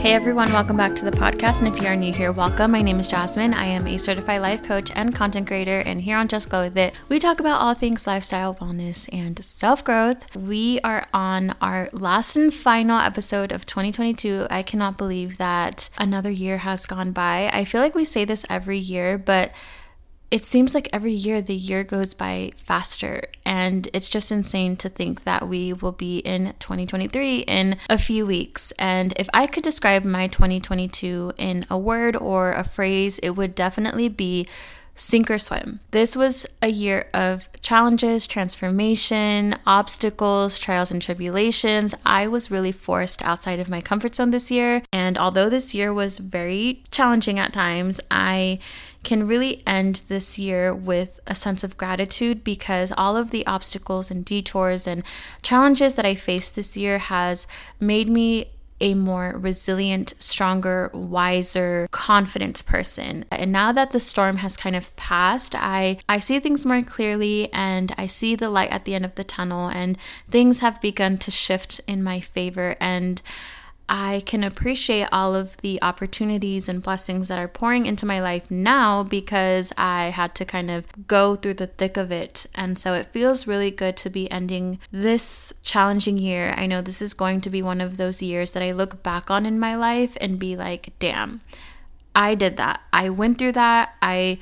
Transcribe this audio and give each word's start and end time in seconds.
Hey 0.00 0.14
everyone, 0.14 0.50
welcome 0.50 0.78
back 0.78 0.96
to 0.96 1.04
the 1.04 1.10
podcast. 1.10 1.58
And 1.58 1.68
if 1.68 1.82
you 1.82 1.86
are 1.86 1.94
new 1.94 2.10
here, 2.10 2.32
welcome. 2.32 2.70
My 2.70 2.80
name 2.80 2.98
is 2.98 3.06
Jasmine. 3.06 3.52
I 3.52 3.66
am 3.66 3.86
a 3.86 3.98
certified 3.98 4.40
life 4.40 4.62
coach 4.62 4.90
and 4.94 5.14
content 5.14 5.46
creator. 5.46 5.80
And 5.80 6.00
here 6.00 6.16
on 6.16 6.26
Just 6.26 6.48
Glow 6.48 6.62
With 6.62 6.78
It, 6.78 6.98
we 7.10 7.18
talk 7.18 7.38
about 7.38 7.60
all 7.60 7.74
things 7.74 8.06
lifestyle, 8.06 8.54
wellness, 8.54 9.10
and 9.12 9.44
self 9.44 9.84
growth. 9.84 10.34
We 10.34 10.80
are 10.80 11.06
on 11.12 11.54
our 11.60 11.90
last 11.92 12.34
and 12.34 12.52
final 12.52 12.98
episode 12.98 13.52
of 13.52 13.66
2022. 13.66 14.46
I 14.48 14.62
cannot 14.62 14.96
believe 14.96 15.36
that 15.36 15.90
another 15.98 16.30
year 16.30 16.56
has 16.58 16.86
gone 16.86 17.12
by. 17.12 17.50
I 17.52 17.66
feel 17.66 17.82
like 17.82 17.94
we 17.94 18.04
say 18.04 18.24
this 18.24 18.46
every 18.48 18.78
year, 18.78 19.18
but 19.18 19.52
it 20.30 20.44
seems 20.44 20.74
like 20.74 20.88
every 20.92 21.12
year 21.12 21.42
the 21.42 21.54
year 21.54 21.82
goes 21.82 22.14
by 22.14 22.52
faster 22.56 23.22
and 23.44 23.88
it's 23.92 24.10
just 24.10 24.30
insane 24.30 24.76
to 24.76 24.88
think 24.88 25.24
that 25.24 25.48
we 25.48 25.72
will 25.72 25.92
be 25.92 26.18
in 26.18 26.54
2023 26.58 27.40
in 27.40 27.76
a 27.88 27.98
few 27.98 28.24
weeks 28.24 28.72
and 28.78 29.12
if 29.16 29.28
i 29.34 29.46
could 29.46 29.64
describe 29.64 30.04
my 30.04 30.26
2022 30.28 31.32
in 31.38 31.64
a 31.70 31.78
word 31.78 32.16
or 32.16 32.52
a 32.52 32.64
phrase 32.64 33.18
it 33.20 33.30
would 33.30 33.54
definitely 33.54 34.08
be 34.08 34.46
sink 35.00 35.30
or 35.30 35.38
swim. 35.38 35.80
This 35.92 36.14
was 36.14 36.46
a 36.60 36.68
year 36.68 37.08
of 37.14 37.48
challenges, 37.62 38.26
transformation, 38.26 39.54
obstacles, 39.66 40.58
trials, 40.58 40.90
and 40.90 41.00
tribulations. 41.00 41.94
I 42.04 42.26
was 42.26 42.50
really 42.50 42.72
forced 42.72 43.22
outside 43.22 43.60
of 43.60 43.70
my 43.70 43.80
comfort 43.80 44.14
zone 44.14 44.30
this 44.30 44.50
year. 44.50 44.82
And 44.92 45.16
although 45.16 45.48
this 45.48 45.74
year 45.74 45.92
was 45.92 46.18
very 46.18 46.82
challenging 46.90 47.38
at 47.38 47.52
times, 47.52 48.00
I 48.10 48.58
can 49.02 49.26
really 49.26 49.62
end 49.66 50.02
this 50.08 50.38
year 50.38 50.74
with 50.74 51.20
a 51.26 51.34
sense 51.34 51.64
of 51.64 51.76
gratitude 51.76 52.44
because 52.44 52.92
all 52.96 53.16
of 53.16 53.30
the 53.30 53.46
obstacles 53.46 54.10
and 54.10 54.24
detours 54.24 54.86
and 54.86 55.02
challenges 55.42 55.94
that 55.94 56.04
I 56.04 56.14
faced 56.14 56.54
this 56.54 56.76
year 56.76 56.98
has 56.98 57.46
made 57.78 58.08
me 58.08 58.46
a 58.80 58.94
more 58.94 59.34
resilient, 59.36 60.14
stronger, 60.18 60.90
wiser, 60.94 61.86
confident 61.90 62.64
person. 62.64 63.24
And 63.30 63.52
now 63.52 63.72
that 63.72 63.92
the 63.92 64.00
storm 64.00 64.38
has 64.38 64.56
kind 64.56 64.74
of 64.74 64.94
passed, 64.96 65.54
I 65.54 65.98
I 66.08 66.18
see 66.18 66.40
things 66.40 66.64
more 66.64 66.82
clearly 66.82 67.52
and 67.52 67.92
I 67.98 68.06
see 68.06 68.34
the 68.34 68.50
light 68.50 68.70
at 68.70 68.86
the 68.86 68.94
end 68.94 69.04
of 69.04 69.16
the 69.16 69.24
tunnel 69.24 69.68
and 69.68 69.98
things 70.28 70.60
have 70.60 70.80
begun 70.80 71.18
to 71.18 71.30
shift 71.30 71.80
in 71.86 72.02
my 72.02 72.20
favor 72.20 72.74
and 72.80 73.20
I 73.92 74.22
can 74.24 74.44
appreciate 74.44 75.08
all 75.10 75.34
of 75.34 75.56
the 75.58 75.82
opportunities 75.82 76.68
and 76.68 76.80
blessings 76.80 77.26
that 77.26 77.40
are 77.40 77.48
pouring 77.48 77.86
into 77.86 78.06
my 78.06 78.20
life 78.20 78.48
now 78.48 79.02
because 79.02 79.72
I 79.76 80.10
had 80.10 80.36
to 80.36 80.44
kind 80.44 80.70
of 80.70 80.86
go 81.08 81.34
through 81.34 81.54
the 81.54 81.66
thick 81.66 81.96
of 81.96 82.12
it. 82.12 82.46
And 82.54 82.78
so 82.78 82.94
it 82.94 83.06
feels 83.06 83.48
really 83.48 83.72
good 83.72 83.96
to 83.98 84.08
be 84.08 84.30
ending 84.30 84.78
this 84.92 85.52
challenging 85.62 86.18
year. 86.18 86.54
I 86.56 86.66
know 86.66 86.80
this 86.80 87.02
is 87.02 87.14
going 87.14 87.40
to 87.40 87.50
be 87.50 87.62
one 87.62 87.80
of 87.80 87.96
those 87.96 88.22
years 88.22 88.52
that 88.52 88.62
I 88.62 88.70
look 88.70 89.02
back 89.02 89.28
on 89.28 89.44
in 89.44 89.58
my 89.58 89.74
life 89.74 90.16
and 90.20 90.38
be 90.38 90.54
like, 90.54 90.92
damn, 91.00 91.40
I 92.14 92.36
did 92.36 92.56
that. 92.58 92.82
I 92.92 93.08
went 93.08 93.38
through 93.38 93.52
that. 93.52 93.96
I 94.00 94.38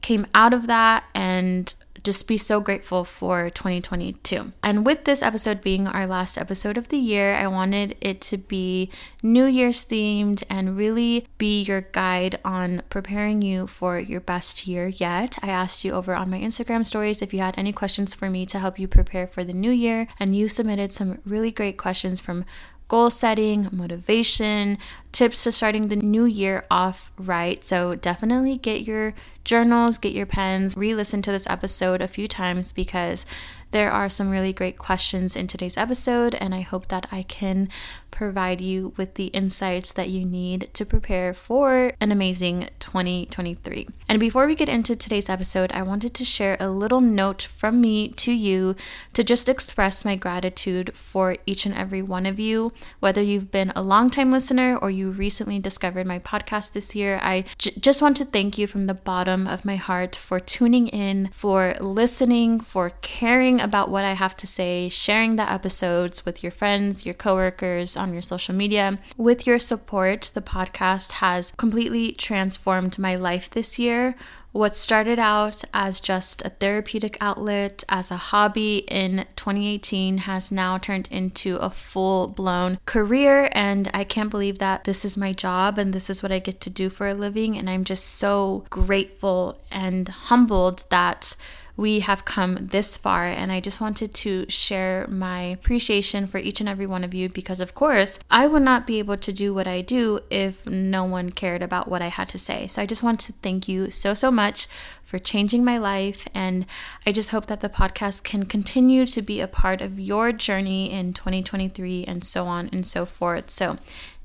came 0.00 0.28
out 0.32 0.54
of 0.54 0.68
that 0.68 1.02
and 1.12 1.74
just 2.04 2.26
be 2.26 2.36
so 2.36 2.60
grateful 2.60 3.04
for 3.04 3.50
2022. 3.50 4.52
And 4.62 4.84
with 4.84 5.04
this 5.04 5.22
episode 5.22 5.60
being 5.60 5.86
our 5.86 6.06
last 6.06 6.36
episode 6.36 6.76
of 6.76 6.88
the 6.88 6.98
year, 6.98 7.34
I 7.34 7.46
wanted 7.46 7.96
it 8.00 8.20
to 8.22 8.38
be 8.38 8.90
New 9.22 9.44
Year's 9.46 9.84
themed 9.84 10.42
and 10.50 10.76
really 10.76 11.26
be 11.38 11.62
your 11.62 11.82
guide 11.82 12.38
on 12.44 12.82
preparing 12.88 13.42
you 13.42 13.66
for 13.66 13.98
your 13.98 14.20
best 14.20 14.66
year 14.66 14.88
yet. 14.88 15.38
I 15.42 15.48
asked 15.48 15.84
you 15.84 15.92
over 15.92 16.14
on 16.14 16.30
my 16.30 16.38
Instagram 16.40 16.84
stories 16.84 17.22
if 17.22 17.32
you 17.32 17.40
had 17.40 17.54
any 17.56 17.72
questions 17.72 18.14
for 18.14 18.28
me 18.28 18.46
to 18.46 18.58
help 18.58 18.78
you 18.78 18.88
prepare 18.88 19.26
for 19.26 19.44
the 19.44 19.52
new 19.52 19.70
year, 19.70 20.08
and 20.18 20.34
you 20.34 20.48
submitted 20.48 20.92
some 20.92 21.20
really 21.24 21.52
great 21.52 21.76
questions 21.78 22.20
from 22.20 22.44
goal 22.92 23.08
setting, 23.08 23.66
motivation, 23.72 24.76
tips 25.12 25.44
to 25.44 25.50
starting 25.50 25.88
the 25.88 25.96
new 25.96 26.26
year 26.26 26.62
off 26.70 27.10
right. 27.16 27.64
So 27.64 27.94
definitely 27.94 28.58
get 28.58 28.86
your 28.86 29.14
journals, 29.44 29.96
get 29.96 30.12
your 30.12 30.26
pens, 30.26 30.76
re 30.76 30.94
listen 30.94 31.22
to 31.22 31.32
this 31.32 31.46
episode 31.48 32.02
a 32.02 32.06
few 32.06 32.28
times 32.28 32.70
because 32.70 33.24
there 33.70 33.90
are 33.90 34.10
some 34.10 34.28
really 34.28 34.52
great 34.52 34.76
questions 34.76 35.36
in 35.36 35.46
today's 35.46 35.78
episode, 35.78 36.34
and 36.34 36.54
I 36.54 36.60
hope 36.60 36.88
that 36.88 37.06
I 37.10 37.22
can 37.22 37.70
provide 38.12 38.60
you 38.60 38.92
with 38.96 39.14
the 39.14 39.26
insights 39.28 39.92
that 39.94 40.08
you 40.10 40.24
need 40.24 40.68
to 40.74 40.86
prepare 40.86 41.34
for 41.34 41.94
an 42.00 42.12
amazing 42.12 42.68
2023. 42.78 43.88
And 44.08 44.20
before 44.20 44.46
we 44.46 44.54
get 44.54 44.68
into 44.68 44.94
today's 44.94 45.28
episode, 45.28 45.72
I 45.72 45.82
wanted 45.82 46.14
to 46.14 46.24
share 46.24 46.56
a 46.60 46.68
little 46.68 47.00
note 47.00 47.42
from 47.42 47.80
me 47.80 48.10
to 48.10 48.30
you 48.30 48.76
to 49.14 49.24
just 49.24 49.48
express 49.48 50.04
my 50.04 50.14
gratitude 50.14 50.94
for 50.94 51.34
each 51.46 51.66
and 51.66 51.74
every 51.74 52.02
one 52.02 52.26
of 52.26 52.38
you. 52.38 52.72
Whether 53.00 53.22
you've 53.22 53.50
been 53.50 53.72
a 53.74 53.82
long-time 53.82 54.30
listener 54.30 54.76
or 54.76 54.90
you 54.90 55.10
recently 55.10 55.58
discovered 55.58 56.06
my 56.06 56.18
podcast 56.18 56.72
this 56.72 56.94
year, 56.94 57.18
I 57.22 57.44
j- 57.56 57.72
just 57.80 58.02
want 58.02 58.18
to 58.18 58.24
thank 58.26 58.58
you 58.58 58.66
from 58.66 58.86
the 58.86 58.94
bottom 58.94 59.48
of 59.48 59.64
my 59.64 59.76
heart 59.76 60.14
for 60.14 60.38
tuning 60.38 60.88
in, 60.88 61.28
for 61.32 61.74
listening, 61.80 62.60
for 62.60 62.90
caring 63.00 63.60
about 63.60 63.90
what 63.90 64.04
I 64.04 64.12
have 64.12 64.36
to 64.36 64.46
say, 64.46 64.90
sharing 64.90 65.36
the 65.36 65.50
episodes 65.50 66.26
with 66.26 66.42
your 66.42 66.52
friends, 66.52 67.06
your 67.06 67.14
coworkers, 67.14 67.96
on 68.02 68.12
your 68.12 68.20
social 68.20 68.54
media. 68.54 68.98
With 69.16 69.46
your 69.46 69.58
support, 69.58 70.32
the 70.34 70.42
podcast 70.42 71.12
has 71.12 71.52
completely 71.52 72.12
transformed 72.12 72.98
my 72.98 73.14
life 73.14 73.48
this 73.48 73.78
year. 73.78 74.16
What 74.50 74.76
started 74.76 75.18
out 75.18 75.64
as 75.72 75.98
just 75.98 76.42
a 76.44 76.50
therapeutic 76.50 77.16
outlet, 77.22 77.84
as 77.88 78.10
a 78.10 78.16
hobby 78.16 78.84
in 78.88 79.24
2018, 79.36 80.18
has 80.18 80.52
now 80.52 80.76
turned 80.76 81.08
into 81.10 81.56
a 81.56 81.70
full 81.70 82.28
blown 82.28 82.78
career. 82.84 83.48
And 83.52 83.90
I 83.94 84.04
can't 84.04 84.30
believe 84.30 84.58
that 84.58 84.84
this 84.84 85.06
is 85.06 85.16
my 85.16 85.32
job 85.32 85.78
and 85.78 85.94
this 85.94 86.10
is 86.10 86.22
what 86.22 86.32
I 86.32 86.38
get 86.38 86.60
to 86.62 86.70
do 86.70 86.90
for 86.90 87.08
a 87.08 87.14
living. 87.14 87.56
And 87.56 87.70
I'm 87.70 87.84
just 87.84 88.04
so 88.04 88.66
grateful 88.68 89.58
and 89.70 90.08
humbled 90.08 90.84
that 90.90 91.34
we 91.76 92.00
have 92.00 92.24
come 92.24 92.58
this 92.60 92.96
far. 92.96 93.24
And 93.24 93.50
I 93.50 93.60
just 93.60 93.80
wanted 93.80 94.14
to 94.14 94.48
share 94.48 95.06
my 95.08 95.42
appreciation 95.42 96.26
for 96.26 96.38
each 96.38 96.60
and 96.60 96.68
every 96.68 96.86
one 96.86 97.04
of 97.04 97.14
you 97.14 97.28
because, 97.28 97.60
of 97.60 97.74
course, 97.74 98.18
I 98.30 98.46
would 98.46 98.62
not 98.62 98.86
be 98.86 98.98
able 98.98 99.16
to 99.16 99.32
do 99.32 99.54
what 99.54 99.66
I 99.66 99.80
do 99.80 100.20
if 100.30 100.66
no 100.66 101.04
one 101.04 101.30
cared 101.30 101.62
about 101.62 101.88
what 101.88 102.02
I 102.02 102.08
had 102.08 102.28
to 102.28 102.38
say. 102.38 102.66
So 102.66 102.82
I 102.82 102.86
just 102.86 103.02
want 103.02 103.20
to 103.20 103.32
thank 103.34 103.68
you 103.68 103.90
so, 103.90 104.14
so 104.14 104.30
much 104.30 104.66
for 105.02 105.18
changing 105.18 105.64
my 105.64 105.78
life. 105.78 106.26
And 106.34 106.66
I 107.06 107.12
just 107.12 107.30
hope 107.30 107.46
that 107.46 107.60
the 107.60 107.68
podcast 107.68 108.22
can 108.22 108.46
continue 108.46 109.06
to 109.06 109.22
be 109.22 109.40
a 109.40 109.48
part 109.48 109.80
of 109.80 109.98
your 109.98 110.32
journey 110.32 110.90
in 110.90 111.12
2023 111.12 112.04
and 112.04 112.24
so 112.24 112.44
on 112.44 112.68
and 112.72 112.86
so 112.86 113.04
forth. 113.04 113.50
So 113.50 113.76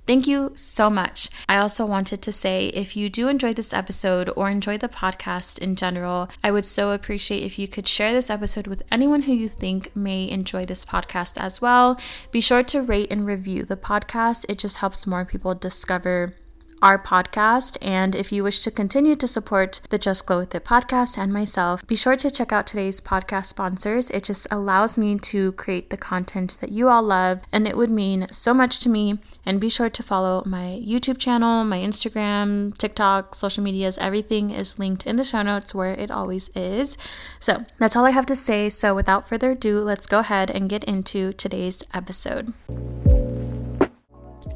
Thank 0.08 0.26
you 0.26 0.54
so 0.56 0.90
much. 0.90 1.30
I 1.50 1.58
also 1.58 1.86
wanted 1.86 2.22
to 2.22 2.32
say 2.32 2.68
if 2.68 2.96
you 2.96 3.10
do 3.10 3.28
enjoy 3.28 3.52
this 3.52 3.74
episode 3.74 4.30
or 4.38 4.50
enjoy 4.50 4.78
the 4.78 4.88
podcast 4.88 5.60
in 5.60 5.76
general, 5.76 6.30
I 6.42 6.50
would 6.50 6.64
so 6.64 6.92
appreciate 6.92 7.44
if 7.44 7.60
you 7.60 7.68
could 7.68 7.90
share 7.90 8.14
this 8.14 8.30
episode 8.30 8.68
with 8.68 8.84
anyone 8.90 9.24
who 9.24 9.34
you 9.34 9.50
think 9.50 9.94
may 9.94 10.30
enjoy 10.30 10.64
this 10.64 10.86
podcast 10.86 11.38
as 11.38 11.62
well. 11.62 12.00
Be 12.32 12.40
sure 12.40 12.64
to 12.64 12.82
rate 12.82 13.12
and 13.12 13.26
review 13.26 13.64
the 13.64 13.76
podcast, 13.76 14.46
it 14.48 14.60
just 14.60 14.78
helps 14.78 15.06
more 15.06 15.26
people 15.26 15.54
discover 15.54 16.34
our 16.82 16.98
podcast. 17.02 17.78
And 17.82 18.16
if 18.16 18.32
you 18.32 18.44
wish 18.44 18.60
to 18.62 18.72
continue 18.72 19.16
to 19.16 19.28
support 19.28 19.82
the 19.90 19.98
Just 19.98 20.26
Glow 20.26 20.40
With 20.40 20.56
It 20.56 20.66
podcast 20.66 21.18
and 21.18 21.34
myself, 21.34 21.86
be 21.88 21.96
sure 21.96 22.16
to 22.16 22.30
check 22.30 22.52
out 22.52 22.68
today's 22.68 23.02
podcast 23.02 23.46
sponsors. 23.46 24.10
It 24.10 24.24
just 24.24 24.48
allows 24.52 24.98
me 24.98 25.18
to 25.20 25.52
create 25.54 25.90
the 25.90 25.98
content 25.98 26.58
that 26.62 26.72
you 26.72 26.90
all 26.90 27.04
love, 27.04 27.42
and 27.52 27.68
it 27.68 27.78
would 27.78 27.90
mean 27.90 28.28
so 28.30 28.54
much 28.54 28.80
to 28.82 28.90
me. 28.90 29.20
And 29.46 29.62
be 29.62 29.70
sure 29.70 29.90
to 29.90 30.04
follow 30.04 30.44
my 30.46 30.82
YouTube 30.86 31.20
channel, 31.20 31.64
my 31.64 31.78
Instagram, 31.78 32.78
TikTok, 32.78 33.34
social 33.34 33.64
medias. 33.64 33.98
Everything 33.98 34.52
is 34.52 34.78
linked 34.78 35.08
in 35.08 35.16
the 35.16 35.24
show 35.24 35.42
notes 35.42 35.74
where 35.74 35.94
it 35.94 36.12
always 36.12 36.50
is. 36.50 36.98
So 37.40 37.66
that's 37.80 37.96
all 37.96 38.06
I 38.06 38.12
have 38.12 38.26
to 38.26 38.36
say. 38.36 38.68
So 38.68 38.94
without 38.94 39.30
further 39.30 39.52
ado, 39.52 39.80
let's 39.80 40.06
go 40.06 40.20
ahead 40.20 40.52
and 40.52 40.70
get 40.70 40.84
into 40.84 41.32
today's 41.32 41.82
episode. 41.94 42.54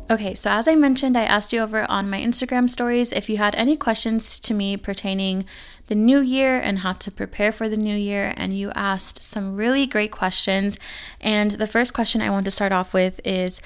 Okay, 0.10 0.36
so 0.36 0.50
as 0.50 0.68
I 0.68 0.76
mentioned, 0.76 1.18
I 1.18 1.24
asked 1.24 1.54
you 1.54 1.62
over 1.62 1.90
on 1.90 2.10
my 2.10 2.20
Instagram 2.20 2.70
stories 2.70 3.12
if 3.12 3.30
you 3.30 3.38
had 3.38 3.56
any 3.56 3.78
questions 3.78 4.40
to 4.42 4.54
me 4.54 4.76
pertaining 4.76 5.46
the 5.88 5.96
new 5.96 6.20
year 6.20 6.60
and 6.60 6.80
how 6.80 6.94
to 6.94 7.12
prepare 7.12 7.52
for 7.52 7.70
the 7.70 7.78
new 7.78 7.96
year 7.96 8.34
and 8.38 8.58
you 8.58 8.72
asked 8.76 9.22
some 9.22 9.56
really 9.56 9.88
great 9.88 10.12
questions. 10.12 10.78
And 11.20 11.52
the 11.52 11.68
first 11.68 11.94
question 11.94 12.22
I 12.22 12.30
want 12.30 12.46
to 12.46 12.52
start 12.52 12.72
off 12.72 12.94
with 12.94 13.22
is 13.26 13.62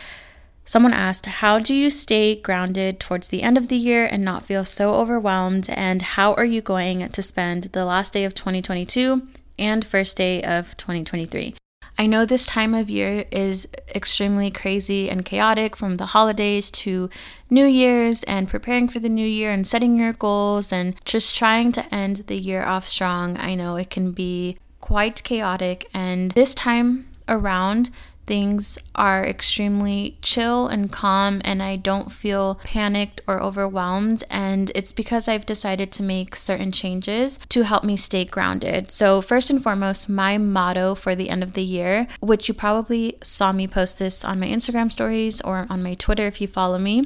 someone 0.63 0.93
asked, 0.93 1.25
"How 1.25 1.59
do 1.59 1.75
you 1.75 1.89
stay 1.89 2.35
grounded 2.35 2.99
towards 2.99 3.29
the 3.29 3.43
end 3.43 3.57
of 3.57 3.67
the 3.67 3.77
year 3.77 4.05
and 4.05 4.23
not 4.23 4.45
feel 4.45 4.65
so 4.65 4.93
overwhelmed 4.93 5.69
and 5.69 6.01
how 6.01 6.33
are 6.33 6.45
you 6.45 6.61
going 6.61 7.09
to 7.09 7.21
spend 7.21 7.65
the 7.65 7.85
last 7.85 8.13
day 8.13 8.23
of 8.23 8.33
2022 8.33 9.27
and 9.57 9.83
first 9.83 10.17
day 10.17 10.41
of 10.41 10.77
2023?" 10.77 11.55
I 11.97 12.07
know 12.07 12.25
this 12.25 12.45
time 12.45 12.73
of 12.73 12.89
year 12.89 13.23
is 13.31 13.67
extremely 13.93 14.51
crazy 14.51 15.09
and 15.09 15.23
chaotic 15.23 15.77
from 15.77 15.95
the 15.95 16.07
holidays 16.07 16.69
to 16.71 17.09
New 17.49 17.65
Year's 17.65 18.23
and 18.23 18.49
preparing 18.49 18.89
for 18.89 18.99
the 18.99 19.07
new 19.07 19.25
year 19.25 19.51
and 19.51 19.65
setting 19.65 19.95
your 19.95 20.11
goals 20.11 20.73
and 20.73 20.95
just 21.05 21.35
trying 21.35 21.71
to 21.71 21.95
end 21.95 22.23
the 22.27 22.37
year 22.37 22.63
off 22.63 22.85
strong. 22.85 23.37
I 23.37 23.55
know 23.55 23.77
it 23.77 23.89
can 23.89 24.11
be 24.11 24.57
quite 24.81 25.23
chaotic, 25.23 25.87
and 25.93 26.31
this 26.31 26.53
time 26.53 27.07
around, 27.29 27.89
things 28.25 28.77
are 28.95 29.25
extremely 29.25 30.17
chill 30.21 30.67
and 30.67 30.91
calm 30.91 31.41
and 31.43 31.61
I 31.61 31.75
don't 31.75 32.11
feel 32.11 32.55
panicked 32.63 33.21
or 33.27 33.41
overwhelmed. 33.41 34.23
And 34.29 34.71
it's 34.75 34.91
because 34.91 35.27
I've 35.27 35.45
decided 35.45 35.91
to 35.93 36.03
make 36.03 36.35
certain 36.35 36.71
changes 36.71 37.37
to 37.49 37.63
help 37.63 37.83
me 37.83 37.97
stay 37.97 38.25
grounded. 38.25 38.91
So, 38.91 39.21
first 39.21 39.49
and 39.49 39.61
foremost, 39.61 40.09
my 40.09 40.37
motto 40.37 40.95
for 40.95 41.15
the 41.15 41.29
end 41.29 41.43
of 41.43 41.53
the 41.53 41.63
year, 41.63 42.07
which 42.19 42.47
you 42.47 42.53
probably 42.53 43.17
saw 43.21 43.51
me 43.51 43.67
post 43.67 43.99
this 43.99 44.23
on 44.23 44.39
my 44.39 44.47
Instagram 44.47 44.91
stories 44.91 45.41
or 45.41 45.65
on 45.69 45.83
my 45.83 45.93
Twitter 45.95 46.27
if 46.27 46.41
you 46.41 46.47
follow 46.47 46.77
me, 46.77 47.05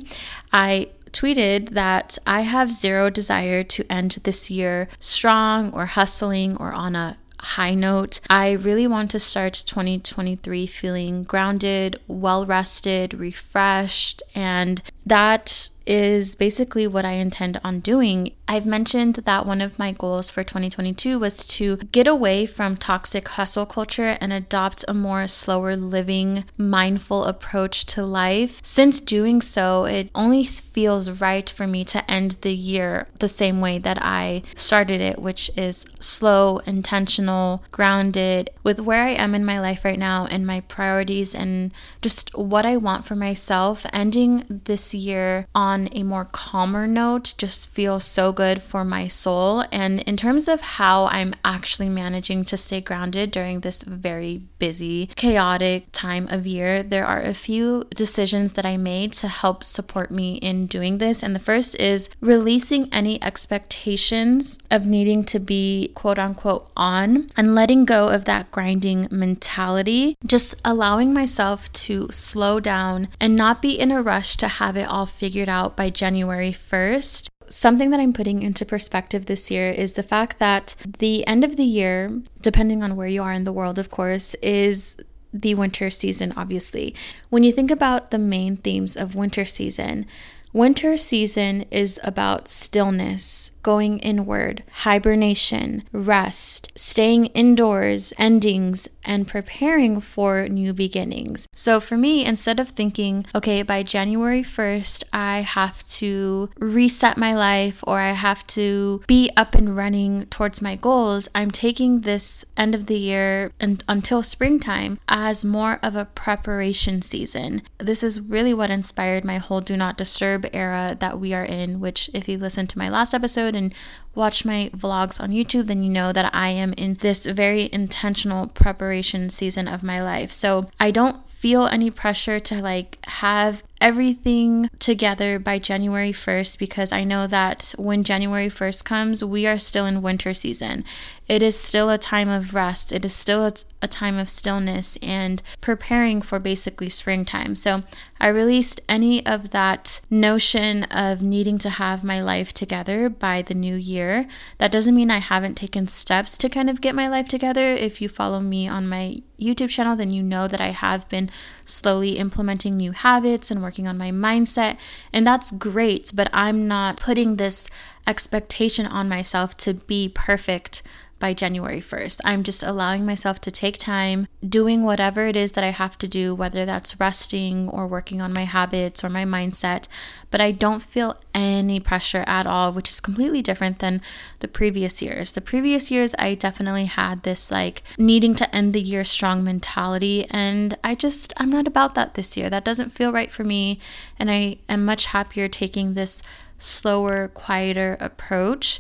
I 0.51 0.89
tweeted 1.11 1.69
that 1.69 2.17
I 2.25 2.41
have 2.41 2.71
zero 2.71 3.09
desire 3.09 3.63
to 3.63 3.91
end 3.91 4.19
this 4.23 4.51
year 4.51 4.87
strong 4.99 5.71
or 5.73 5.87
hustling 5.87 6.55
or 6.57 6.71
on 6.71 6.95
a 6.95 7.17
high 7.39 7.73
note. 7.73 8.19
I 8.29 8.51
really 8.51 8.87
want 8.87 9.11
to 9.11 9.19
start 9.19 9.53
2023 9.65 10.67
feeling 10.67 11.23
grounded, 11.23 11.99
well 12.07 12.45
rested, 12.45 13.13
refreshed, 13.13 14.21
and 14.35 14.81
that 15.05 15.69
is 15.89 16.35
basically 16.35 16.85
what 16.85 17.03
I 17.03 17.13
intend 17.13 17.59
on 17.63 17.79
doing. 17.79 18.31
I've 18.47 18.65
mentioned 18.65 19.15
that 19.15 19.45
one 19.45 19.59
of 19.59 19.79
my 19.79 19.91
goals 19.91 20.29
for 20.29 20.43
2022 20.43 21.17
was 21.17 21.45
to 21.57 21.77
get 21.77 22.07
away 22.07 22.45
from 22.45 22.77
toxic 22.77 23.27
hustle 23.29 23.65
culture 23.65 24.17
and 24.21 24.31
adopt 24.31 24.85
a 24.87 24.93
more 24.93 25.25
slower 25.25 25.75
living, 25.75 26.45
mindful 26.57 27.25
approach 27.25 27.85
to 27.87 28.05
life. 28.05 28.59
Since 28.63 28.99
doing 28.99 29.41
so, 29.41 29.85
it 29.85 30.11
only 30.13 30.43
feels 30.43 31.09
right 31.09 31.49
for 31.49 31.65
me 31.65 31.83
to 31.85 32.09
end 32.09 32.37
the 32.41 32.53
year 32.53 33.07
the 33.19 33.27
same 33.27 33.59
way 33.59 33.79
that 33.79 33.97
I 33.99 34.43
started 34.55 35.01
it, 35.01 35.19
which 35.19 35.49
is 35.57 35.85
slow, 35.99 36.59
intentional, 36.59 37.63
grounded 37.71 38.51
with 38.63 38.79
where 38.79 39.03
I 39.03 39.09
am 39.11 39.33
in 39.33 39.43
my 39.43 39.59
life 39.59 39.83
right 39.83 39.99
now 39.99 40.27
and 40.27 40.45
my 40.45 40.61
priorities 40.61 41.33
and 41.33 41.71
just 42.01 42.35
what 42.37 42.65
I 42.65 42.77
want 42.77 43.05
for 43.05 43.15
myself. 43.15 43.85
Ending 43.91 44.61
this 44.65 44.93
year 44.99 45.47
on 45.55 45.89
a 45.93 46.03
more 46.03 46.25
calmer 46.25 46.85
note 46.85 47.33
just 47.37 47.69
feels 47.69 48.05
so 48.05 48.31
good 48.31 48.61
for 48.61 48.83
my 48.83 49.07
soul. 49.07 49.63
And 49.71 50.01
in 50.01 50.17
terms 50.17 50.47
of 50.47 50.61
how 50.61 51.05
I'm 51.07 51.33
actually 51.43 51.89
managing 51.89 52.45
to 52.45 52.57
stay 52.57 52.81
grounded 52.81 53.31
during 53.31 53.61
this 53.61 53.83
very 53.83 54.41
busy, 54.59 55.07
chaotic 55.15 55.87
time 55.91 56.27
of 56.29 56.45
year, 56.45 56.83
there 56.83 57.05
are 57.05 57.21
a 57.21 57.33
few 57.33 57.85
decisions 57.95 58.53
that 58.53 58.65
I 58.65 58.77
made 58.77 59.13
to 59.13 59.27
help 59.27 59.63
support 59.63 60.11
me 60.11 60.35
in 60.35 60.65
doing 60.65 60.97
this. 60.97 61.23
And 61.23 61.35
the 61.35 61.39
first 61.39 61.75
is 61.79 62.09
releasing 62.21 62.93
any 62.93 63.21
expectations 63.23 64.59
of 64.69 64.85
needing 64.85 65.23
to 65.25 65.39
be 65.39 65.91
quote 65.95 66.19
unquote 66.19 66.69
on 66.75 67.29
and 67.37 67.55
letting 67.55 67.85
go 67.85 68.09
of 68.09 68.25
that 68.25 68.51
grinding 68.51 69.07
mentality, 69.09 70.17
just 70.25 70.55
allowing 70.65 71.13
myself 71.13 71.71
to 71.71 72.07
slow 72.09 72.59
down 72.59 73.07
and 73.19 73.35
not 73.35 73.61
be 73.61 73.79
in 73.79 73.91
a 73.91 74.01
rush 74.01 74.35
to 74.37 74.47
have 74.47 74.75
it 74.79 74.87
all 74.87 75.05
figured 75.05 75.49
out 75.49 75.77
by 75.77 75.89
January 75.89 76.51
1st 76.51 77.29
something 77.51 77.89
that 77.89 77.99
I'm 77.99 78.13
putting 78.13 78.43
into 78.43 78.65
perspective 78.65 79.25
this 79.25 79.51
year 79.51 79.69
is 79.69 79.93
the 79.93 80.03
fact 80.03 80.39
that 80.39 80.75
the 80.85 81.25
end 81.27 81.43
of 81.43 81.57
the 81.57 81.63
year, 81.63 82.21
depending 82.41 82.83
on 82.83 82.95
where 82.95 83.07
you 83.07 83.23
are 83.23 83.33
in 83.33 83.43
the 83.43 83.51
world, 83.51 83.79
of 83.79 83.89
course, 83.89 84.35
is 84.35 84.95
the 85.33 85.55
winter 85.55 85.89
season, 85.89 86.33
obviously. 86.35 86.95
When 87.29 87.43
you 87.43 87.51
think 87.51 87.71
about 87.71 88.11
the 88.11 88.17
main 88.17 88.57
themes 88.57 88.95
of 88.95 89.15
winter 89.15 89.45
season, 89.45 90.05
winter 90.53 90.97
season 90.97 91.63
is 91.69 91.99
about 92.03 92.47
stillness, 92.47 93.51
going 93.61 93.99
inward, 93.99 94.63
hibernation, 94.71 95.83
rest, 95.91 96.71
staying 96.75 97.27
indoors, 97.27 98.13
endings, 98.17 98.87
and 99.03 99.27
preparing 99.27 100.01
for 100.01 100.47
new 100.47 100.73
beginnings. 100.73 101.47
So 101.53 101.79
for 101.79 101.97
me, 101.97 102.25
instead 102.25 102.59
of 102.59 102.69
thinking, 102.69 103.25
okay, 103.33 103.61
by 103.61 103.83
January 103.83 104.43
1st, 104.43 105.03
I 105.13 105.41
have 105.41 105.87
to 105.89 106.49
reset 106.59 107.17
my 107.17 107.33
life 107.33 107.83
or 107.87 107.99
I 107.99 108.11
have 108.11 108.45
to 108.47 109.01
be 109.07 109.29
up 109.35 109.55
and 109.55 109.75
running 109.75 110.25
towards 110.27 110.61
my 110.61 110.75
goals, 110.75 111.27
I'm 111.33 111.51
taking 111.51 112.01
this 112.01 112.45
end 112.57 112.75
of 112.75 112.85
the 112.85 112.97
year 112.97 113.51
and 113.59 113.83
until 113.87 114.23
springtime 114.23 114.99
as 115.07 115.45
more 115.45 115.79
of 115.81 115.95
a 115.95 116.05
preparation 116.05 117.01
season. 117.01 117.61
This 117.77 118.03
is 118.03 118.19
really 118.21 118.53
what 118.53 118.69
inspired 118.69 119.23
my 119.23 119.37
whole 119.37 119.61
do 119.61 119.75
not 119.75 119.97
disturb 119.97 120.45
era 120.53 120.95
that 120.99 121.19
we 121.19 121.33
are 121.33 121.43
in, 121.43 121.79
which 121.79 122.09
if 122.13 122.27
you 122.27 122.37
listen 122.37 122.67
to 122.67 122.77
my 122.77 122.89
last 122.89 123.13
episode, 123.13 123.55
and 123.55 123.73
watch 124.15 124.43
my 124.43 124.69
vlogs 124.75 125.19
on 125.21 125.29
YouTube, 125.29 125.67
then 125.67 125.81
you 125.83 125.89
know 125.89 126.11
that 126.11 126.33
I 126.33 126.49
am 126.49 126.73
in 126.73 126.95
this 126.95 127.25
very 127.25 127.69
intentional 127.71 128.47
preparation 128.47 128.98
season 129.29 129.67
of 129.67 129.83
my 129.83 129.99
life. 129.99 130.31
So 130.31 130.69
I 130.79 130.91
don't 130.91 131.27
feel 131.27 131.67
any 131.67 131.89
pressure 131.89 132.39
to 132.39 132.61
like 132.61 132.97
have 133.05 133.63
everything 133.81 134.69
together 134.79 135.39
by 135.39 135.59
January 135.59 136.11
1st 136.11 136.57
because 136.59 136.91
I 136.91 137.03
know 137.03 137.27
that 137.27 137.73
when 137.77 138.03
January 138.03 138.49
1st 138.49 138.83
comes, 138.83 139.23
we 139.23 139.47
are 139.47 139.57
still 139.57 139.85
in 139.85 140.01
winter 140.01 140.33
season. 140.33 140.83
It 141.27 141.43
is 141.43 141.57
still 141.57 141.89
a 141.89 141.97
time 141.97 142.27
of 142.27 142.53
rest, 142.53 142.91
it 142.91 143.05
is 143.05 143.13
still 143.13 143.45
a, 143.45 143.51
a 143.81 143.87
time 143.87 144.17
of 144.17 144.29
stillness 144.29 144.97
and 145.01 145.41
preparing 145.61 146.21
for 146.21 146.39
basically 146.39 146.89
springtime. 146.89 147.55
So 147.55 147.83
I 148.19 148.27
released 148.27 148.81
any 148.89 149.25
of 149.25 149.51
that 149.51 150.01
notion 150.09 150.83
of 150.85 151.21
needing 151.21 151.57
to 151.59 151.69
have 151.69 152.03
my 152.03 152.21
life 152.21 152.53
together 152.53 153.09
by 153.09 153.41
the 153.41 153.53
new 153.53 153.75
year. 153.75 154.27
That 154.57 154.71
doesn't 154.71 154.95
mean 154.95 155.11
I 155.11 155.19
haven't 155.19 155.55
taken 155.55 155.87
steps 155.87 156.37
to 156.39 156.49
kind 156.49 156.69
of 156.69 156.81
get 156.81 156.95
my 156.95 157.07
life 157.07 157.27
together. 157.27 157.67
If 157.67 158.01
you 158.01 158.09
follow 158.09 158.39
me 158.39 158.67
on 158.67 158.87
my 158.87 159.21
YouTube 159.39 159.69
channel, 159.69 159.95
then 159.95 160.11
you 160.11 160.21
know 160.21 160.47
that 160.47 160.61
I 160.61 160.69
have 160.71 161.07
been 161.09 161.29
slowly 161.65 162.17
implementing 162.17 162.77
new 162.77 162.91
habits 162.91 163.49
and 163.49 163.61
working 163.61 163.87
on 163.87 163.97
my 163.97 164.11
mindset. 164.11 164.77
And 165.13 165.25
that's 165.25 165.51
great, 165.51 166.11
but 166.13 166.29
I'm 166.33 166.67
not 166.67 166.97
putting 166.97 167.35
this 167.35 167.69
expectation 168.07 168.85
on 168.85 169.07
myself 169.07 169.55
to 169.57 169.73
be 169.73 170.09
perfect 170.09 170.83
by 171.19 171.33
January 171.33 171.81
1st. 171.81 172.21
I'm 172.23 172.43
just 172.43 172.63
allowing 172.63 173.05
myself 173.05 173.39
to 173.41 173.51
take 173.51 173.77
time, 173.77 174.27
doing 174.47 174.83
whatever 174.83 175.27
it 175.27 175.35
is 175.35 175.51
that 175.53 175.63
I 175.63 175.71
have 175.71 175.97
to 175.99 176.07
do, 176.07 176.33
whether 176.33 176.65
that's 176.65 176.99
resting 176.99 177.69
or 177.69 177.87
working 177.87 178.21
on 178.21 178.33
my 178.33 178.43
habits 178.43 179.03
or 179.03 179.09
my 179.09 179.25
mindset. 179.25 179.87
But 180.31 180.41
I 180.41 180.51
don't 180.51 180.81
feel 180.81 181.15
any 181.33 181.79
pressure 181.79 182.23
at 182.27 182.47
all, 182.47 182.71
which 182.71 182.89
is 182.89 182.99
completely 182.99 183.41
different 183.41 183.79
than 183.79 184.01
the 184.39 184.47
previous 184.47 185.01
years. 185.01 185.33
The 185.33 185.41
previous 185.41 185.91
years, 185.91 186.15
I 186.17 186.35
definitely 186.35 186.85
had 186.85 187.23
this 187.23 187.51
like 187.51 187.83
needing 187.97 188.35
to 188.35 188.55
end 188.55 188.73
the 188.73 188.81
year 188.81 189.03
strong 189.03 189.43
mentality. 189.43 190.25
And 190.29 190.77
I 190.83 190.95
just, 190.95 191.33
I'm 191.37 191.49
not 191.49 191.67
about 191.67 191.95
that 191.95 192.13
this 192.13 192.37
year. 192.37 192.49
That 192.49 192.65
doesn't 192.65 192.91
feel 192.91 193.11
right 193.11 193.31
for 193.31 193.43
me. 193.43 193.79
And 194.17 194.31
I 194.31 194.57
am 194.69 194.85
much 194.85 195.07
happier 195.07 195.47
taking 195.47 195.93
this 195.93 196.21
slower, 196.57 197.27
quieter 197.29 197.97
approach 197.99 198.79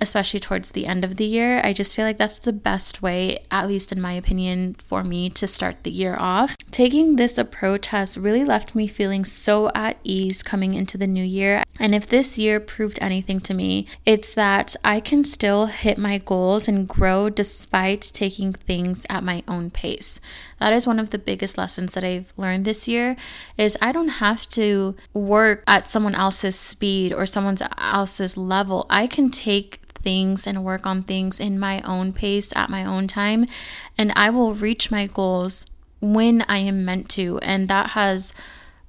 especially 0.00 0.40
towards 0.40 0.72
the 0.72 0.86
end 0.86 1.04
of 1.04 1.16
the 1.16 1.24
year. 1.24 1.60
I 1.64 1.72
just 1.72 1.94
feel 1.96 2.04
like 2.04 2.18
that's 2.18 2.38
the 2.38 2.52
best 2.52 3.02
way, 3.02 3.38
at 3.50 3.68
least 3.68 3.92
in 3.92 4.00
my 4.00 4.12
opinion, 4.12 4.74
for 4.74 5.02
me 5.02 5.30
to 5.30 5.46
start 5.46 5.82
the 5.82 5.90
year 5.90 6.16
off. 6.18 6.56
Taking 6.70 7.16
this 7.16 7.38
approach 7.38 7.88
has 7.88 8.18
really 8.18 8.44
left 8.44 8.74
me 8.74 8.86
feeling 8.86 9.24
so 9.24 9.70
at 9.74 9.98
ease 10.04 10.42
coming 10.42 10.74
into 10.74 10.98
the 10.98 11.06
new 11.06 11.24
year. 11.24 11.62
And 11.80 11.94
if 11.94 12.06
this 12.06 12.38
year 12.38 12.60
proved 12.60 12.98
anything 13.00 13.40
to 13.40 13.54
me, 13.54 13.86
it's 14.04 14.34
that 14.34 14.76
I 14.84 15.00
can 15.00 15.24
still 15.24 15.66
hit 15.66 15.98
my 15.98 16.18
goals 16.18 16.68
and 16.68 16.88
grow 16.88 17.30
despite 17.30 18.02
taking 18.12 18.52
things 18.52 19.06
at 19.08 19.24
my 19.24 19.42
own 19.48 19.70
pace. 19.70 20.20
That 20.58 20.72
is 20.72 20.86
one 20.86 20.98
of 20.98 21.10
the 21.10 21.18
biggest 21.18 21.58
lessons 21.58 21.94
that 21.94 22.04
I've 22.04 22.32
learned 22.36 22.64
this 22.64 22.88
year 22.88 23.16
is 23.56 23.76
I 23.80 23.92
don't 23.92 24.08
have 24.08 24.46
to 24.48 24.96
work 25.12 25.62
at 25.66 25.88
someone 25.88 26.14
else's 26.14 26.56
speed 26.56 27.12
or 27.12 27.26
someone 27.26 27.56
else's 27.78 28.36
level. 28.36 28.86
I 28.88 29.06
can 29.06 29.30
take 29.30 29.80
things 30.06 30.46
and 30.46 30.62
work 30.62 30.86
on 30.86 31.02
things 31.02 31.40
in 31.40 31.58
my 31.58 31.80
own 31.82 32.12
pace 32.12 32.54
at 32.54 32.70
my 32.70 32.84
own 32.84 33.08
time. 33.08 33.44
And 33.98 34.12
I 34.14 34.30
will 34.30 34.54
reach 34.54 34.88
my 34.88 35.06
goals 35.08 35.66
when 36.00 36.42
I 36.42 36.58
am 36.58 36.84
meant 36.84 37.08
to. 37.18 37.40
And 37.42 37.66
that 37.66 37.90
has 37.90 38.32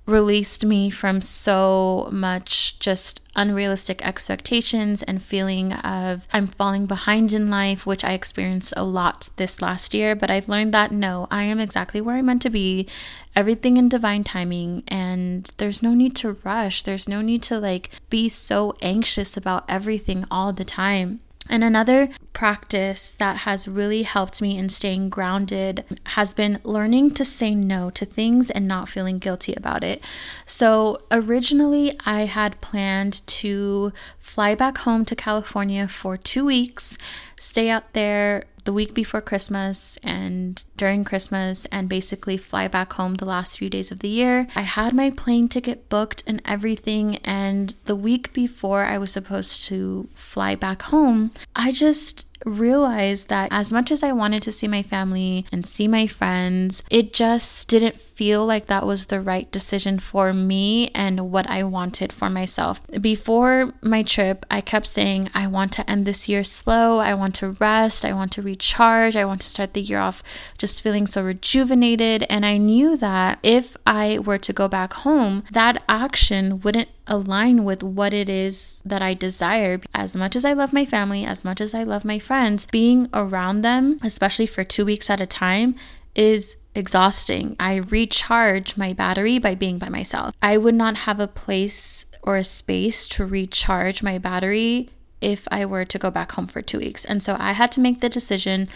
released 0.08 0.66
me 0.66 0.90
from 0.90 1.22
so 1.22 2.08
much 2.12 2.80
just 2.80 3.22
unrealistic 3.36 4.04
expectations 4.06 5.04
and 5.04 5.22
feeling 5.22 5.74
of 5.74 6.26
I'm 6.34 6.48
falling 6.48 6.86
behind 6.86 7.34
in 7.34 7.50
life, 7.50 7.86
which 7.86 8.04
I 8.04 8.14
experienced 8.14 8.74
a 8.78 8.84
lot 8.84 9.30
this 9.36 9.62
last 9.62 9.94
year. 9.94 10.16
But 10.16 10.32
I've 10.32 10.50
learned 10.50 10.74
that 10.74 10.92
no, 10.92 11.28
I 11.30 11.44
am 11.44 11.60
exactly 11.60 12.02
where 12.02 12.16
I'm 12.16 12.26
meant 12.26 12.42
to 12.44 12.50
be, 12.50 12.88
everything 13.36 13.78
in 13.78 13.90
divine 13.90 14.24
timing, 14.24 14.84
and 14.88 15.52
there's 15.58 15.84
no 15.84 15.94
need 15.94 16.16
to 16.18 16.38
rush. 16.44 16.84
There's 16.84 17.08
no 17.08 17.22
need 17.22 17.44
to 17.44 17.60
like 17.60 17.92
be 18.10 18.30
so 18.30 18.74
anxious 18.82 19.38
about 19.38 19.66
everything 19.70 20.26
all 20.32 20.54
the 20.54 20.66
time. 20.66 21.20
And 21.50 21.64
another 21.64 22.10
practice 22.34 23.16
that 23.16 23.38
has 23.38 23.68
really 23.68 24.04
helped 24.04 24.42
me 24.42 24.58
in 24.58 24.70
staying 24.70 25.10
grounded 25.10 25.84
has 26.08 26.34
been 26.34 26.60
learning 26.64 27.12
to 27.16 27.26
say 27.26 27.56
no 27.56 27.90
to 27.92 28.06
things 28.06 28.52
and 28.52 28.68
not 28.68 28.90
feeling 28.90 29.18
guilty 29.18 29.54
about 29.56 29.84
it. 29.84 30.04
So, 30.46 31.02
originally, 31.12 31.98
I 32.06 32.22
had 32.22 32.62
planned 32.62 33.26
to 33.28 33.92
fly 34.20 34.56
back 34.56 34.80
home 34.80 35.06
to 35.06 35.16
California 35.16 35.88
for 35.88 36.18
two 36.18 36.46
weeks, 36.46 36.98
stay 37.38 37.70
out 37.70 37.94
there 37.94 38.44
the 38.68 38.74
week 38.74 38.94
before 38.94 39.22
Christmas, 39.22 39.98
and 40.04 40.62
during 40.76 41.06
Christmas 41.06 41.64
and 41.72 41.88
basically 41.88 42.36
fly 42.36 42.68
back 42.68 42.92
home 42.92 43.16
the 43.16 43.24
last 43.24 43.58
few 43.58 43.70
days 43.70 43.92
of 43.94 44.00
the 44.00 44.10
year. 44.10 44.46
I 44.58 44.64
had 44.64 44.94
my 44.94 45.10
plane 45.10 45.48
ticket 45.48 45.88
booked 45.88 46.22
and 46.28 46.42
everything, 46.44 47.16
and 47.24 47.74
the 47.86 47.96
week 47.96 48.34
before 48.34 48.84
I 48.84 48.98
was 48.98 49.10
supposed 49.10 49.64
to 49.70 50.10
fly 50.14 50.54
back 50.54 50.82
home, 50.82 51.32
I 51.56 51.72
just 51.72 52.28
realized 52.46 53.30
that 53.30 53.50
as 53.52 53.74
much 53.74 53.92
as 53.92 54.04
I 54.04 54.12
wanted 54.12 54.42
to 54.44 54.52
see 54.52 54.68
my 54.68 54.84
family 54.84 55.46
and 55.52 55.66
see 55.66 55.88
my 55.88 56.08
friends, 56.08 56.84
it 56.90 57.14
just 57.14 57.68
didn't 57.68 57.98
feel 57.98 58.46
like 58.46 58.66
that 58.66 58.86
was 58.86 59.06
the 59.06 59.22
right 59.22 59.52
decision 59.52 60.00
for 60.00 60.34
me 60.34 60.90
and 60.96 61.32
what 61.32 61.48
I 61.48 61.64
wanted 61.64 62.12
for 62.12 62.30
myself. 62.30 62.82
Before 63.00 63.72
my 63.82 64.02
trip, 64.02 64.46
I 64.50 64.62
kept 64.62 64.88
saying, 64.88 65.30
I 65.36 65.46
want 65.46 65.72
to 65.74 65.90
end 65.90 66.06
this 66.06 66.28
year 66.28 66.44
slow. 66.44 66.98
I 66.98 67.14
want 67.14 67.36
to 67.36 67.52
rest. 67.52 68.04
I 68.04 68.14
want 68.14 68.32
to 68.34 68.42
recharge. 68.42 69.16
I 69.16 69.26
want 69.26 69.42
to 69.42 69.48
start 69.48 69.74
the 69.74 69.82
year 69.82 70.00
off 70.00 70.24
just 70.58 70.82
feeling 70.82 71.06
so 71.06 71.24
rejuvenated. 71.24 72.26
And 72.30 72.46
I 72.46 72.58
knew 72.58 72.98
that 72.98 73.38
if 73.44 73.78
I 73.86 74.18
were 74.18 74.40
to 74.40 74.54
go 74.54 74.68
back 74.68 74.94
home, 74.94 75.44
that 75.52 75.84
action 75.88 76.62
wouldn't 76.62 76.90
align 77.08 77.64
with 77.64 77.84
what 77.84 78.14
it 78.14 78.30
is 78.30 78.82
that 78.86 79.02
I 79.02 79.14
desire. 79.14 79.80
As 79.94 80.16
much 80.16 80.36
as 80.36 80.44
I 80.44 80.54
love 80.54 80.74
my 80.74 80.86
family, 80.86 81.24
as 81.24 81.46
much 81.46 81.62
as 81.62 81.74
I 81.74 81.84
love 81.84 82.04
my 82.04 82.20
friends, 82.28 82.66
being 82.66 83.08
around 83.14 83.62
them, 83.62 83.98
especially 84.04 84.48
for 84.48 84.66
two 84.66 84.84
weeks 84.84 85.10
at 85.10 85.22
a 85.22 85.26
time, 85.26 85.76
is 86.14 86.58
exhausting. 86.76 87.56
I 87.58 87.78
recharge 87.78 88.76
my 88.76 88.92
battery 88.92 89.40
by 89.40 89.56
being 89.56 89.80
by 89.80 89.88
myself. 89.88 90.36
I 90.42 90.58
would 90.58 90.76
not 90.76 90.98
have 91.08 91.22
a 91.22 91.28
place 91.28 92.06
or 92.22 92.36
a 92.36 92.44
space 92.44 93.08
to 93.08 93.26
recharge 93.26 94.04
my 94.04 94.18
battery 94.18 94.90
if 95.22 95.48
I 95.50 95.66
were 95.66 95.86
to 95.86 95.98
go 95.98 96.12
back 96.12 96.34
home 96.34 96.48
for 96.48 96.62
two 96.62 96.80
weeks. 96.80 97.06
And 97.06 97.24
so 97.24 97.38
I 97.40 97.54
had 97.54 97.72
to 97.72 97.80
make 97.80 98.02
the 98.02 98.10
decision 98.10 98.68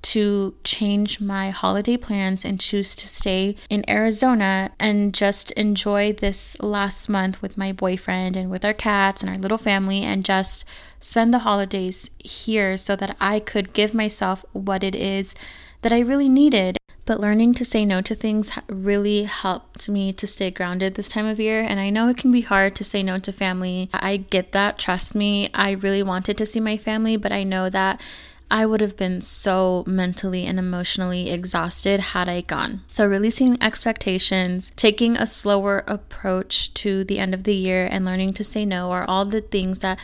to 0.00 0.54
change 0.62 1.20
my 1.20 1.50
holiday 1.50 1.96
plans 1.96 2.44
and 2.44 2.60
choose 2.60 2.94
to 2.94 3.06
stay 3.08 3.56
in 3.68 3.88
Arizona 3.90 4.70
and 4.78 5.12
just 5.12 5.50
enjoy 5.52 6.12
this 6.12 6.60
last 6.60 7.08
month 7.08 7.42
with 7.42 7.58
my 7.58 7.72
boyfriend 7.72 8.36
and 8.36 8.50
with 8.50 8.64
our 8.64 8.74
cats 8.74 9.22
and 9.22 9.30
our 9.30 9.38
little 9.38 9.58
family 9.58 10.02
and 10.02 10.24
just 10.24 10.64
spend 10.98 11.32
the 11.32 11.40
holidays 11.40 12.10
here 12.18 12.76
so 12.76 12.96
that 12.96 13.16
I 13.20 13.40
could 13.40 13.72
give 13.72 13.94
myself 13.94 14.44
what 14.52 14.82
it 14.82 14.94
is 14.94 15.34
that 15.82 15.92
I 15.92 16.00
really 16.00 16.28
needed. 16.28 16.76
But 17.06 17.20
learning 17.20 17.54
to 17.54 17.64
say 17.64 17.86
no 17.86 18.02
to 18.02 18.14
things 18.14 18.58
really 18.68 19.22
helped 19.22 19.88
me 19.88 20.12
to 20.12 20.26
stay 20.26 20.50
grounded 20.50 20.94
this 20.94 21.08
time 21.08 21.24
of 21.24 21.40
year. 21.40 21.62
And 21.62 21.80
I 21.80 21.88
know 21.88 22.08
it 22.08 22.18
can 22.18 22.30
be 22.30 22.42
hard 22.42 22.76
to 22.76 22.84
say 22.84 23.02
no 23.02 23.18
to 23.18 23.32
family. 23.32 23.88
I 23.94 24.18
get 24.18 24.52
that. 24.52 24.78
Trust 24.78 25.14
me. 25.14 25.48
I 25.54 25.70
really 25.70 26.02
wanted 26.02 26.36
to 26.36 26.44
see 26.44 26.60
my 26.60 26.76
family, 26.76 27.16
but 27.16 27.32
I 27.32 27.44
know 27.44 27.70
that 27.70 28.02
I 28.50 28.66
would 28.66 28.80
have 28.80 28.96
been 28.96 29.20
so 29.20 29.84
mentally 29.86 30.46
and 30.46 30.58
emotionally 30.58 31.30
exhausted 31.30 32.00
had 32.00 32.28
I 32.28 32.42
gone. 32.42 32.82
So, 32.86 33.06
releasing 33.06 33.62
expectations, 33.62 34.72
taking 34.76 35.16
a 35.16 35.26
slower 35.26 35.84
approach 35.86 36.72
to 36.74 37.04
the 37.04 37.18
end 37.18 37.34
of 37.34 37.44
the 37.44 37.54
year, 37.54 37.86
and 37.90 38.04
learning 38.04 38.34
to 38.34 38.44
say 38.44 38.64
no 38.64 38.90
are 38.90 39.04
all 39.04 39.26
the 39.26 39.42
things 39.42 39.80
that 39.80 39.98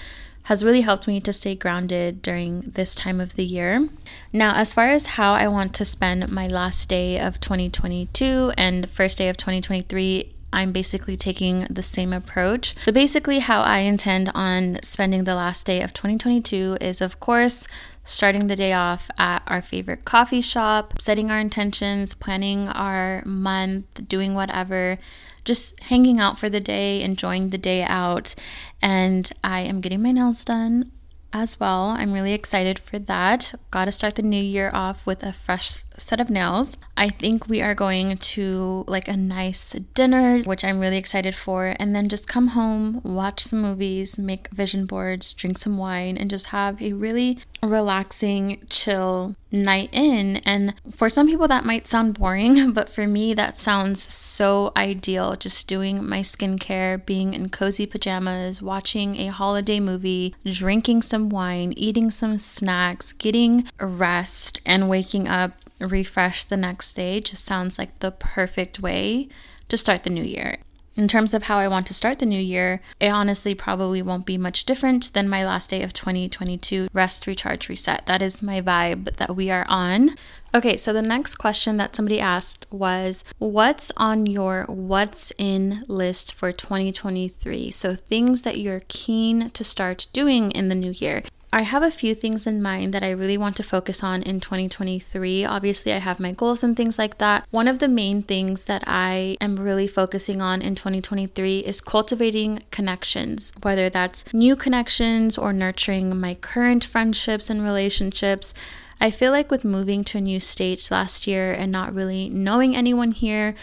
has 0.44 0.64
really 0.64 0.82
helped 0.82 1.06
me 1.06 1.20
to 1.20 1.32
stay 1.32 1.54
grounded 1.54 2.22
during 2.22 2.60
this 2.60 2.94
time 2.94 3.20
of 3.20 3.34
the 3.34 3.44
year. 3.44 3.88
Now, 4.32 4.54
as 4.54 4.74
far 4.74 4.88
as 4.88 5.06
how 5.18 5.32
I 5.32 5.48
want 5.48 5.74
to 5.74 5.84
spend 5.84 6.30
my 6.30 6.46
last 6.46 6.88
day 6.88 7.18
of 7.18 7.40
2022 7.40 8.52
and 8.56 8.88
first 8.88 9.18
day 9.18 9.28
of 9.28 9.36
2023, 9.36 10.32
I'm 10.52 10.70
basically 10.70 11.16
taking 11.16 11.66
the 11.68 11.82
same 11.82 12.12
approach. 12.12 12.76
So, 12.84 12.92
basically, 12.92 13.40
how 13.40 13.62
I 13.62 13.78
intend 13.78 14.30
on 14.34 14.78
spending 14.82 15.24
the 15.24 15.34
last 15.34 15.66
day 15.66 15.80
of 15.80 15.92
2022 15.92 16.76
is, 16.80 17.00
of 17.00 17.18
course, 17.18 17.66
starting 18.04 18.46
the 18.46 18.54
day 18.54 18.72
off 18.72 19.10
at 19.18 19.42
our 19.46 19.62
favorite 19.62 20.04
coffee 20.04 20.42
shop, 20.42 21.00
setting 21.00 21.30
our 21.30 21.40
intentions, 21.40 22.14
planning 22.14 22.68
our 22.68 23.22
month, 23.24 24.06
doing 24.06 24.34
whatever, 24.34 24.98
just 25.44 25.80
hanging 25.84 26.20
out 26.20 26.38
for 26.38 26.48
the 26.48 26.60
day, 26.60 27.02
enjoying 27.02 27.50
the 27.50 27.58
day 27.58 27.82
out. 27.82 28.34
And 28.82 29.30
I 29.42 29.60
am 29.60 29.80
getting 29.80 30.02
my 30.02 30.12
nails 30.12 30.44
done 30.44 30.90
as 31.34 31.58
well. 31.58 31.86
I'm 31.86 32.12
really 32.12 32.32
excited 32.32 32.78
for 32.78 32.98
that. 33.00 33.54
Got 33.72 33.86
to 33.86 33.92
start 33.92 34.14
the 34.14 34.22
new 34.22 34.42
year 34.42 34.70
off 34.72 35.04
with 35.04 35.24
a 35.24 35.32
fresh 35.32 35.68
set 35.98 36.20
of 36.20 36.30
nails. 36.30 36.76
I 36.96 37.08
think 37.08 37.48
we 37.48 37.60
are 37.60 37.74
going 37.74 38.16
to 38.16 38.84
like 38.86 39.08
a 39.08 39.16
nice 39.16 39.72
dinner, 39.72 40.42
which 40.44 40.64
I'm 40.64 40.78
really 40.78 40.96
excited 40.96 41.34
for, 41.34 41.74
and 41.80 41.94
then 41.94 42.08
just 42.08 42.28
come 42.28 42.48
home, 42.48 43.00
watch 43.02 43.40
some 43.40 43.60
movies, 43.60 44.16
make 44.16 44.48
vision 44.50 44.86
boards, 44.86 45.32
drink 45.32 45.58
some 45.58 45.76
wine, 45.76 46.16
and 46.16 46.30
just 46.30 46.46
have 46.46 46.80
a 46.80 46.92
really 46.92 47.40
relaxing, 47.62 48.62
chill 48.70 49.34
night 49.54 49.88
in. 49.92 50.36
And 50.38 50.74
for 50.94 51.08
some 51.08 51.26
people, 51.26 51.48
that 51.48 51.64
might 51.64 51.86
sound 51.86 52.18
boring, 52.18 52.72
but 52.74 52.88
for 52.88 53.06
me, 53.06 53.32
that 53.34 53.56
sounds 53.56 54.02
so 54.02 54.72
ideal. 54.76 55.36
Just 55.36 55.66
doing 55.66 56.06
my 56.06 56.20
skincare, 56.20 57.04
being 57.04 57.32
in 57.34 57.48
cozy 57.48 57.86
pajamas, 57.86 58.60
watching 58.60 59.16
a 59.16 59.28
holiday 59.28 59.80
movie, 59.80 60.34
drinking 60.44 61.02
some 61.02 61.28
wine, 61.28 61.72
eating 61.76 62.10
some 62.10 62.38
snacks, 62.38 63.12
getting 63.12 63.66
rest, 63.80 64.60
and 64.66 64.88
waking 64.88 65.28
up 65.28 65.52
refreshed 65.80 66.48
the 66.50 66.56
next 66.56 66.92
day 66.94 67.20
just 67.20 67.44
sounds 67.44 67.78
like 67.78 67.98
the 67.98 68.10
perfect 68.10 68.80
way 68.80 69.28
to 69.68 69.76
start 69.76 70.04
the 70.04 70.10
new 70.10 70.22
year. 70.22 70.58
In 70.96 71.08
terms 71.08 71.34
of 71.34 71.44
how 71.44 71.58
I 71.58 71.66
want 71.66 71.88
to 71.88 71.94
start 71.94 72.20
the 72.20 72.26
new 72.26 72.40
year, 72.40 72.80
it 73.00 73.08
honestly 73.08 73.52
probably 73.52 74.00
won't 74.00 74.26
be 74.26 74.38
much 74.38 74.64
different 74.64 75.12
than 75.12 75.28
my 75.28 75.44
last 75.44 75.70
day 75.70 75.82
of 75.82 75.92
2022 75.92 76.86
rest, 76.92 77.26
recharge, 77.26 77.68
reset. 77.68 78.06
That 78.06 78.22
is 78.22 78.42
my 78.42 78.60
vibe 78.60 79.16
that 79.16 79.34
we 79.34 79.50
are 79.50 79.66
on. 79.68 80.10
Okay, 80.54 80.76
so 80.76 80.92
the 80.92 81.02
next 81.02 81.34
question 81.34 81.78
that 81.78 81.96
somebody 81.96 82.20
asked 82.20 82.64
was 82.70 83.24
What's 83.38 83.90
on 83.96 84.26
your 84.26 84.66
what's 84.68 85.32
in 85.36 85.82
list 85.88 86.32
for 86.32 86.52
2023? 86.52 87.72
So, 87.72 87.96
things 87.96 88.42
that 88.42 88.58
you're 88.58 88.82
keen 88.86 89.50
to 89.50 89.64
start 89.64 90.06
doing 90.12 90.52
in 90.52 90.68
the 90.68 90.76
new 90.76 90.92
year. 90.92 91.24
I 91.54 91.62
have 91.62 91.84
a 91.84 91.90
few 91.92 92.16
things 92.16 92.48
in 92.48 92.60
mind 92.60 92.92
that 92.94 93.04
I 93.04 93.12
really 93.12 93.38
want 93.38 93.54
to 93.58 93.62
focus 93.62 94.02
on 94.02 94.24
in 94.24 94.40
2023. 94.40 95.44
Obviously, 95.44 95.92
I 95.92 95.98
have 95.98 96.18
my 96.18 96.32
goals 96.32 96.64
and 96.64 96.76
things 96.76 96.98
like 96.98 97.18
that. 97.18 97.46
One 97.52 97.68
of 97.68 97.78
the 97.78 97.86
main 97.86 98.22
things 98.22 98.64
that 98.64 98.82
I 98.88 99.36
am 99.40 99.54
really 99.54 99.86
focusing 99.86 100.42
on 100.42 100.60
in 100.62 100.74
2023 100.74 101.60
is 101.60 101.80
cultivating 101.80 102.64
connections, 102.72 103.52
whether 103.62 103.88
that's 103.88 104.34
new 104.34 104.56
connections 104.56 105.38
or 105.38 105.52
nurturing 105.52 106.18
my 106.18 106.34
current 106.34 106.82
friendships 106.84 107.48
and 107.48 107.62
relationships. 107.62 108.52
I 109.00 109.12
feel 109.12 109.30
like 109.30 109.52
with 109.52 109.64
moving 109.64 110.02
to 110.06 110.18
a 110.18 110.22
new 110.22 110.40
state 110.40 110.90
last 110.90 111.28
year 111.28 111.52
and 111.52 111.70
not 111.70 111.94
really 111.94 112.28
knowing 112.28 112.74
anyone 112.74 113.12
here, 113.12 113.54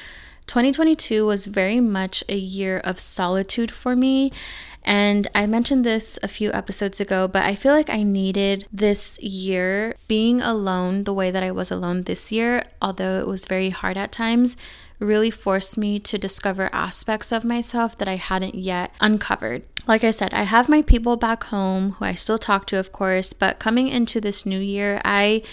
2022 0.52 1.26
was 1.26 1.46
very 1.46 1.80
much 1.80 2.26
a 2.28 2.36
year 2.36 2.80
of 2.80 3.00
solitude 3.00 3.72
for 3.72 3.96
me. 3.96 4.30
And 4.84 5.26
I 5.34 5.48
mentioned 5.48 5.86
this 5.86 6.20
a 6.22 6.28
few 6.28 6.52
episodes 6.52 7.00
ago, 7.00 7.26
but 7.26 7.44
I 7.44 7.56
feel 7.56 7.72
like 7.72 7.90
I 7.90 8.04
needed 8.04 8.68
this 8.70 9.18
year 9.22 9.96
being 10.10 10.42
alone 10.42 11.06
the 11.06 11.14
way 11.14 11.32
that 11.32 11.42
I 11.42 11.52
was 11.52 11.72
alone 11.72 12.02
this 12.02 12.34
year, 12.34 12.66
although 12.82 13.22
it 13.22 13.28
was 13.28 13.46
very 13.46 13.70
hard 13.70 13.96
at 13.96 14.12
times 14.12 14.58
really 15.00 15.32
forced 15.32 15.78
me 15.78 16.00
to 16.00 16.18
discover 16.18 16.70
aspects 16.74 17.32
of 17.32 17.46
myself 17.46 17.98
that 17.98 18.10
I 18.10 18.18
hadn't 18.18 18.56
yet 18.56 18.94
uncovered. 19.00 19.64
Like 19.88 20.04
I 20.04 20.12
said, 20.12 20.34
I 20.34 20.44
have 20.44 20.68
my 20.68 20.82
people 20.82 21.16
back 21.16 21.46
home 21.46 21.92
who 21.92 22.04
I 22.06 22.14
still 22.14 22.38
talk 22.38 22.68
to, 22.68 22.78
of 22.78 22.92
course, 22.92 23.32
but 23.32 23.58
coming 23.58 23.88
into 23.88 24.20
this 24.20 24.46
new 24.46 24.60
year, 24.60 25.02
I 25.06 25.44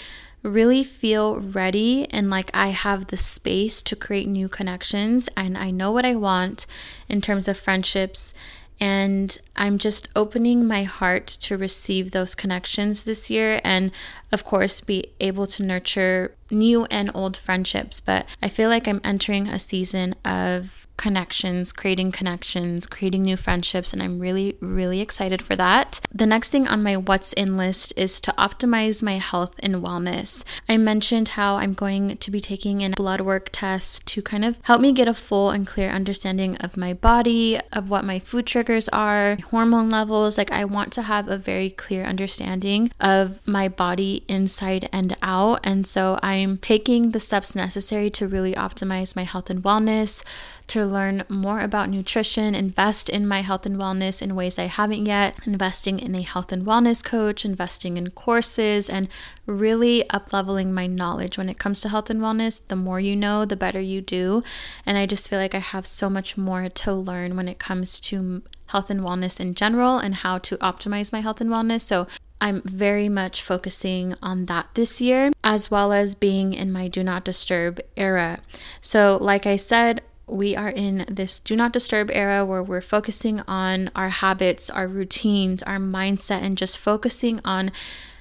really 0.42 0.84
feel 0.84 1.40
ready 1.40 2.08
and 2.10 2.30
like 2.30 2.50
I 2.54 2.68
have 2.68 3.06
the 3.06 3.16
space 3.16 3.82
to 3.82 3.96
create 3.96 4.28
new 4.28 4.48
connections 4.48 5.28
and 5.36 5.58
I 5.58 5.70
know 5.70 5.90
what 5.90 6.04
I 6.04 6.14
want 6.14 6.66
in 7.08 7.20
terms 7.20 7.48
of 7.48 7.58
friendships 7.58 8.34
and 8.80 9.36
I'm 9.56 9.78
just 9.78 10.08
opening 10.14 10.66
my 10.66 10.84
heart 10.84 11.26
to 11.26 11.56
receive 11.56 12.10
those 12.10 12.34
connections 12.34 13.04
this 13.04 13.28
year 13.28 13.60
and, 13.64 13.90
of 14.30 14.44
course, 14.44 14.80
be 14.80 15.06
able 15.18 15.48
to 15.48 15.64
nurture 15.64 16.36
new 16.50 16.84
and 16.84 17.10
old 17.12 17.36
friendships. 17.36 18.00
But 18.00 18.26
I 18.40 18.48
feel 18.48 18.68
like 18.68 18.86
I'm 18.86 19.00
entering 19.02 19.48
a 19.48 19.58
season 19.58 20.14
of 20.24 20.77
connections, 20.98 21.72
creating 21.72 22.12
connections, 22.12 22.86
creating 22.86 23.22
new 23.22 23.38
friendships, 23.38 23.94
and 23.94 24.02
I'm 24.02 24.20
really, 24.20 24.56
really 24.60 25.00
excited 25.00 25.40
for 25.40 25.56
that. 25.56 26.00
The 26.12 26.26
next 26.26 26.50
thing 26.50 26.68
on 26.68 26.82
my 26.82 26.98
what's 26.98 27.32
in 27.32 27.56
list 27.56 27.94
is 27.96 28.20
to 28.20 28.32
optimize 28.32 29.02
my 29.02 29.14
health 29.14 29.54
and 29.60 29.76
wellness. 29.76 30.44
I 30.68 30.76
mentioned 30.76 31.28
how 31.30 31.56
I'm 31.56 31.72
going 31.72 32.18
to 32.18 32.30
be 32.30 32.40
taking 32.40 32.84
a 32.84 32.90
blood 32.90 33.22
work 33.22 33.48
test 33.52 34.04
to 34.08 34.20
kind 34.20 34.44
of 34.44 34.58
help 34.64 34.82
me 34.82 34.92
get 34.92 35.08
a 35.08 35.14
full 35.14 35.50
and 35.50 35.66
clear 35.66 35.88
understanding 35.88 36.56
of 36.56 36.76
my 36.76 36.92
body, 36.92 37.58
of 37.72 37.88
what 37.88 38.04
my 38.04 38.18
food 38.18 38.46
triggers 38.46 38.88
are, 38.90 39.38
hormone 39.50 39.88
levels. 39.88 40.36
Like, 40.36 40.52
I 40.52 40.64
want 40.64 40.92
to 40.94 41.02
have 41.02 41.28
a 41.28 41.38
very 41.38 41.70
clear 41.70 42.04
understanding 42.04 42.90
of 43.00 43.40
my 43.46 43.68
body 43.68 44.24
inside 44.28 44.88
and 44.92 45.16
out. 45.22 45.60
And 45.64 45.86
so 45.86 46.18
I'm 46.22 46.58
taking 46.58 47.12
the 47.12 47.20
steps 47.20 47.54
necessary 47.54 48.10
to 48.10 48.26
really 48.26 48.54
optimize 48.54 49.14
my 49.14 49.22
health 49.22 49.48
and 49.48 49.62
wellness 49.62 50.24
to 50.68 50.84
learn 50.88 51.24
more 51.28 51.60
about 51.60 51.88
nutrition, 51.88 52.54
invest 52.54 53.08
in 53.08 53.28
my 53.28 53.42
health 53.42 53.66
and 53.66 53.76
wellness 53.78 54.20
in 54.20 54.34
ways 54.34 54.58
I 54.58 54.64
haven't 54.64 55.06
yet, 55.06 55.36
investing 55.46 56.00
in 56.00 56.14
a 56.14 56.22
health 56.22 56.50
and 56.50 56.66
wellness 56.66 57.04
coach, 57.04 57.44
investing 57.44 57.96
in 57.96 58.10
courses, 58.10 58.88
and 58.88 59.08
really 59.46 60.08
up 60.10 60.32
leveling 60.32 60.72
my 60.72 60.86
knowledge 60.86 61.38
when 61.38 61.48
it 61.48 61.58
comes 61.58 61.80
to 61.82 61.88
health 61.88 62.10
and 62.10 62.20
wellness. 62.20 62.60
The 62.66 62.76
more 62.76 63.00
you 63.00 63.14
know, 63.14 63.44
the 63.44 63.56
better 63.56 63.80
you 63.80 64.00
do. 64.00 64.42
And 64.84 64.98
I 64.98 65.06
just 65.06 65.28
feel 65.28 65.38
like 65.38 65.54
I 65.54 65.58
have 65.58 65.86
so 65.86 66.10
much 66.10 66.36
more 66.36 66.68
to 66.68 66.92
learn 66.92 67.36
when 67.36 67.48
it 67.48 67.58
comes 67.58 68.00
to 68.00 68.42
health 68.66 68.90
and 68.90 69.00
wellness 69.00 69.40
in 69.40 69.54
general 69.54 69.98
and 69.98 70.16
how 70.16 70.38
to 70.38 70.56
optimize 70.58 71.12
my 71.12 71.20
health 71.20 71.40
and 71.40 71.50
wellness. 71.50 71.82
So 71.82 72.06
I'm 72.40 72.62
very 72.62 73.08
much 73.08 73.42
focusing 73.42 74.14
on 74.22 74.44
that 74.46 74.68
this 74.74 75.00
year, 75.00 75.32
as 75.42 75.70
well 75.70 75.92
as 75.92 76.14
being 76.14 76.52
in 76.52 76.70
my 76.70 76.86
do 76.88 77.02
not 77.02 77.24
disturb 77.24 77.80
era. 77.96 78.38
So, 78.80 79.18
like 79.20 79.46
I 79.46 79.56
said, 79.56 80.02
we 80.28 80.56
are 80.56 80.68
in 80.68 81.04
this 81.08 81.38
do 81.38 81.56
not 81.56 81.72
disturb 81.72 82.10
era 82.12 82.44
where 82.44 82.62
we're 82.62 82.80
focusing 82.80 83.40
on 83.48 83.90
our 83.94 84.08
habits, 84.08 84.70
our 84.70 84.88
routines, 84.88 85.62
our 85.62 85.78
mindset, 85.78 86.42
and 86.42 86.56
just 86.58 86.78
focusing 86.78 87.40
on 87.44 87.70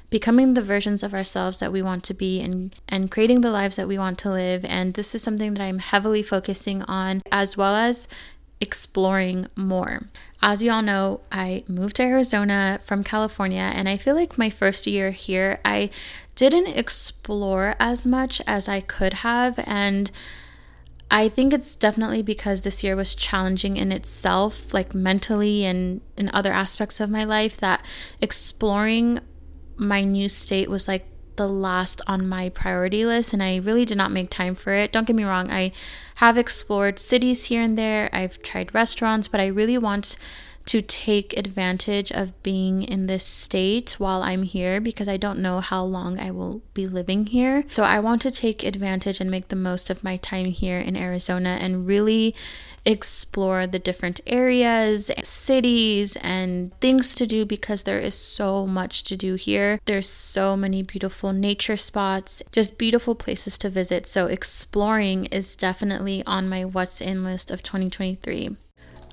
becoming 0.10 0.54
the 0.54 0.62
versions 0.62 1.04
of 1.04 1.14
ourselves 1.14 1.60
that 1.60 1.72
we 1.72 1.82
want 1.82 2.04
to 2.06 2.14
be 2.14 2.40
and 2.40 2.76
and 2.88 3.12
creating 3.12 3.42
the 3.42 3.52
lives 3.52 3.76
that 3.76 3.88
we 3.88 3.98
want 3.98 4.18
to 4.18 4.30
live 4.30 4.64
and 4.66 4.94
this 4.94 5.14
is 5.14 5.22
something 5.22 5.54
that 5.54 5.64
I'm 5.64 5.80
heavily 5.80 6.24
focusing 6.24 6.82
on 6.84 7.22
as 7.32 7.58
well 7.58 7.76
as 7.76 8.08
exploring 8.60 9.48
more. 9.56 10.04
As 10.42 10.64
you 10.64 10.72
all 10.72 10.82
know, 10.82 11.22
I 11.32 11.64
moved 11.68 11.96
to 11.98 12.04
Arizona 12.04 12.80
from 12.84 13.04
California, 13.04 13.72
and 13.74 13.88
I 13.90 13.98
feel 13.98 14.16
like 14.16 14.38
my 14.38 14.50
first 14.50 14.88
year 14.88 15.12
here, 15.12 15.60
I 15.66 15.90
didn't 16.36 16.68
explore 16.68 17.76
as 17.80 18.06
much 18.06 18.42
as 18.46 18.70
I 18.70 18.82
could 18.82 19.14
have. 19.14 19.60
And 19.66 20.12
I 21.10 21.30
think 21.30 21.54
it's 21.54 21.76
definitely 21.76 22.22
because 22.22 22.62
this 22.62 22.84
year 22.84 22.96
was 22.96 23.16
challenging 23.16 23.78
in 23.78 23.92
itself, 23.92 24.74
like 24.74 24.94
mentally 24.94 25.64
and 25.66 26.02
in 26.18 26.30
other 26.34 26.52
aspects 26.52 27.00
of 27.00 27.10
my 27.10 27.24
life, 27.24 27.58
that 27.58 27.86
exploring 28.22 29.22
my 29.78 30.02
new 30.02 30.28
state 30.28 30.70
was 30.70 30.88
like 30.88 31.06
the 31.38 31.48
last 31.48 32.02
on 32.08 32.28
my 32.28 32.50
priority 32.50 33.06
list 33.06 33.32
and 33.32 33.44
I 33.44 33.58
really 33.58 33.86
did 33.86 33.98
not 33.98 34.12
make 34.12 34.30
time 34.30 34.56
for 34.56 34.74
it. 34.74 34.92
Don't 34.92 35.08
get 35.08 35.16
me 35.16 35.24
wrong, 35.24 35.50
I 35.52 35.72
have 36.16 36.38
explored 36.38 37.00
cities 37.00 37.46
here 37.46 37.62
and 37.62 37.78
there, 37.78 38.10
I've 38.12 38.42
tried 38.42 38.74
restaurants, 38.74 39.28
but 39.28 39.40
I 39.40 39.46
really 39.46 39.78
want 39.78 40.18
to 40.68 40.82
take 40.82 41.36
advantage 41.38 42.12
of 42.12 42.42
being 42.44 42.84
in 42.84 43.08
this 43.08 43.26
state 43.26 43.96
while 43.98 44.22
I'm 44.22 44.44
here 44.44 44.80
because 44.82 45.08
I 45.08 45.18
don't 45.18 45.40
know 45.40 45.62
how 45.62 45.84
long 45.84 46.20
I 46.20 46.32
will 46.32 46.62
be 46.74 46.86
living 46.86 47.28
here. 47.28 47.64
So 47.72 47.84
I 47.84 48.00
want 48.00 48.22
to 48.24 48.32
take 48.32 48.64
advantage 48.64 49.22
and 49.22 49.32
make 49.32 49.48
the 49.48 49.56
most 49.56 49.90
of 49.90 50.04
my 50.04 50.18
time 50.18 50.48
here 50.48 50.80
in 50.80 50.98
Arizona 50.98 51.58
and 51.62 51.88
really 51.88 52.36
explore 52.86 53.66
the 53.66 53.80
different 53.80 54.20
areas, 54.28 55.12
cities, 55.24 56.16
and 56.18 56.74
things 56.80 57.16
to 57.16 57.26
do 57.26 57.46
because 57.46 57.84
there 57.84 58.00
is 58.00 58.16
so 58.16 58.66
much 58.66 59.04
to 59.04 59.16
do 59.16 59.36
here. 59.36 59.80
There's 59.86 60.10
so 60.10 60.56
many 60.56 60.84
beautiful 60.84 61.34
nature 61.34 61.78
spots, 61.78 62.42
just 62.52 62.78
beautiful 62.78 63.16
places 63.16 63.58
to 63.60 63.70
visit. 63.70 64.06
So, 64.06 64.28
exploring 64.28 65.26
is 65.26 65.56
definitely 65.56 66.24
on 66.26 66.48
my 66.48 66.64
what's 66.66 67.02
in 67.02 67.24
list 67.24 67.52
of 67.52 67.64
2023. 67.64 68.56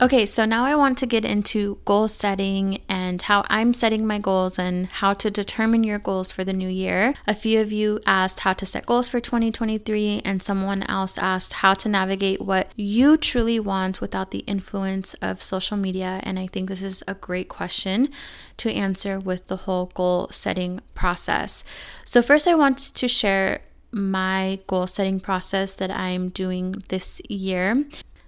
Okay, 0.03 0.27
so 0.27 0.45
now 0.45 0.65
I 0.65 0.75
want 0.75 0.99
to 0.99 1.07
get 1.07 1.25
into 1.25 1.79
goal 1.85 2.09
setting 2.09 2.83
and 2.89 3.23
how 3.23 3.45
I'm 3.49 3.73
setting 3.73 4.05
my 4.05 4.19
goals 4.19 4.59
and 4.59 4.87
how 4.87 5.15
to 5.15 5.31
determine 5.31 5.85
your 5.85 6.01
goals 6.01 6.33
for 6.33 6.43
the 6.43 6.53
new 6.53 6.69
year. 6.69 7.15
A 7.29 7.35
few 7.35 7.61
of 7.61 7.71
you 7.71 8.01
asked 8.05 8.41
how 8.41 8.55
to 8.55 8.67
set 8.67 8.87
goals 8.87 9.09
for 9.09 9.21
2023, 9.21 10.23
and 10.25 10.43
someone 10.43 10.83
else 10.83 11.17
asked 11.17 11.55
how 11.55 11.75
to 11.75 11.89
navigate 11.89 12.41
what 12.41 12.73
you 12.75 13.17
truly 13.17 13.61
want 13.61 14.01
without 14.01 14.33
the 14.33 14.41
influence 14.41 15.15
of 15.23 15.41
social 15.41 15.77
media. 15.77 16.21
And 16.25 16.41
I 16.41 16.49
think 16.49 16.69
this 16.69 16.83
is 16.83 17.05
a 17.07 17.15
great 17.15 17.49
question 17.49 18.09
to 18.57 18.73
answer 18.73 19.21
with 19.21 19.47
the 19.47 19.59
whole 19.59 19.93
goal 19.95 20.27
setting 20.33 20.81
process. 20.95 21.63
So, 22.05 22.21
first, 22.21 22.49
I 22.49 22.57
want 22.57 22.79
to 22.79 23.07
share 23.07 23.61
my 23.93 24.59
goal 24.67 24.89
setting 24.89 25.21
process 25.21 25.75
that 25.77 25.93
I'm 25.93 26.31
doing 26.31 26.75
this 26.89 27.23
year. 27.31 27.85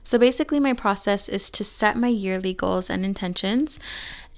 So 0.06 0.20
basically, 0.20 0.60
my 0.60 0.72
process 0.72 1.28
is 1.28 1.50
to 1.50 1.64
set 1.64 1.96
my 1.96 2.06
yearly 2.06 2.54
goals 2.54 2.88
and 2.88 3.04
intentions. 3.04 3.80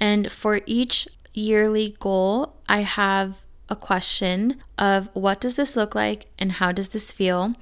And 0.00 0.32
for 0.32 0.60
each 0.64 1.06
yearly 1.34 1.94
goal, 2.00 2.54
I 2.70 2.78
have 2.78 3.44
a 3.68 3.76
question 3.76 4.62
of 4.78 5.10
what 5.12 5.42
does 5.42 5.56
this 5.56 5.76
look 5.76 5.94
like 5.94 6.24
and 6.38 6.52
how 6.52 6.72
does 6.72 6.88
this 6.88 7.12
feel? 7.12 7.52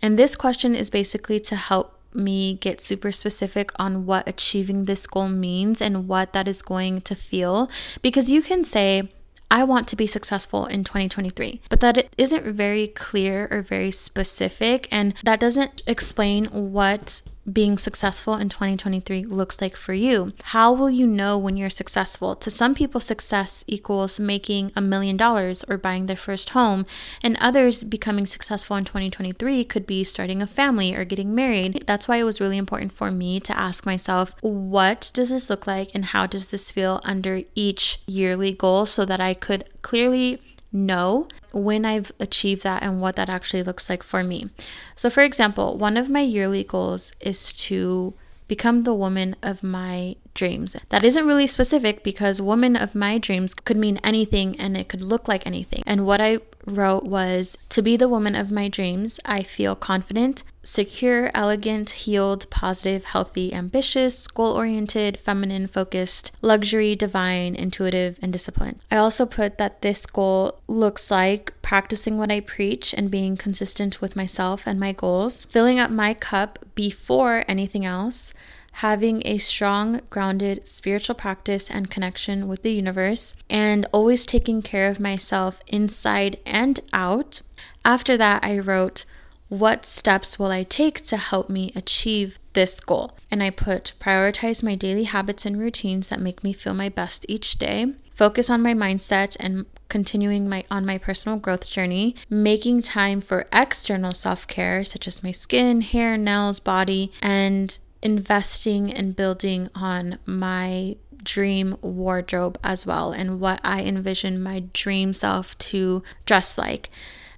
And 0.00 0.16
this 0.16 0.36
question 0.36 0.76
is 0.76 0.90
basically 0.90 1.40
to 1.40 1.56
help 1.56 1.98
me 2.14 2.54
get 2.54 2.80
super 2.80 3.10
specific 3.10 3.72
on 3.80 4.06
what 4.06 4.28
achieving 4.28 4.84
this 4.84 5.04
goal 5.08 5.28
means 5.28 5.82
and 5.82 6.06
what 6.06 6.32
that 6.34 6.46
is 6.46 6.62
going 6.62 7.00
to 7.00 7.16
feel. 7.16 7.68
Because 8.00 8.30
you 8.30 8.42
can 8.42 8.62
say, 8.62 9.08
I 9.50 9.64
want 9.64 9.88
to 9.88 9.96
be 9.96 10.06
successful 10.06 10.66
in 10.66 10.84
2023, 10.84 11.62
but 11.68 11.80
that 11.80 12.14
isn't 12.16 12.54
very 12.54 12.86
clear 12.86 13.48
or 13.50 13.62
very 13.62 13.90
specific, 13.90 14.86
and 14.92 15.14
that 15.24 15.40
doesn't 15.40 15.82
explain 15.88 16.46
what 16.46 17.22
being 17.50 17.78
successful 17.78 18.34
in 18.34 18.48
2023 18.48 19.24
looks 19.24 19.60
like 19.60 19.76
for 19.76 19.92
you. 19.92 20.32
How 20.44 20.72
will 20.72 20.90
you 20.90 21.06
know 21.06 21.38
when 21.38 21.56
you're 21.56 21.70
successful? 21.70 22.34
To 22.36 22.50
some 22.50 22.74
people, 22.74 23.00
success 23.00 23.64
equals 23.66 24.18
making 24.18 24.72
a 24.74 24.80
million 24.80 25.16
dollars 25.16 25.64
or 25.64 25.78
buying 25.78 26.06
their 26.06 26.16
first 26.16 26.50
home, 26.50 26.86
and 27.22 27.36
others 27.40 27.84
becoming 27.84 28.26
successful 28.26 28.76
in 28.76 28.84
2023 28.84 29.64
could 29.64 29.86
be 29.86 30.04
starting 30.04 30.42
a 30.42 30.46
family 30.46 30.94
or 30.94 31.04
getting 31.04 31.34
married. 31.34 31.84
That's 31.86 32.08
why 32.08 32.16
it 32.16 32.24
was 32.24 32.40
really 32.40 32.58
important 32.58 32.92
for 32.92 33.10
me 33.10 33.40
to 33.40 33.58
ask 33.58 33.86
myself, 33.86 34.34
what 34.40 35.10
does 35.14 35.30
this 35.30 35.48
look 35.48 35.66
like 35.66 35.94
and 35.94 36.06
how 36.06 36.26
does 36.26 36.48
this 36.48 36.72
feel 36.72 37.00
under 37.04 37.42
each 37.54 37.98
yearly 38.06 38.52
goal 38.52 38.86
so 38.86 39.04
that 39.04 39.20
I 39.20 39.34
could 39.34 39.64
clearly 39.82 40.38
know 40.76 41.28
when 41.52 41.84
I've 41.84 42.12
achieved 42.20 42.62
that 42.62 42.82
and 42.82 43.00
what 43.00 43.16
that 43.16 43.28
actually 43.28 43.62
looks 43.62 43.88
like 43.88 44.02
for 44.02 44.22
me. 44.22 44.46
So, 44.94 45.10
for 45.10 45.22
example, 45.22 45.76
one 45.76 45.96
of 45.96 46.10
my 46.10 46.20
yearly 46.20 46.62
goals 46.64 47.12
is 47.20 47.52
to 47.64 48.14
become 48.48 48.82
the 48.82 48.94
woman 48.94 49.34
of 49.42 49.62
my 49.62 50.16
dreams. 50.34 50.76
That 50.90 51.04
isn't 51.04 51.26
really 51.26 51.46
specific 51.46 52.04
because 52.04 52.40
woman 52.40 52.76
of 52.76 52.94
my 52.94 53.18
dreams 53.18 53.54
could 53.54 53.76
mean 53.76 53.98
anything 54.04 54.58
and 54.60 54.76
it 54.76 54.88
could 54.88 55.02
look 55.02 55.26
like 55.26 55.46
anything. 55.46 55.82
And 55.86 56.06
what 56.06 56.20
I 56.20 56.38
wrote 56.66 57.04
was 57.04 57.56
to 57.70 57.82
be 57.82 57.96
the 57.96 58.08
woman 58.08 58.34
of 58.34 58.50
my 58.50 58.68
dreams, 58.68 59.18
I 59.24 59.42
feel 59.42 59.74
confident, 59.74 60.44
secure, 60.62 61.30
elegant, 61.32 61.90
healed, 61.90 62.50
positive, 62.50 63.04
healthy, 63.04 63.54
ambitious, 63.54 64.26
goal 64.26 64.52
oriented, 64.52 65.16
feminine 65.16 65.68
focused, 65.68 66.32
luxury, 66.42 66.96
divine, 66.96 67.54
intuitive, 67.54 68.18
and 68.20 68.32
disciplined. 68.32 68.80
I 68.90 68.96
also 68.96 69.24
put 69.26 69.58
that 69.58 69.82
this 69.82 70.04
goal 70.06 70.58
looks 70.66 71.10
like 71.10 71.52
practicing 71.62 72.18
what 72.18 72.32
I 72.32 72.40
preach 72.40 72.92
and 72.92 73.10
being 73.10 73.36
consistent 73.36 74.00
with 74.00 74.16
myself 74.16 74.66
and 74.66 74.80
my 74.80 74.92
goals, 74.92 75.44
filling 75.44 75.78
up 75.78 75.90
my 75.90 76.14
cup 76.14 76.58
before 76.74 77.44
anything 77.46 77.86
else 77.86 78.34
having 78.80 79.22
a 79.24 79.38
strong, 79.38 80.00
grounded 80.10 80.68
spiritual 80.68 81.14
practice 81.14 81.70
and 81.70 81.90
connection 81.90 82.46
with 82.46 82.62
the 82.62 82.72
universe, 82.72 83.34
and 83.48 83.86
always 83.90 84.26
taking 84.26 84.60
care 84.60 84.88
of 84.90 85.00
myself 85.00 85.62
inside 85.66 86.38
and 86.44 86.80
out. 86.92 87.40
After 87.86 88.18
that, 88.18 88.44
I 88.44 88.58
wrote, 88.58 89.06
What 89.48 89.86
steps 89.86 90.38
will 90.38 90.50
I 90.52 90.62
take 90.62 91.00
to 91.06 91.16
help 91.16 91.48
me 91.48 91.72
achieve 91.74 92.38
this 92.52 92.78
goal? 92.80 93.16
And 93.30 93.42
I 93.42 93.48
put, 93.48 93.94
Prioritize 93.98 94.62
my 94.62 94.74
daily 94.74 95.04
habits 95.04 95.46
and 95.46 95.58
routines 95.58 96.08
that 96.08 96.20
make 96.20 96.44
me 96.44 96.52
feel 96.52 96.74
my 96.74 96.90
best 96.90 97.24
each 97.30 97.58
day, 97.58 97.94
focus 98.14 98.50
on 98.50 98.62
my 98.62 98.74
mindset 98.74 99.38
and 99.40 99.64
continuing 99.88 100.48
my 100.48 100.64
on 100.70 100.84
my 100.84 100.98
personal 100.98 101.38
growth 101.38 101.66
journey, 101.66 102.14
making 102.28 102.82
time 102.82 103.22
for 103.22 103.46
external 103.52 104.12
self-care 104.12 104.84
such 104.84 105.06
as 105.06 105.22
my 105.22 105.30
skin, 105.30 105.80
hair, 105.80 106.18
nails, 106.18 106.60
body, 106.60 107.10
and 107.22 107.78
investing 108.06 108.92
and 108.92 109.16
building 109.16 109.68
on 109.74 110.20
my 110.24 110.94
dream 111.24 111.76
wardrobe 111.82 112.56
as 112.62 112.86
well 112.86 113.10
and 113.10 113.40
what 113.40 113.60
I 113.64 113.82
envision 113.82 114.40
my 114.40 114.60
dream 114.72 115.12
self 115.12 115.58
to 115.58 116.04
dress 116.24 116.56
like. 116.56 116.88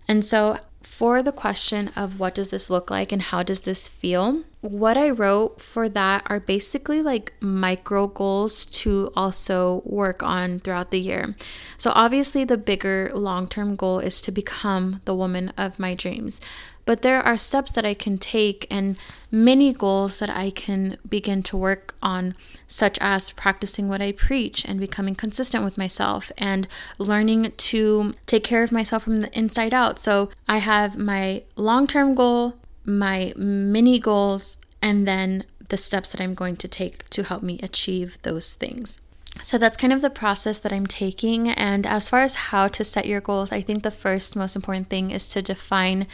And 0.06 0.22
so 0.22 0.58
for 0.82 1.22
the 1.22 1.32
question 1.32 1.90
of 1.96 2.20
what 2.20 2.34
does 2.34 2.50
this 2.50 2.68
look 2.68 2.90
like 2.90 3.12
and 3.12 3.22
how 3.22 3.42
does 3.42 3.62
this 3.62 3.88
feel, 3.88 4.42
what 4.60 4.98
I 4.98 5.08
wrote 5.08 5.58
for 5.62 5.88
that 5.88 6.22
are 6.26 6.40
basically 6.40 7.00
like 7.00 7.32
micro 7.40 8.06
goals 8.06 8.66
to 8.82 9.10
also 9.16 9.80
work 9.86 10.22
on 10.22 10.58
throughout 10.58 10.90
the 10.90 11.00
year. 11.00 11.34
So, 11.76 11.92
obviously, 11.94 12.44
the 12.44 12.58
bigger 12.58 13.10
long 13.14 13.46
term 13.46 13.76
goal 13.76 14.00
is 14.00 14.20
to 14.22 14.32
become 14.32 15.00
the 15.04 15.14
woman 15.14 15.52
of 15.56 15.78
my 15.78 15.94
dreams 15.94 16.40
but 16.88 17.02
there 17.02 17.20
are 17.20 17.36
steps 17.36 17.70
that 17.72 17.84
I 17.84 17.92
can 17.92 18.16
take 18.16 18.66
and 18.70 18.96
many 19.30 19.74
goals 19.74 20.20
that 20.20 20.30
I 20.30 20.48
can 20.48 20.96
begin 21.06 21.42
to 21.42 21.56
work 21.58 21.94
on, 22.02 22.34
such 22.66 22.96
as 23.02 23.30
practicing 23.30 23.90
what 23.90 24.00
I 24.00 24.12
preach 24.12 24.64
and 24.64 24.80
becoming 24.80 25.14
consistent 25.14 25.64
with 25.64 25.76
myself 25.76 26.32
and 26.38 26.66
learning 26.96 27.52
to 27.54 28.14
take 28.24 28.42
care 28.42 28.62
of 28.62 28.72
myself 28.72 29.02
from 29.02 29.16
the 29.16 29.38
inside 29.38 29.74
out. 29.74 29.98
So 29.98 30.30
I 30.48 30.58
have 30.58 30.96
my 30.96 31.42
long 31.56 31.86
term 31.86 32.14
goal, 32.14 32.54
my 32.86 33.34
mini 33.36 33.98
goals, 33.98 34.56
and 34.80 35.06
then 35.06 35.44
the 35.68 35.76
steps 35.76 36.08
that 36.12 36.22
I'm 36.22 36.32
going 36.32 36.56
to 36.56 36.68
take 36.68 37.06
to 37.10 37.22
help 37.22 37.42
me 37.42 37.60
achieve 37.62 38.16
those 38.22 38.54
things. 38.54 38.98
So 39.42 39.58
that's 39.58 39.76
kind 39.76 39.92
of 39.92 40.00
the 40.00 40.08
process 40.08 40.58
that 40.60 40.72
I'm 40.72 40.86
taking. 40.86 41.50
And 41.50 41.86
as 41.86 42.08
far 42.08 42.20
as 42.20 42.48
how 42.48 42.66
to 42.68 42.82
set 42.82 43.04
your 43.04 43.20
goals, 43.20 43.52
I 43.52 43.60
think 43.60 43.82
the 43.82 43.90
first 43.90 44.36
most 44.36 44.56
important 44.56 44.88
thing 44.88 45.10
is 45.10 45.28
to 45.28 45.42
define 45.42 46.06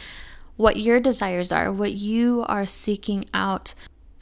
what 0.57 0.77
your 0.77 0.99
desires 0.99 1.51
are, 1.51 1.71
what 1.71 1.93
you 1.93 2.45
are 2.47 2.65
seeking 2.65 3.25
out 3.33 3.73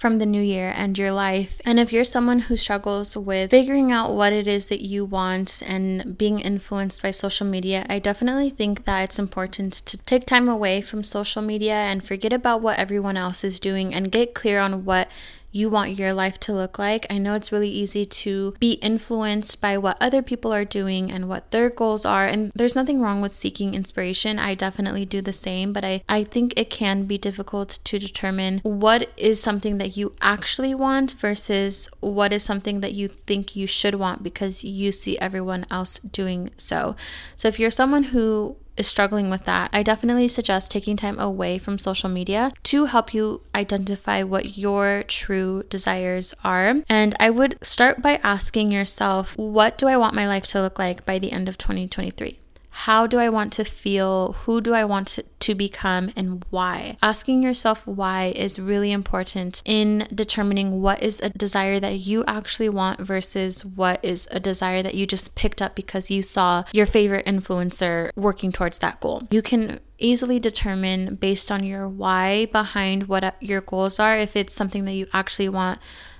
from 0.03 0.17
the 0.17 0.25
new 0.25 0.41
year 0.41 0.73
and 0.75 0.97
your 0.97 1.13
life. 1.13 1.61
And 1.65 1.79
if 1.79 1.93
you're 1.93 2.03
someone 2.03 2.39
who 2.39 2.57
struggles 2.57 3.15
with 3.15 3.51
figuring 3.51 3.89
out 3.89 4.13
what 4.13 4.33
it 4.33 4.49
is 4.49 4.65
that 4.65 4.81
you 4.81 5.05
want 5.05 5.63
and 5.65 6.17
being 6.17 6.39
influenced 6.41 7.01
by 7.01 7.11
social 7.11 7.47
media, 7.47 7.85
I 7.87 7.99
definitely 7.99 8.49
think 8.49 8.83
that 8.83 9.03
it's 9.05 9.17
important 9.17 9.71
to 9.71 9.97
take 9.99 10.25
time 10.25 10.49
away 10.49 10.81
from 10.81 11.05
social 11.05 11.41
media 11.41 11.75
and 11.75 12.03
forget 12.03 12.33
about 12.33 12.61
what 12.61 12.77
everyone 12.77 13.15
else 13.15 13.45
is 13.45 13.61
doing 13.61 13.95
and 13.95 14.11
get 14.11 14.33
clear 14.33 14.59
on 14.59 14.83
what 14.83 15.07
you 15.53 15.69
want 15.69 15.97
your 15.97 16.13
life 16.13 16.39
to 16.41 16.51
look 16.51 16.77
like. 16.77 17.05
I 17.09 17.19
know 17.19 17.35
it's 17.35 17.51
really 17.51 17.69
easy 17.69 18.05
to 18.05 18.55
be 18.59 18.73
influenced 18.73 19.61
by 19.61 19.77
what 19.77 19.97
other 20.01 20.21
people 20.23 20.51
are 20.51 20.65
doing 20.65 21.11
and 21.11 21.29
what 21.29 21.51
their 21.51 21.69
goals 21.69 22.05
are. 22.05 22.25
And 22.25 22.51
there's 22.55 22.75
nothing 22.75 22.99
wrong 22.99 23.21
with 23.21 23.33
seeking 23.33 23.75
inspiration. 23.75 24.39
I 24.39 24.55
definitely 24.55 25.05
do 25.05 25.21
the 25.21 25.31
same, 25.31 25.71
but 25.71 25.85
I, 25.85 26.03
I 26.09 26.23
think 26.23 26.59
it 26.59 26.71
can 26.71 27.05
be 27.05 27.19
difficult 27.19 27.79
to 27.83 27.99
determine 27.99 28.59
what 28.63 29.11
is 29.15 29.41
something 29.41 29.77
that 29.77 29.95
you 29.95 30.13
actually 30.21 30.73
want 30.73 31.13
versus 31.13 31.87
what 31.99 32.33
is 32.33 32.43
something 32.43 32.79
that 32.81 32.93
you 32.93 33.07
think 33.07 33.55
you 33.55 33.67
should 33.67 33.95
want 33.95 34.23
because 34.23 34.63
you 34.63 34.91
see 34.91 35.19
everyone 35.19 35.65
else 35.69 35.99
doing 35.99 36.49
so. 36.57 36.95
So 37.37 37.47
if 37.47 37.59
you're 37.59 37.69
someone 37.69 38.03
who 38.03 38.57
is 38.77 38.87
struggling 38.87 39.29
with 39.29 39.45
that, 39.45 39.69
I 39.73 39.83
definitely 39.83 40.27
suggest 40.27 40.71
taking 40.71 40.97
time 40.97 41.19
away 41.19 41.57
from 41.57 41.77
social 41.77 42.09
media 42.09 42.51
to 42.63 42.85
help 42.85 43.13
you 43.13 43.41
identify 43.53 44.23
what 44.23 44.57
your 44.57 45.03
true 45.07 45.63
desires 45.69 46.33
are. 46.43 46.75
And 46.89 47.15
I 47.19 47.29
would 47.29 47.57
start 47.61 48.01
by 48.01 48.19
asking 48.23 48.71
yourself, 48.71 49.37
what 49.37 49.77
do 49.77 49.87
I 49.87 49.97
want 49.97 50.15
my 50.15 50.27
life 50.27 50.47
to 50.47 50.61
look 50.61 50.79
like 50.79 51.05
by 51.05 51.19
the 51.19 51.31
end 51.31 51.47
of 51.47 51.57
2023? 51.57 52.39
How 52.73 53.07
do 53.07 53.19
I 53.19 53.29
want 53.29 53.53
to 53.53 53.63
feel? 53.63 54.33
Who 54.43 54.59
do 54.59 54.73
I 54.73 54.83
want 54.83 55.19
to 55.39 55.55
become 55.55 56.11
and 56.15 56.43
why? 56.49 56.97
Asking 57.01 57.43
yourself 57.43 57.85
why 57.85 58.33
is 58.35 58.59
really 58.59 58.91
important 58.91 59.61
in 59.63 60.07
determining 60.13 60.81
what 60.81 61.01
is 61.01 61.19
a 61.21 61.29
desire 61.29 61.79
that 61.79 61.99
you 61.99 62.25
actually 62.25 62.69
want 62.69 62.99
versus 62.99 63.63
what 63.63 64.03
is 64.03 64.27
a 64.31 64.39
desire 64.39 64.81
that 64.81 64.95
you 64.95 65.05
just 65.05 65.35
picked 65.35 65.61
up 65.61 65.75
because 65.75 66.09
you 66.09 66.23
saw 66.23 66.63
your 66.73 66.87
favorite 66.87 67.25
influencer 67.27 68.09
working 68.15 68.51
towards 68.51 68.79
that 68.79 68.99
goal. 68.99 69.21
You 69.29 69.43
can 69.43 69.79
easily 69.99 70.39
determine 70.39 71.15
based 71.15 71.51
on 71.51 71.63
your 71.63 71.87
why 71.87 72.47
behind 72.47 73.07
what 73.07 73.35
your 73.39 73.61
goals 73.61 73.99
are 73.99 74.17
if 74.17 74.35
it's 74.35 74.53
something 74.53 74.85
that 74.85 74.93
you 74.93 75.05
actually 75.13 75.47
want 75.47 75.79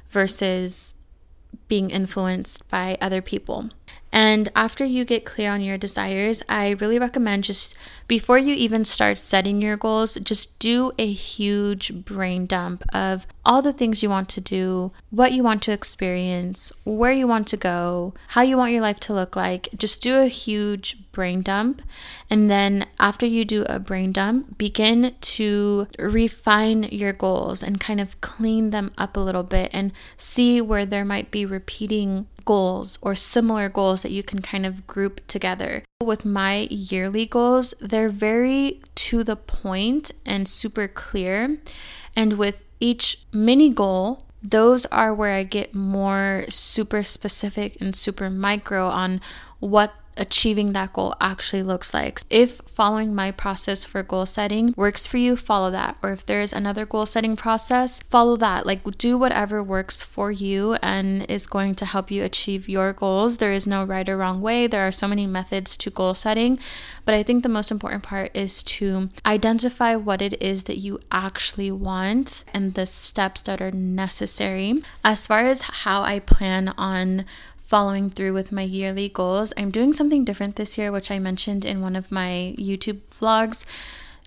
versus 0.10 0.96
being 1.68 1.90
influenced 1.90 2.70
by 2.70 2.98
other 3.02 3.22
people. 3.22 3.70
And 4.14 4.50
after 4.56 4.86
you 4.86 5.06
get 5.06 5.26
clear 5.26 5.52
on 5.52 5.62
your 5.62 5.80
desires, 5.80 6.44
I 6.48 6.70
really 6.80 7.00
recommend 7.00 7.46
just 7.46 7.76
before 8.08 8.38
you 8.38 8.54
even 8.54 8.86
start 8.86 9.18
setting 9.18 9.60
your 9.60 9.76
goals, 9.76 10.14
just 10.16 10.60
do 10.60 10.92
a 11.00 11.12
huge 11.12 12.06
brain 12.06 12.46
dump 12.46 12.84
of 12.94 13.26
all 13.44 13.64
the 13.64 13.74
things 13.74 14.04
you 14.04 14.10
want 14.10 14.30
to 14.30 14.40
do, 14.40 14.92
what 15.10 15.32
you 15.32 15.42
want 15.42 15.64
to 15.64 15.72
experience, 15.72 16.72
where 16.84 17.12
you 17.12 17.26
want 17.26 17.48
to 17.48 17.58
go, 17.58 18.14
how 18.28 18.42
you 18.42 18.56
want 18.56 18.72
your 18.72 18.82
life 18.82 19.00
to 19.00 19.14
look 19.14 19.36
like. 19.36 19.70
Just 19.76 20.04
do 20.04 20.20
a 20.20 20.28
huge 20.28 21.12
brain 21.12 21.42
dump. 21.42 21.82
And 22.30 22.52
then 22.52 22.86
after 23.00 23.26
you 23.26 23.44
do 23.44 23.64
a 23.64 23.80
brain 23.80 24.12
dump, 24.12 24.60
begin 24.60 25.16
to 25.20 25.88
refine 25.98 26.84
your 26.84 27.14
goals 27.14 27.64
and 27.64 27.80
kind 27.80 28.00
of 28.00 28.22
clean 28.22 28.70
them 28.70 28.92
up 28.96 29.18
a 29.18 29.22
little 29.22 29.44
bit 29.44 29.72
and 29.74 29.92
see 30.18 30.62
where 30.62 30.86
there 30.86 31.06
might 31.06 31.32
be 31.32 31.48
repeating 31.48 32.28
goals 32.46 33.00
or 33.02 33.16
similar 33.16 33.70
goals 33.70 34.02
that 34.02 34.12
you 34.12 34.24
can 34.24 34.42
kind 34.42 34.66
of 34.66 34.88
group 34.88 35.26
together. 35.28 35.84
With 36.02 36.26
my 36.26 36.68
yearly 36.70 37.26
goals, 37.26 37.74
they're 37.80 38.10
very 38.10 38.82
to 38.96 39.24
the 39.24 39.36
point 39.36 40.12
and 40.26 40.48
super 40.48 40.88
clear. 40.88 41.58
And 42.16 42.34
with 42.34 42.64
each 42.80 43.26
mini 43.32 43.70
goal, 43.70 44.24
those 44.42 44.86
are 44.88 45.14
where 45.14 45.34
I 45.34 45.44
get 45.44 45.74
more 45.74 46.46
super 46.50 47.02
specific 47.02 47.80
and 47.80 47.96
super 47.96 48.30
micro 48.30 48.88
on 48.88 49.22
what 49.60 49.94
achieving 50.18 50.74
that 50.74 50.94
goal 50.94 51.16
actually 51.20 51.64
looks 51.64 51.94
like. 51.94 52.22
If 52.30 52.62
following 52.66 53.14
my 53.14 53.32
process 53.32 53.86
for 53.86 54.04
goal 54.04 54.26
setting 54.26 54.74
works 54.76 55.06
for 55.08 55.18
you, 55.18 55.36
follow 55.36 55.72
that. 55.72 56.00
Or 56.04 56.12
if 56.12 56.26
there's 56.26 56.54
another 56.54 56.86
goal 56.86 57.06
setting 57.06 57.36
process, 57.36 58.00
follow 58.02 58.36
that. 58.38 58.66
Like 58.66 58.84
do 58.98 59.18
whatever 59.18 59.64
works 59.64 60.04
for 60.04 60.32
you 60.32 60.76
and 60.82 61.30
is 61.30 61.48
going 61.48 61.76
to 61.76 61.86
help 61.86 62.12
you 62.12 62.24
achieve 62.24 62.70
your 62.70 62.94
goals. 62.94 63.38
There 63.38 63.54
is 63.54 63.68
no 63.68 63.84
right 63.84 64.08
or 64.08 64.18
wrong 64.18 64.42
way. 64.42 64.68
There 64.68 64.88
are 64.88 64.92
so 64.92 65.08
many 65.08 65.28
methods 65.28 65.78
to 65.78 65.90
goal 65.90 66.14
setting, 66.14 66.60
but 67.06 67.16
I 67.16 67.24
think 67.24 67.44
the 67.44 67.50
most 67.50 67.72
important 67.72 68.04
part 68.04 68.32
is 68.36 68.64
to 68.64 69.10
identify 69.26 69.96
what 69.96 70.22
it 70.22 70.42
is 70.42 70.66
that 70.66 70.78
you 70.78 71.00
actually 71.12 71.72
want 71.72 72.44
and 72.54 72.74
the 72.74 72.86
steps 72.86 73.42
that 73.44 73.62
are 73.62 73.72
necessary. 73.72 74.82
As 75.04 75.28
far 75.28 75.40
as 75.40 75.62
how 75.62 76.02
I 76.02 76.20
plan 76.20 76.74
on 76.78 77.26
following 77.74 78.08
through 78.08 78.34
with 78.34 78.52
my 78.52 78.62
yearly 78.62 79.10
goals. 79.10 79.52
I'm 79.58 79.72
doing 79.72 79.94
something 79.94 80.24
different 80.24 80.58
this 80.58 80.78
year, 80.78 80.92
which 80.92 81.10
I 81.10 81.18
mentioned 81.18 81.66
in 81.66 81.82
one 81.82 81.96
of 81.96 82.12
my 82.12 82.54
YouTube 82.56 83.00
vlogs, 83.10 83.66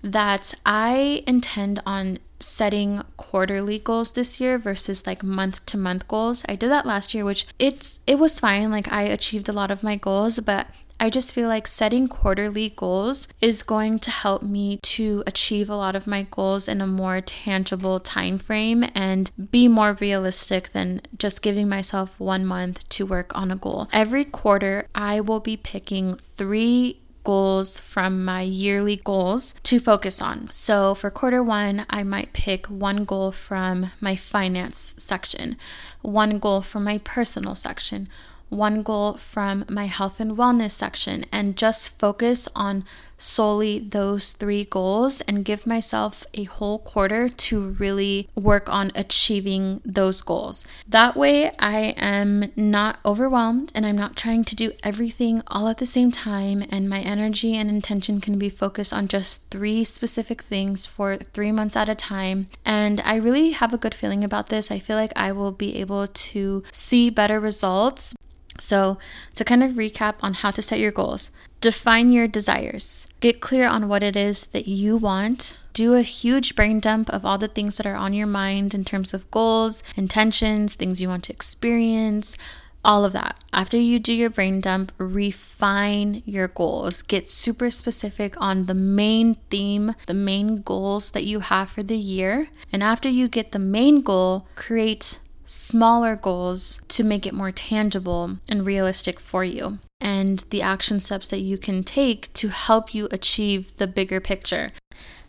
that 0.03 0.53
I 0.65 1.23
intend 1.25 1.81
on 1.85 2.19
setting 2.41 3.03
quarterly 3.15 3.79
goals 3.79 4.11
this 4.11 4.41
year 4.41 4.57
versus 4.57 5.07
like 5.07 5.23
month 5.23 5.65
to 5.67 5.77
month 5.77 6.09
goals. 6.09 6.43
I 6.49 6.57
did 6.57 6.69
that 6.71 6.85
last 6.85 7.13
year 7.13 7.23
which 7.23 7.47
it's 7.57 8.01
it 8.05 8.19
was 8.19 8.37
fine 8.41 8.69
like 8.69 8.91
I 8.91 9.03
achieved 9.03 9.47
a 9.47 9.53
lot 9.53 9.71
of 9.71 9.81
my 9.81 9.95
goals 9.95 10.41
but 10.41 10.67
I 10.99 11.09
just 11.11 11.33
feel 11.33 11.47
like 11.47 11.67
setting 11.67 12.07
quarterly 12.07 12.69
goals 12.69 13.27
is 13.39 13.61
going 13.61 13.99
to 13.99 14.11
help 14.11 14.41
me 14.41 14.77
to 14.77 15.23
achieve 15.27 15.69
a 15.69 15.75
lot 15.75 15.95
of 15.95 16.07
my 16.07 16.23
goals 16.29 16.67
in 16.67 16.81
a 16.81 16.87
more 16.87 17.21
tangible 17.21 17.99
time 17.99 18.39
frame 18.39 18.83
and 18.95 19.31
be 19.51 19.67
more 19.67 19.93
realistic 19.93 20.69
than 20.69 21.01
just 21.17 21.43
giving 21.43 21.69
myself 21.69 22.19
1 22.19 22.45
month 22.45 22.89
to 22.89 23.05
work 23.05 23.37
on 23.37 23.51
a 23.51 23.55
goal. 23.55 23.87
Every 23.93 24.25
quarter 24.25 24.87
I 24.95 25.21
will 25.21 25.39
be 25.39 25.55
picking 25.55 26.15
3 26.15 26.99
goals 27.23 27.77
from 27.77 28.23
my 28.23 28.41
yearly 28.41 28.95
goals 28.95 29.53
to 29.61 29.79
focus 29.79 30.21
on. 30.21 30.47
So 30.49 30.95
for 30.95 31.09
quarter 31.09 31.43
one, 31.43 31.85
I 31.89 32.03
might 32.03 32.31
pick 32.31 32.67
one 32.67 33.03
goal 33.03 33.33
from 33.33 33.91
my 33.99 34.15
finance 34.15 34.95
section, 34.97 35.57
one 36.01 36.39
goal 36.39 36.61
from 36.61 36.85
my 36.85 36.99
personal 36.99 37.53
section, 37.53 38.07
one 38.49 38.81
goal 38.81 39.13
from 39.13 39.65
my 39.69 39.85
health 39.85 40.19
and 40.19 40.37
wellness 40.37 40.71
section 40.71 41.25
and 41.31 41.57
just 41.57 41.97
focus 41.99 42.47
on 42.55 42.83
solely 43.17 43.79
those 43.79 44.33
three 44.33 44.63
goals 44.63 45.21
and 45.21 45.43
give 45.43 45.65
myself 45.65 46.23
a 46.35 46.43
whole 46.43 46.79
quarter 46.79 47.27
to 47.27 47.71
really 47.79 48.29
work 48.35 48.69
on 48.69 48.91
achieving 48.95 49.81
those 49.83 50.21
goals. 50.21 50.65
That 50.87 51.15
way, 51.15 51.51
I 51.59 51.95
am 51.97 52.51
not 52.55 52.99
overwhelmed 53.03 53.71
and 53.73 53.85
I'm 53.85 53.97
not 53.97 54.15
trying 54.15 54.43
to 54.45 54.55
do 54.55 54.71
everything 54.83 55.41
all 55.47 55.67
at 55.67 55.79
the 55.79 55.85
same 55.85 56.11
time, 56.11 56.63
and 56.69 56.89
my 56.89 56.99
energy 56.99 57.55
and 57.55 57.69
intention 57.69 58.21
can 58.21 58.37
be 58.37 58.49
focused 58.49 58.93
on 58.93 59.07
just 59.07 59.49
three 59.49 59.83
specific 59.83 60.41
things 60.41 60.85
for 60.85 61.17
three 61.17 61.51
months 61.51 61.75
at 61.75 61.89
a 61.89 61.95
time. 61.95 62.47
And 62.65 63.01
I 63.03 63.15
really 63.15 63.51
have 63.51 63.73
a 63.73 63.77
good 63.77 63.95
feeling 63.95 64.23
about 64.23 64.49
this. 64.49 64.71
I 64.71 64.79
feel 64.79 64.95
like 64.95 65.13
I 65.15 65.31
will 65.31 65.51
be 65.51 65.77
able 65.77 66.07
to 66.07 66.63
see 66.71 67.09
better 67.09 67.39
results 67.39 68.13
so, 68.59 68.97
to 69.35 69.45
kind 69.45 69.63
of 69.63 69.73
recap 69.73 70.15
on 70.21 70.35
how 70.35 70.51
to 70.51 70.61
set 70.61 70.79
your 70.79 70.91
goals, 70.91 71.31
define 71.61 72.11
your 72.11 72.27
desires, 72.27 73.07
get 73.19 73.41
clear 73.41 73.67
on 73.67 73.87
what 73.87 74.03
it 74.03 74.15
is 74.15 74.47
that 74.47 74.67
you 74.67 74.97
want, 74.97 75.59
do 75.73 75.93
a 75.93 76.01
huge 76.01 76.55
brain 76.55 76.79
dump 76.79 77.09
of 77.09 77.25
all 77.25 77.37
the 77.37 77.47
things 77.47 77.77
that 77.77 77.85
are 77.85 77.95
on 77.95 78.13
your 78.13 78.27
mind 78.27 78.73
in 78.73 78.83
terms 78.83 79.13
of 79.13 79.29
goals, 79.31 79.83
intentions, 79.95 80.75
things 80.75 81.01
you 81.01 81.07
want 81.07 81.23
to 81.25 81.33
experience, 81.33 82.37
all 82.83 83.03
of 83.03 83.13
that. 83.13 83.37
After 83.51 83.77
you 83.77 83.99
do 83.99 84.13
your 84.13 84.29
brain 84.29 84.61
dump, 84.61 84.91
refine 84.97 86.23
your 86.25 86.47
goals. 86.47 87.03
Get 87.03 87.29
super 87.29 87.69
specific 87.69 88.39
on 88.39 88.65
the 88.65 88.73
main 88.73 89.35
theme, 89.49 89.93
the 90.05 90.13
main 90.13 90.61
goals 90.61 91.11
that 91.11 91.25
you 91.25 91.41
have 91.41 91.69
for 91.69 91.83
the 91.83 91.97
year. 91.97 92.47
And 92.71 92.81
after 92.81 93.09
you 93.09 93.27
get 93.27 93.51
the 93.51 93.59
main 93.59 94.01
goal, 94.01 94.47
create 94.55 95.19
smaller 95.47 96.15
goals 96.15 96.81
to 96.89 97.03
make 97.03 97.25
it 97.25 97.33
more 97.33 97.51
tangible 97.51 98.37
and 98.47 98.65
realistic 98.65 99.19
for 99.19 99.43
you, 99.43 99.79
and 99.99 100.39
the 100.49 100.61
action 100.61 100.99
steps 100.99 101.29
that 101.29 101.39
you 101.39 101.57
can 101.57 101.83
take 101.83 102.31
to 102.33 102.49
help 102.49 102.93
you 102.93 103.07
achieve 103.11 103.77
the 103.77 103.87
bigger 103.87 104.19
picture. 104.19 104.71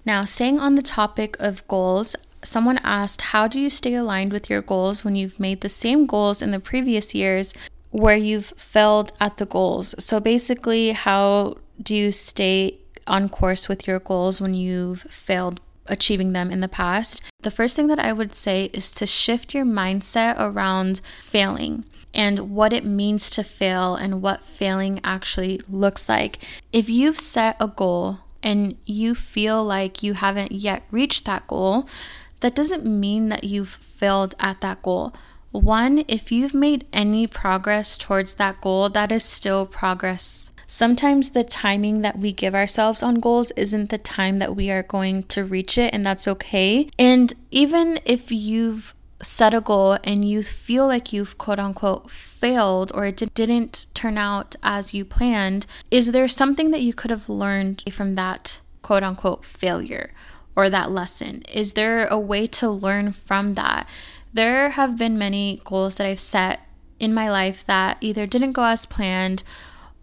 Now, 0.04 0.24
staying 0.24 0.58
on 0.58 0.74
the 0.74 0.82
topic 0.82 1.36
of 1.38 1.66
goals, 1.68 2.16
someone 2.42 2.78
asked, 2.78 3.22
How 3.22 3.46
do 3.46 3.60
you 3.60 3.70
stay 3.70 3.94
aligned 3.94 4.32
with 4.32 4.50
your 4.50 4.62
goals 4.62 5.04
when 5.04 5.16
you've 5.16 5.40
made 5.40 5.60
the 5.60 5.68
same 5.68 6.04
goals 6.04 6.42
in 6.42 6.50
the 6.50 6.60
previous 6.60 7.14
years 7.14 7.54
where 7.90 8.16
you've 8.16 8.52
failed 8.56 9.12
at 9.20 9.36
the 9.36 9.46
goals? 9.46 9.94
So, 10.02 10.18
basically, 10.18 10.92
how 10.92 11.58
do 11.80 11.94
you 11.94 12.10
stay 12.10 12.78
on 13.06 13.28
course 13.28 13.68
with 13.68 13.86
your 13.86 14.00
goals 14.00 14.40
when 14.40 14.54
you've 14.54 15.02
failed 15.02 15.60
achieving 15.88 16.32
them 16.32 16.50
in 16.50 16.60
the 16.60 16.68
past, 16.68 17.22
the 17.42 17.50
first 17.50 17.76
thing 17.76 17.86
that 17.88 17.98
I 17.98 18.12
would 18.12 18.34
say 18.34 18.70
is 18.72 18.92
to 18.92 19.06
shift 19.06 19.54
your 19.54 19.64
mindset 19.64 20.36
around 20.38 21.00
failing 21.20 21.84
and 22.14 22.50
what 22.50 22.72
it 22.72 22.84
means 22.84 23.30
to 23.30 23.44
fail 23.44 23.94
and 23.94 24.22
what 24.22 24.42
failing 24.42 25.00
actually 25.04 25.60
looks 25.68 26.08
like. 26.08 26.38
If 26.72 26.88
you've 26.88 27.18
set 27.18 27.56
a 27.60 27.68
goal 27.68 28.20
and 28.42 28.76
you 28.84 29.14
feel 29.14 29.62
like 29.64 30.02
you 30.02 30.14
haven't 30.14 30.52
yet 30.52 30.82
reached 30.90 31.24
that 31.26 31.46
goal, 31.46 31.88
that 32.40 32.54
doesn't 32.54 32.84
mean 32.84 33.28
that 33.28 33.44
you've 33.44 33.68
failed 33.68 34.34
at 34.40 34.60
that 34.60 34.82
goal. 34.82 35.14
One, 35.50 36.04
if 36.08 36.30
you've 36.30 36.54
made 36.54 36.86
any 36.92 37.26
progress 37.26 37.96
towards 37.96 38.34
that 38.34 38.60
goal, 38.60 38.88
that 38.90 39.10
is 39.10 39.24
still 39.24 39.66
progress. 39.66 40.52
Sometimes 40.70 41.30
the 41.30 41.44
timing 41.44 42.02
that 42.02 42.18
we 42.18 42.30
give 42.30 42.54
ourselves 42.54 43.02
on 43.02 43.20
goals 43.20 43.50
isn't 43.52 43.88
the 43.88 43.96
time 43.96 44.36
that 44.36 44.54
we 44.54 44.70
are 44.70 44.82
going 44.82 45.22
to 45.22 45.42
reach 45.42 45.78
it, 45.78 45.94
and 45.94 46.04
that's 46.04 46.28
okay. 46.28 46.90
And 46.98 47.32
even 47.50 47.98
if 48.04 48.30
you've 48.30 48.94
set 49.22 49.54
a 49.54 49.62
goal 49.62 49.96
and 50.04 50.28
you 50.28 50.42
feel 50.42 50.86
like 50.86 51.10
you've 51.10 51.38
quote 51.38 51.58
unquote 51.58 52.10
failed 52.10 52.92
or 52.94 53.06
it 53.06 53.34
didn't 53.34 53.86
turn 53.94 54.18
out 54.18 54.56
as 54.62 54.92
you 54.92 55.06
planned, 55.06 55.66
is 55.90 56.12
there 56.12 56.28
something 56.28 56.70
that 56.70 56.82
you 56.82 56.92
could 56.92 57.10
have 57.10 57.30
learned 57.30 57.82
from 57.90 58.14
that 58.16 58.60
quote 58.82 59.02
unquote 59.02 59.46
failure 59.46 60.12
or 60.54 60.68
that 60.68 60.90
lesson? 60.90 61.42
Is 61.50 61.72
there 61.72 62.06
a 62.08 62.18
way 62.18 62.46
to 62.46 62.68
learn 62.68 63.12
from 63.12 63.54
that? 63.54 63.88
There 64.34 64.70
have 64.70 64.98
been 64.98 65.16
many 65.16 65.62
goals 65.64 65.96
that 65.96 66.06
I've 66.06 66.20
set 66.20 66.60
in 67.00 67.14
my 67.14 67.30
life 67.30 67.64
that 67.64 67.96
either 68.02 68.26
didn't 68.26 68.52
go 68.52 68.64
as 68.64 68.84
planned 68.84 69.42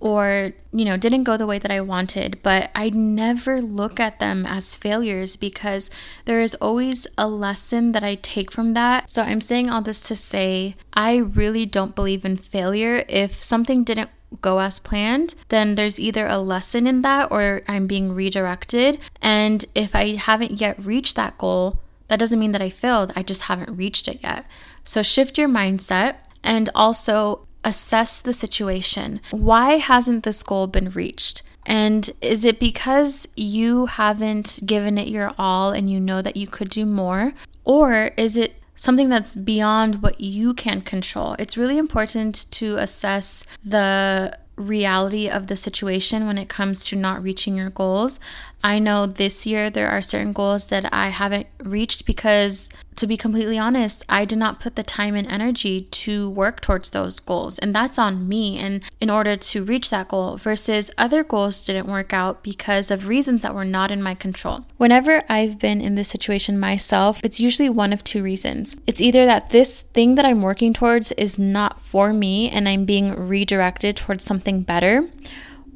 or, 0.06 0.54
you 0.72 0.86
know, 0.86 0.98
didn't 0.98 1.24
go 1.24 1.36
the 1.36 1.48
way 1.48 1.58
that 1.58 1.72
I 1.72 1.82
wanted, 1.82 2.38
but 2.44 2.70
I 2.76 2.92
never 2.92 3.60
look 3.60 4.00
at 4.00 4.20
them 4.20 4.46
as 4.46 4.76
failures 4.76 5.36
because 5.36 5.90
there 6.26 6.40
is 6.40 6.54
always 6.62 7.08
a 7.18 7.28
lesson 7.28 7.92
that 7.94 8.04
I 8.04 8.14
take 8.14 8.52
from 8.52 8.76
that. 8.76 9.10
So 9.10 9.24
I'm 9.24 9.42
saying 9.42 9.68
all 9.68 9.82
this 9.82 10.04
to 10.04 10.16
say 10.16 10.76
I 10.94 11.18
really 11.18 11.66
don't 11.66 11.96
believe 11.96 12.24
in 12.24 12.38
failure. 12.38 13.04
If 13.10 13.42
something 13.42 13.84
didn't 13.84 14.12
go 14.42 14.60
as 14.60 14.78
planned, 14.78 15.34
then 15.50 15.74
there's 15.74 16.00
either 16.00 16.28
a 16.28 16.38
lesson 16.38 16.86
in 16.86 17.02
that 17.02 17.32
or 17.32 17.64
I'm 17.68 17.88
being 17.88 18.14
redirected. 18.14 19.00
And 19.24 19.66
if 19.74 19.96
I 19.96 20.18
haven't 20.18 20.62
yet 20.62 20.78
reached 20.86 21.16
that 21.16 21.40
goal, 21.40 21.80
that 22.10 22.20
doesn't 22.20 22.40
mean 22.40 22.52
that 22.52 22.62
I 22.62 22.70
failed. 22.70 23.12
I 23.16 23.24
just 23.24 23.44
haven't 23.44 23.76
reached 23.76 24.08
it 24.08 24.22
yet. 24.22 24.46
So 24.84 25.02
shift 25.02 25.40
your 25.40 25.50
mindset 25.50 26.18
and 26.44 26.70
also 26.76 27.45
assess 27.66 28.22
the 28.22 28.32
situation. 28.32 29.20
Why 29.32 29.78
hasn't 29.78 30.24
this 30.24 30.44
goal 30.44 30.68
been 30.68 30.90
reached? 30.90 31.42
And 31.66 32.12
is 32.22 32.46
it 32.46 32.60
because 32.60 33.28
you 33.36 33.88
haven't 33.88 34.60
given 34.66 34.98
it 34.98 35.08
your 35.08 35.34
all 35.38 35.72
and 35.72 35.90
you 35.90 36.00
know 36.00 36.22
that 36.22 36.38
you 36.38 36.48
could 36.48 36.70
do 36.70 36.86
more? 36.86 37.34
Or 37.64 38.12
is 38.16 38.38
it 38.38 38.62
something 38.76 39.10
that's 39.10 39.36
beyond 39.36 40.04
what 40.04 40.22
you 40.22 40.54
can 40.54 40.82
control? 40.82 41.36
It's 41.40 41.58
really 41.58 41.78
important 41.78 42.46
to 42.52 42.76
assess 42.78 43.44
the 43.64 44.38
reality 44.58 45.28
of 45.28 45.48
the 45.48 45.56
situation 45.56 46.28
when 46.28 46.38
it 46.38 46.48
comes 46.48 46.86
to 46.86 46.96
not 46.96 47.22
reaching 47.22 47.56
your 47.56 47.70
goals. 47.70 48.20
I 48.66 48.80
know 48.80 49.06
this 49.06 49.46
year 49.46 49.70
there 49.70 49.92
are 49.92 50.02
certain 50.02 50.34
goals 50.34 50.70
that 50.70 50.92
I 50.92 51.10
haven't 51.10 51.46
reached 51.64 52.08
because, 52.08 52.72
to 52.96 53.06
be 53.06 53.16
completely 53.16 53.60
honest, 53.60 54.04
I 54.10 54.26
did 54.26 54.40
not 54.40 54.60
put 54.60 54.76
the 54.76 54.82
time 54.82 55.14
and 55.14 55.28
energy 55.28 55.82
to 55.82 56.32
work 56.32 56.62
towards 56.62 56.90
those 56.90 57.20
goals. 57.20 57.60
And 57.60 57.76
that's 57.76 58.00
on 58.00 58.28
me. 58.28 58.58
And 58.58 58.84
in 59.00 59.12
order 59.12 59.36
to 59.36 59.64
reach 59.64 59.92
that 59.92 60.08
goal, 60.08 60.38
versus 60.38 60.90
other 60.98 61.24
goals 61.24 61.64
didn't 61.64 61.86
work 61.86 62.12
out 62.12 62.42
because 62.42 62.90
of 62.90 63.08
reasons 63.08 63.44
that 63.44 63.54
were 63.54 63.66
not 63.66 63.92
in 63.92 64.02
my 64.02 64.16
control. 64.16 64.66
Whenever 64.78 65.22
I've 65.30 65.60
been 65.60 65.80
in 65.80 65.94
this 65.94 66.10
situation 66.10 66.60
myself, 66.60 67.20
it's 67.24 67.40
usually 67.40 67.70
one 67.70 67.94
of 67.94 68.04
two 68.04 68.24
reasons. 68.24 68.78
It's 68.88 69.00
either 69.00 69.28
that 69.28 69.52
this 69.52 69.84
thing 69.84 70.16
that 70.16 70.26
I'm 70.26 70.42
working 70.42 70.74
towards 70.74 71.12
is 71.12 71.38
not 71.38 71.82
for 71.82 72.12
me 72.12 72.50
and 72.50 72.68
I'm 72.68 72.86
being 72.86 73.14
redirected 73.14 73.96
towards 73.96 74.24
something 74.26 74.64
better 74.64 75.08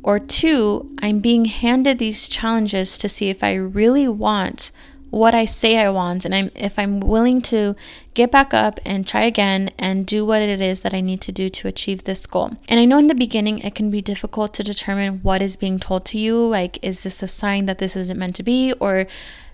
or 0.03 0.19
two, 0.19 0.95
I'm 1.01 1.19
being 1.19 1.45
handed 1.45 1.99
these 1.99 2.27
challenges 2.27 2.97
to 2.99 3.09
see 3.09 3.29
if 3.29 3.43
I 3.43 3.53
really 3.55 4.07
want 4.07 4.71
what 5.09 5.33
I 5.33 5.45
say 5.45 5.79
I 5.79 5.89
want 5.89 6.23
and 6.23 6.35
I'm 6.35 6.51
if 6.55 6.77
I'm 6.77 6.99
willing 6.99 7.41
to 7.43 7.75
get 8.13 8.31
back 8.31 8.53
up 8.53 8.79
and 8.85 9.07
try 9.07 9.23
again 9.23 9.71
and 9.79 10.05
do 10.05 10.25
what 10.25 10.41
it 10.41 10.61
is 10.61 10.81
that 10.81 10.93
I 10.93 11.01
need 11.01 11.21
to 11.21 11.31
do 11.31 11.49
to 11.49 11.67
achieve 11.67 12.03
this 12.03 12.25
goal. 12.27 12.51
And 12.67 12.79
I 12.79 12.85
know 12.85 12.99
in 12.99 13.07
the 13.07 13.15
beginning 13.15 13.59
it 13.59 13.75
can 13.75 13.89
be 13.89 14.01
difficult 14.01 14.53
to 14.55 14.63
determine 14.63 15.19
what 15.19 15.41
is 15.41 15.55
being 15.55 15.79
told 15.79 16.05
to 16.07 16.19
you, 16.19 16.37
like 16.37 16.77
is 16.83 17.03
this 17.03 17.23
a 17.23 17.27
sign 17.27 17.65
that 17.65 17.79
this 17.79 17.95
isn't 17.95 18.19
meant 18.19 18.35
to 18.35 18.43
be 18.43 18.73
or 18.73 19.07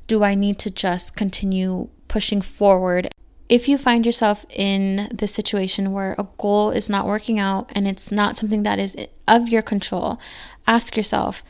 do 0.08 0.24
I 0.24 0.36
need 0.36 0.60
to 0.60 0.70
just 0.70 1.16
continue 1.16 1.88
pushing 2.08 2.42
forward 2.42 3.08
if 3.48 3.68
you 3.68 3.78
find 3.78 4.06
yourself 4.06 4.46
in 4.50 5.08
the 5.14 5.28
situation 5.28 5.92
where 5.92 6.16
a 6.18 6.28
goal 6.38 6.72
is 6.72 6.90
not 6.90 7.08
working 7.08 7.40
out 7.40 7.72
and 7.76 7.88
it's 7.88 8.12
not 8.12 8.38
something 8.38 8.64
that 8.64 8.80
is 8.80 8.96
of 9.28 9.50
your 9.50 9.62
control, 9.62 10.20
ask 10.68 10.98
yourself 10.98 11.44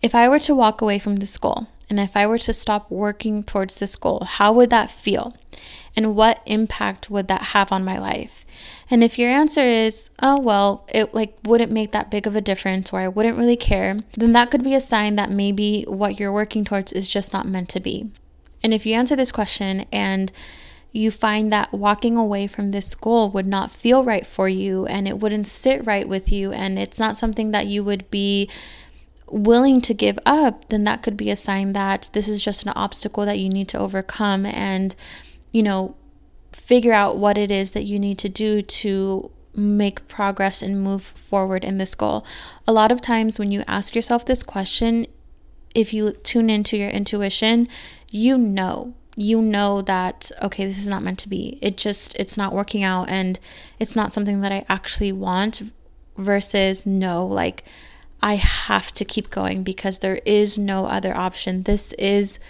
if 0.00 0.14
I 0.14 0.28
were 0.28 0.38
to 0.40 0.54
walk 0.54 0.80
away 0.80 0.98
from 0.98 1.16
this 1.16 1.36
goal 1.36 1.66
and 1.88 1.98
if 1.98 2.16
I 2.16 2.26
were 2.26 2.38
to 2.38 2.52
stop 2.52 2.90
working 2.90 3.42
towards 3.42 3.76
this 3.76 3.96
goal, 3.96 4.24
how 4.24 4.52
would 4.52 4.70
that 4.70 4.90
feel? 4.90 5.36
And 5.96 6.14
what 6.14 6.40
impact 6.46 7.10
would 7.10 7.26
that 7.28 7.42
have 7.46 7.72
on 7.72 7.84
my 7.84 7.98
life? 7.98 8.44
And 8.88 9.02
if 9.02 9.18
your 9.18 9.28
answer 9.28 9.60
is, 9.60 10.10
oh, 10.22 10.40
well, 10.40 10.86
it 10.94 11.14
like 11.14 11.36
wouldn't 11.44 11.72
make 11.72 11.90
that 11.90 12.10
big 12.10 12.28
of 12.28 12.36
a 12.36 12.40
difference 12.40 12.92
or 12.92 13.00
I 13.00 13.08
wouldn't 13.08 13.36
really 13.36 13.56
care, 13.56 13.98
then 14.16 14.32
that 14.32 14.52
could 14.52 14.62
be 14.62 14.74
a 14.74 14.80
sign 14.80 15.16
that 15.16 15.30
maybe 15.30 15.82
what 15.88 16.20
you're 16.20 16.32
working 16.32 16.64
towards 16.64 16.92
is 16.92 17.08
just 17.08 17.32
not 17.32 17.46
meant 17.46 17.68
to 17.70 17.80
be. 17.80 18.08
And 18.62 18.72
if 18.72 18.86
you 18.86 18.94
answer 18.94 19.16
this 19.16 19.32
question 19.32 19.86
and 19.92 20.32
you 20.92 21.10
find 21.10 21.52
that 21.52 21.72
walking 21.72 22.16
away 22.16 22.46
from 22.46 22.70
this 22.70 22.94
goal 22.94 23.30
would 23.30 23.46
not 23.46 23.70
feel 23.70 24.02
right 24.02 24.26
for 24.26 24.48
you 24.48 24.86
and 24.86 25.06
it 25.06 25.18
wouldn't 25.18 25.46
sit 25.46 25.86
right 25.86 26.08
with 26.08 26.32
you 26.32 26.52
and 26.52 26.78
it's 26.78 26.98
not 26.98 27.16
something 27.16 27.52
that 27.52 27.66
you 27.66 27.84
would 27.84 28.10
be 28.10 28.48
willing 29.28 29.80
to 29.80 29.94
give 29.94 30.18
up, 30.26 30.68
then 30.68 30.84
that 30.84 31.02
could 31.02 31.16
be 31.16 31.30
a 31.30 31.36
sign 31.36 31.72
that 31.72 32.10
this 32.12 32.26
is 32.26 32.44
just 32.44 32.66
an 32.66 32.72
obstacle 32.74 33.24
that 33.24 33.38
you 33.38 33.48
need 33.48 33.68
to 33.68 33.78
overcome 33.78 34.44
and, 34.44 34.96
you 35.52 35.62
know, 35.62 35.94
figure 36.52 36.92
out 36.92 37.16
what 37.16 37.38
it 37.38 37.50
is 37.50 37.70
that 37.70 37.84
you 37.84 37.98
need 37.98 38.18
to 38.18 38.28
do 38.28 38.60
to 38.60 39.30
make 39.54 40.08
progress 40.08 40.62
and 40.62 40.82
move 40.82 41.02
forward 41.02 41.64
in 41.64 41.78
this 41.78 41.94
goal. 41.94 42.26
A 42.66 42.72
lot 42.72 42.90
of 42.90 43.00
times 43.00 43.38
when 43.38 43.52
you 43.52 43.62
ask 43.68 43.94
yourself 43.94 44.26
this 44.26 44.42
question, 44.42 45.06
if 45.72 45.94
you 45.94 46.12
tune 46.12 46.50
into 46.50 46.76
your 46.76 46.90
intuition, 46.90 47.68
you 48.08 48.36
know 48.36 48.94
you 49.20 49.42
know 49.42 49.82
that 49.82 50.32
okay 50.40 50.64
this 50.64 50.78
is 50.78 50.88
not 50.88 51.02
meant 51.02 51.18
to 51.18 51.28
be. 51.28 51.58
It 51.60 51.76
just 51.76 52.16
it's 52.16 52.38
not 52.38 52.54
working 52.54 52.82
out 52.82 53.10
and 53.10 53.38
it's 53.78 53.94
not 53.94 54.14
something 54.14 54.40
that 54.40 54.50
i 54.50 54.64
actually 54.66 55.12
want 55.12 55.62
versus 56.16 56.86
no 56.86 57.26
like 57.26 57.62
i 58.22 58.36
have 58.36 58.90
to 58.92 59.04
keep 59.04 59.28
going 59.28 59.62
because 59.62 59.98
there 59.98 60.20
is 60.24 60.56
no 60.56 60.86
other 60.86 61.14
option. 61.14 61.64
This 61.64 61.92
is 61.94 62.40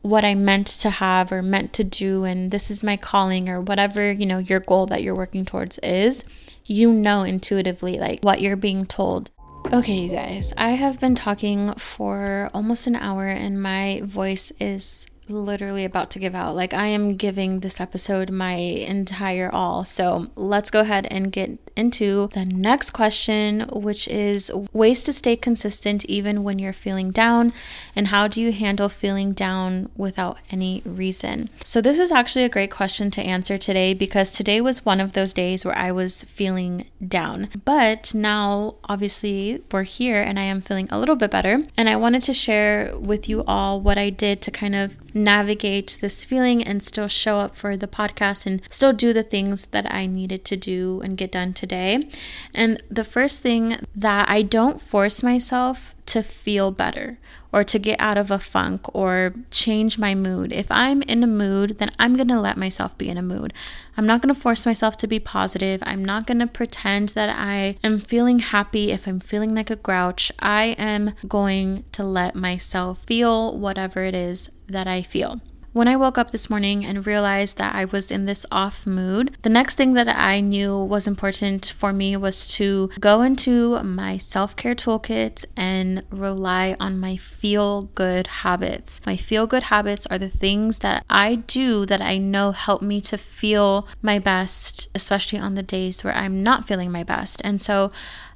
what 0.00 0.24
i 0.24 0.34
meant 0.34 0.66
to 0.66 0.90
have 0.90 1.30
or 1.30 1.40
meant 1.40 1.72
to 1.74 1.84
do 1.84 2.24
and 2.24 2.50
this 2.50 2.68
is 2.68 2.82
my 2.82 2.96
calling 2.96 3.48
or 3.48 3.60
whatever 3.60 4.10
you 4.10 4.26
know 4.26 4.38
your 4.38 4.58
goal 4.58 4.86
that 4.86 5.04
you're 5.04 5.14
working 5.14 5.44
towards 5.44 5.78
is. 5.78 6.24
You 6.64 6.92
know 6.92 7.22
intuitively 7.22 8.00
like 8.00 8.24
what 8.24 8.40
you're 8.40 8.56
being 8.56 8.86
told. 8.86 9.30
Okay, 9.72 10.00
you 10.00 10.10
guys, 10.10 10.52
I 10.58 10.70
have 10.70 10.98
been 10.98 11.14
talking 11.14 11.72
for 11.74 12.50
almost 12.52 12.88
an 12.88 12.96
hour 12.96 13.28
and 13.28 13.62
my 13.62 14.00
voice 14.04 14.50
is 14.58 15.06
literally 15.28 15.84
about 15.84 16.10
to 16.10 16.18
give 16.18 16.34
out. 16.34 16.56
Like, 16.56 16.74
I 16.74 16.86
am 16.86 17.16
giving 17.16 17.60
this 17.60 17.80
episode 17.80 18.30
my 18.30 18.54
entire 18.54 19.50
all. 19.52 19.84
So, 19.84 20.28
let's 20.36 20.70
go 20.70 20.80
ahead 20.80 21.06
and 21.10 21.32
get 21.32 21.58
into 21.76 22.28
the 22.34 22.44
next 22.44 22.90
question, 22.90 23.68
which 23.72 24.06
is 24.08 24.52
ways 24.72 25.02
to 25.04 25.12
stay 25.12 25.36
consistent 25.36 26.04
even 26.06 26.44
when 26.44 26.58
you're 26.58 26.72
feeling 26.72 27.10
down, 27.10 27.52
and 27.96 28.08
how 28.08 28.28
do 28.28 28.42
you 28.42 28.52
handle 28.52 28.88
feeling 28.88 29.32
down 29.32 29.88
without 29.96 30.38
any 30.50 30.82
reason? 30.84 31.48
So, 31.64 31.80
this 31.80 31.98
is 31.98 32.12
actually 32.12 32.44
a 32.44 32.48
great 32.48 32.70
question 32.70 33.10
to 33.12 33.22
answer 33.22 33.58
today 33.58 33.94
because 33.94 34.32
today 34.32 34.60
was 34.60 34.84
one 34.84 35.00
of 35.00 35.12
those 35.12 35.32
days 35.32 35.64
where 35.64 35.76
I 35.76 35.92
was 35.92 36.24
feeling 36.24 36.86
down. 37.06 37.48
But 37.64 38.14
now, 38.14 38.76
obviously, 38.84 39.62
we're 39.70 39.82
here 39.84 40.20
and 40.20 40.38
I 40.38 40.42
am 40.42 40.60
feeling 40.60 40.88
a 40.90 40.98
little 40.98 41.16
bit 41.16 41.30
better. 41.30 41.64
And 41.76 41.88
I 41.88 41.96
wanted 41.96 42.22
to 42.22 42.32
share 42.32 42.92
with 42.98 43.28
you 43.28 43.44
all 43.46 43.80
what 43.80 43.98
I 43.98 44.10
did 44.10 44.40
to 44.42 44.50
kind 44.50 44.74
of 44.74 44.96
navigate 45.22 45.98
this 46.00 46.24
feeling 46.24 46.62
and 46.62 46.82
still 46.82 47.08
show 47.08 47.38
up 47.38 47.56
for 47.56 47.76
the 47.76 47.88
podcast 47.88 48.46
and 48.46 48.62
still 48.70 48.92
do 48.92 49.12
the 49.12 49.22
things 49.22 49.66
that 49.66 49.92
I 49.92 50.06
needed 50.06 50.44
to 50.46 50.56
do 50.56 51.00
and 51.02 51.16
get 51.16 51.32
done 51.32 51.52
today. 51.52 52.08
And 52.54 52.82
the 52.90 53.04
first 53.04 53.42
thing 53.42 53.76
that 53.94 54.28
I 54.28 54.42
don't 54.42 54.80
force 54.80 55.22
myself 55.22 55.94
to 56.06 56.22
feel 56.22 56.70
better 56.70 57.18
or 57.52 57.62
to 57.62 57.78
get 57.78 58.00
out 58.00 58.16
of 58.16 58.30
a 58.30 58.38
funk 58.38 58.92
or 58.94 59.34
change 59.50 59.98
my 59.98 60.14
mood. 60.14 60.52
If 60.52 60.70
I'm 60.70 61.02
in 61.02 61.22
a 61.22 61.26
mood, 61.26 61.78
then 61.78 61.90
I'm 61.98 62.16
going 62.16 62.28
to 62.28 62.40
let 62.40 62.56
myself 62.56 62.96
be 62.96 63.08
in 63.08 63.18
a 63.18 63.22
mood. 63.22 63.52
I'm 63.96 64.06
not 64.06 64.22
going 64.22 64.34
to 64.34 64.40
force 64.40 64.64
myself 64.64 64.96
to 64.98 65.06
be 65.06 65.20
positive. 65.20 65.82
I'm 65.84 66.04
not 66.04 66.26
going 66.26 66.38
to 66.38 66.46
pretend 66.46 67.10
that 67.10 67.34
I 67.38 67.76
am 67.84 67.98
feeling 67.98 68.38
happy 68.38 68.90
if 68.90 69.06
I'm 69.06 69.20
feeling 69.20 69.54
like 69.54 69.70
a 69.70 69.76
grouch. 69.76 70.32
I 70.38 70.74
am 70.78 71.12
going 71.28 71.84
to 71.92 72.04
let 72.04 72.34
myself 72.34 73.04
feel 73.04 73.56
whatever 73.56 74.02
it 74.02 74.14
is 74.14 74.50
that 74.72 74.86
I 74.86 75.02
feel. 75.02 75.40
When 75.72 75.88
I 75.88 75.96
woke 75.96 76.18
up 76.18 76.32
this 76.32 76.50
morning 76.50 76.84
and 76.84 77.06
realized 77.06 77.56
that 77.56 77.74
I 77.74 77.86
was 77.86 78.10
in 78.10 78.26
this 78.26 78.44
off 78.52 78.86
mood, 78.86 79.38
the 79.40 79.48
next 79.48 79.76
thing 79.76 79.94
that 79.94 80.06
I 80.06 80.38
knew 80.40 80.76
was 80.76 81.06
important 81.06 81.72
for 81.74 81.94
me 81.94 82.14
was 82.14 82.54
to 82.56 82.90
go 83.00 83.22
into 83.22 83.82
my 83.82 84.18
self 84.18 84.54
care 84.54 84.74
toolkit 84.74 85.46
and 85.56 86.04
rely 86.10 86.76
on 86.78 87.00
my 87.00 87.16
feel 87.16 87.84
good 87.94 88.26
habits. 88.26 89.00
My 89.06 89.16
feel 89.16 89.46
good 89.46 89.64
habits 89.64 90.06
are 90.08 90.18
the 90.18 90.28
things 90.28 90.80
that 90.80 91.06
I 91.08 91.36
do 91.36 91.86
that 91.86 92.02
I 92.02 92.18
know 92.18 92.50
help 92.50 92.82
me 92.82 93.00
to 93.02 93.16
feel 93.16 93.88
my 94.02 94.18
best, 94.18 94.90
especially 94.94 95.38
on 95.38 95.54
the 95.54 95.62
days 95.62 96.04
where 96.04 96.14
I'm 96.14 96.42
not 96.42 96.68
feeling 96.68 96.92
my 96.92 97.02
best. 97.02 97.40
And 97.44 97.62
so 97.62 97.90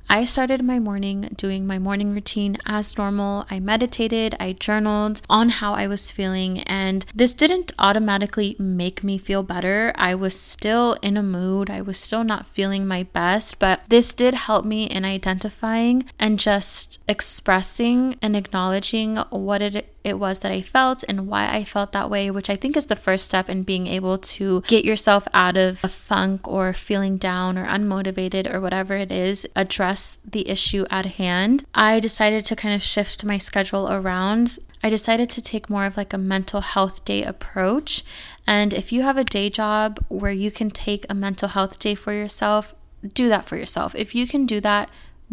I 0.09 0.25
started 0.25 0.63
my 0.63 0.79
morning 0.79 1.31
doing 1.37 1.67
my 1.67 1.79
morning 1.79 2.13
routine 2.15 2.59
as 2.65 2.97
normal. 2.97 3.45
I 3.51 3.59
meditated, 3.59 4.37
I 4.39 4.53
journaled 4.53 5.21
on 5.29 5.49
how 5.49 5.75
I 5.75 5.89
was 5.89 6.13
feeling, 6.13 6.61
and 6.63 7.05
this 7.15 7.35
didn't 7.35 7.73
automatically 7.79 8.55
make 8.59 9.03
me 9.03 9.19
feel 9.19 9.43
better. 9.43 9.93
I 9.97 10.15
was 10.15 10.39
still 10.39 10.97
in 11.03 11.17
a 11.17 11.23
mood, 11.23 11.71
I 11.71 11.83
was 11.83 11.99
still 11.99 12.25
not 12.25 12.47
feeling 12.47 12.87
my 12.87 13.03
best, 13.03 13.59
but 13.59 13.83
this 13.89 14.13
did 14.13 14.35
help 14.35 14.65
me 14.65 14.85
in 14.85 15.05
identifying 15.05 16.05
and 16.21 16.39
just 16.39 17.01
expressing 17.09 18.17
and 18.23 18.37
acknowledging 18.37 19.17
what 19.31 19.61
it 19.61 19.93
it 20.07 20.21
was 20.21 20.39
that 20.39 20.53
I 20.53 20.63
felt 20.63 21.03
and 21.09 21.27
why 21.27 21.53
I 21.53 21.65
felt 21.65 21.91
that 21.91 22.09
way, 22.09 22.31
which 22.31 22.49
I 22.49 22.55
think 22.55 22.77
is 22.77 22.87
the 22.87 22.95
first 22.95 23.25
step 23.25 23.49
in 23.49 23.65
being 23.65 23.89
able 23.89 24.19
to 24.19 24.61
get 24.69 24.85
yourself 24.85 25.27
out 25.35 25.57
of 25.57 25.83
a 25.83 25.89
funk 25.89 26.47
or 26.47 26.73
feeling 26.73 27.17
down 27.17 27.59
or 27.59 27.67
unmotivated 27.67 28.49
or 28.55 28.61
whatever 28.61 28.95
it 28.95 29.11
is, 29.11 29.49
address 29.97 30.19
the 30.31 30.49
issue 30.49 30.85
at 30.91 31.07
hand. 31.17 31.65
I 31.75 32.01
decided 32.01 32.45
to 32.47 32.57
kind 32.57 32.75
of 32.75 32.83
shift 32.83 33.25
my 33.25 33.39
schedule 33.39 33.91
around. 33.91 34.59
I 34.85 34.91
decided 34.91 35.31
to 35.31 35.43
take 35.43 35.71
more 35.71 35.87
of 35.87 35.97
like 35.97 36.13
a 36.13 36.19
mental 36.19 36.61
health 36.61 37.05
day 37.05 37.23
approach. 37.23 38.05
And 38.47 38.75
if 38.75 38.93
you 38.93 39.03
have 39.03 39.17
a 39.17 39.25
day 39.25 39.49
job 39.49 39.99
where 40.09 40.33
you 40.33 40.51
can 40.51 40.71
take 40.71 41.07
a 41.09 41.15
mental 41.15 41.49
health 41.49 41.79
day 41.79 41.95
for 41.95 42.13
yourself, 42.13 42.75
do 43.15 43.29
that 43.29 43.47
for 43.47 43.57
yourself. 43.57 43.95
If 43.95 44.15
you 44.15 44.27
can 44.27 44.45
do 44.45 44.61
that, 44.61 44.91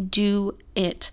do 0.09 0.57
it. 0.75 1.11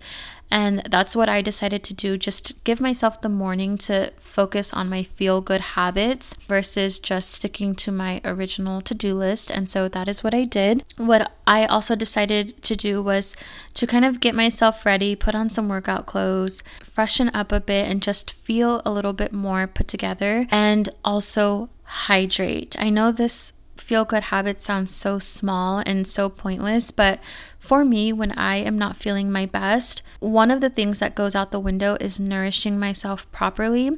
And 0.51 0.83
that's 0.89 1.15
what 1.15 1.29
I 1.29 1.41
decided 1.41 1.81
to 1.85 1.93
do 1.93 2.17
just 2.17 2.63
give 2.65 2.81
myself 2.81 3.21
the 3.21 3.29
morning 3.29 3.77
to 3.79 4.11
focus 4.19 4.73
on 4.73 4.89
my 4.89 5.03
feel 5.03 5.39
good 5.41 5.61
habits 5.61 6.33
versus 6.47 6.99
just 6.99 7.31
sticking 7.31 7.73
to 7.75 7.91
my 7.91 8.19
original 8.25 8.81
to 8.81 8.93
do 8.93 9.15
list. 9.15 9.49
And 9.49 9.69
so 9.69 9.87
that 9.87 10.09
is 10.09 10.23
what 10.23 10.33
I 10.33 10.43
did. 10.43 10.83
What 10.97 11.31
I 11.47 11.65
also 11.65 11.95
decided 11.95 12.61
to 12.63 12.75
do 12.75 13.01
was 13.01 13.35
to 13.75 13.87
kind 13.87 14.03
of 14.03 14.19
get 14.19 14.35
myself 14.35 14.85
ready, 14.85 15.15
put 15.15 15.35
on 15.35 15.49
some 15.49 15.69
workout 15.69 16.05
clothes, 16.05 16.63
freshen 16.83 17.31
up 17.33 17.51
a 17.51 17.61
bit, 17.61 17.89
and 17.89 18.01
just 18.01 18.33
feel 18.33 18.81
a 18.85 18.91
little 18.91 19.13
bit 19.13 19.31
more 19.31 19.67
put 19.67 19.87
together 19.87 20.47
and 20.51 20.89
also 21.05 21.69
hydrate. 21.83 22.75
I 22.79 22.89
know 22.89 23.11
this 23.11 23.53
feel 23.77 24.05
good 24.05 24.23
habit 24.23 24.61
sounds 24.61 24.93
so 24.93 25.19
small 25.19 25.81
and 25.85 26.07
so 26.07 26.29
pointless, 26.29 26.91
but 26.91 27.19
for 27.61 27.85
me, 27.85 28.11
when 28.11 28.31
I 28.31 28.55
am 28.55 28.75
not 28.75 28.97
feeling 28.97 29.31
my 29.31 29.45
best, 29.45 30.01
one 30.19 30.49
of 30.49 30.61
the 30.61 30.69
things 30.69 30.97
that 30.97 31.13
goes 31.13 31.35
out 31.35 31.51
the 31.51 31.59
window 31.59 31.95
is 32.01 32.19
nourishing 32.19 32.79
myself 32.79 33.31
properly. 33.31 33.91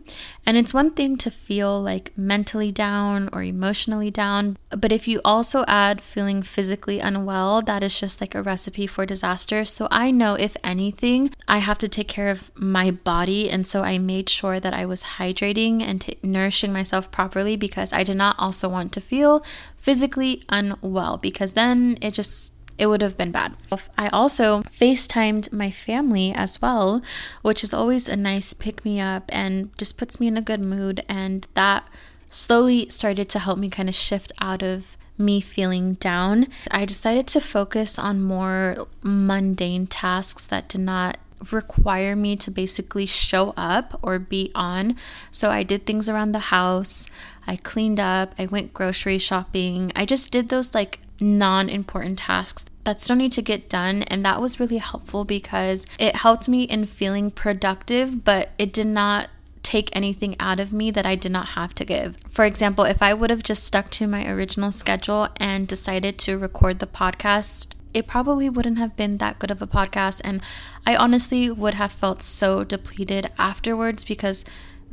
And 0.45 0.57
it's 0.57 0.73
one 0.73 0.91
thing 0.91 1.15
to 1.19 1.31
feel 1.31 1.79
like 1.79 2.11
mentally 2.17 2.73
down 2.73 3.29
or 3.31 3.41
emotionally 3.41 4.11
down, 4.11 4.57
but 4.69 4.91
if 4.91 5.07
you 5.07 5.21
also 5.23 5.63
add 5.65 6.01
feeling 6.01 6.43
physically 6.43 6.99
unwell, 6.99 7.61
that 7.61 7.83
is 7.83 7.97
just 7.97 8.19
like 8.19 8.35
a 8.35 8.43
recipe 8.43 8.85
for 8.85 9.05
disaster. 9.05 9.63
So 9.63 9.87
I 9.89 10.11
know 10.11 10.35
if 10.35 10.57
anything, 10.61 11.31
I 11.47 11.59
have 11.59 11.77
to 11.79 11.87
take 11.87 12.09
care 12.09 12.29
of 12.29 12.51
my 12.55 12.91
body. 12.91 13.49
And 13.49 13.65
so 13.65 13.81
I 13.81 13.97
made 13.97 14.27
sure 14.27 14.59
that 14.59 14.73
I 14.73 14.85
was 14.85 15.03
hydrating 15.03 15.81
and 15.81 16.01
t- 16.01 16.17
nourishing 16.21 16.73
myself 16.73 17.11
properly 17.11 17.55
because 17.55 17.93
I 17.93 18.03
did 18.03 18.17
not 18.17 18.35
also 18.37 18.67
want 18.67 18.91
to 18.91 19.01
feel 19.01 19.41
physically 19.77 20.43
unwell 20.49 21.15
because 21.17 21.53
then 21.53 21.97
it 22.01 22.13
just 22.13 22.52
it 22.77 22.87
would 22.87 23.01
have 23.01 23.17
been 23.17 23.31
bad. 23.31 23.55
I 23.97 24.07
also 24.09 24.61
FaceTimed 24.63 25.53
my 25.53 25.71
family 25.71 26.33
as 26.33 26.61
well, 26.61 27.01
which 27.41 27.63
is 27.63 27.73
always 27.73 28.09
a 28.09 28.15
nice 28.15 28.53
pick 28.53 28.83
me 28.83 28.99
up 28.99 29.25
and 29.29 29.75
just 29.77 29.97
puts 29.97 30.19
me 30.19 30.27
in 30.27 30.37
a 30.37 30.41
good 30.41 30.61
mood. 30.61 31.03
And 31.07 31.47
that 31.53 31.87
slowly 32.27 32.89
started 32.89 33.29
to 33.29 33.39
help 33.39 33.59
me 33.59 33.69
kind 33.69 33.89
of 33.89 33.95
shift 33.95 34.31
out 34.41 34.63
of 34.63 34.97
me 35.17 35.39
feeling 35.39 35.93
down. 35.93 36.47
I 36.71 36.85
decided 36.85 37.27
to 37.27 37.41
focus 37.41 37.99
on 37.99 38.21
more 38.21 38.87
mundane 39.03 39.85
tasks 39.85 40.47
that 40.47 40.69
did 40.69 40.81
not 40.81 41.17
require 41.51 42.15
me 42.15 42.35
to 42.37 42.49
basically 42.49 43.05
show 43.05 43.53
up 43.57 43.99
or 44.01 44.17
be 44.17 44.51
on. 44.55 44.95
So 45.29 45.51
I 45.51 45.63
did 45.63 45.85
things 45.85 46.09
around 46.09 46.31
the 46.31 46.39
house. 46.39 47.07
I 47.45 47.57
cleaned 47.57 47.99
up, 47.99 48.33
I 48.39 48.45
went 48.45 48.73
grocery 48.73 49.17
shopping. 49.17 49.91
I 49.95 50.05
just 50.05 50.31
did 50.31 50.49
those 50.49 50.73
like 50.73 50.99
non 51.19 51.69
important 51.69 52.19
tasks 52.19 52.65
that 52.83 53.01
still 53.01 53.15
need 53.15 53.31
to 53.33 53.41
get 53.41 53.69
done. 53.69 54.03
And 54.03 54.25
that 54.25 54.41
was 54.41 54.59
really 54.59 54.77
helpful 54.77 55.25
because 55.25 55.85
it 55.99 56.17
helped 56.17 56.47
me 56.49 56.63
in 56.63 56.85
feeling 56.85 57.31
productive, 57.31 58.23
but 58.23 58.51
it 58.57 58.73
did 58.73 58.87
not 58.87 59.27
take 59.63 59.89
anything 59.95 60.35
out 60.39 60.59
of 60.59 60.73
me 60.73 60.91
that 60.91 61.05
I 61.05 61.15
did 61.15 61.31
not 61.31 61.49
have 61.49 61.73
to 61.75 61.85
give. 61.85 62.17
For 62.29 62.45
example, 62.45 62.83
if 62.83 63.01
I 63.01 63.13
would 63.13 63.29
have 63.29 63.43
just 63.43 63.63
stuck 63.63 63.89
to 63.91 64.07
my 64.07 64.27
original 64.27 64.71
schedule 64.71 65.29
and 65.37 65.65
decided 65.65 66.17
to 66.19 66.37
record 66.37 66.79
the 66.79 66.87
podcast, 66.87 67.73
it 67.93 68.07
probably 68.07 68.49
wouldn't 68.49 68.77
have 68.77 68.95
been 68.95 69.17
that 69.17 69.39
good 69.39 69.51
of 69.51 69.61
a 69.61 69.67
podcast. 69.67 70.21
And 70.23 70.41
I 70.85 70.95
honestly 70.95 71.49
would 71.49 71.75
have 71.75 71.91
felt 71.91 72.21
so 72.21 72.63
depleted 72.63 73.31
afterwards 73.37 74.03
because 74.03 74.43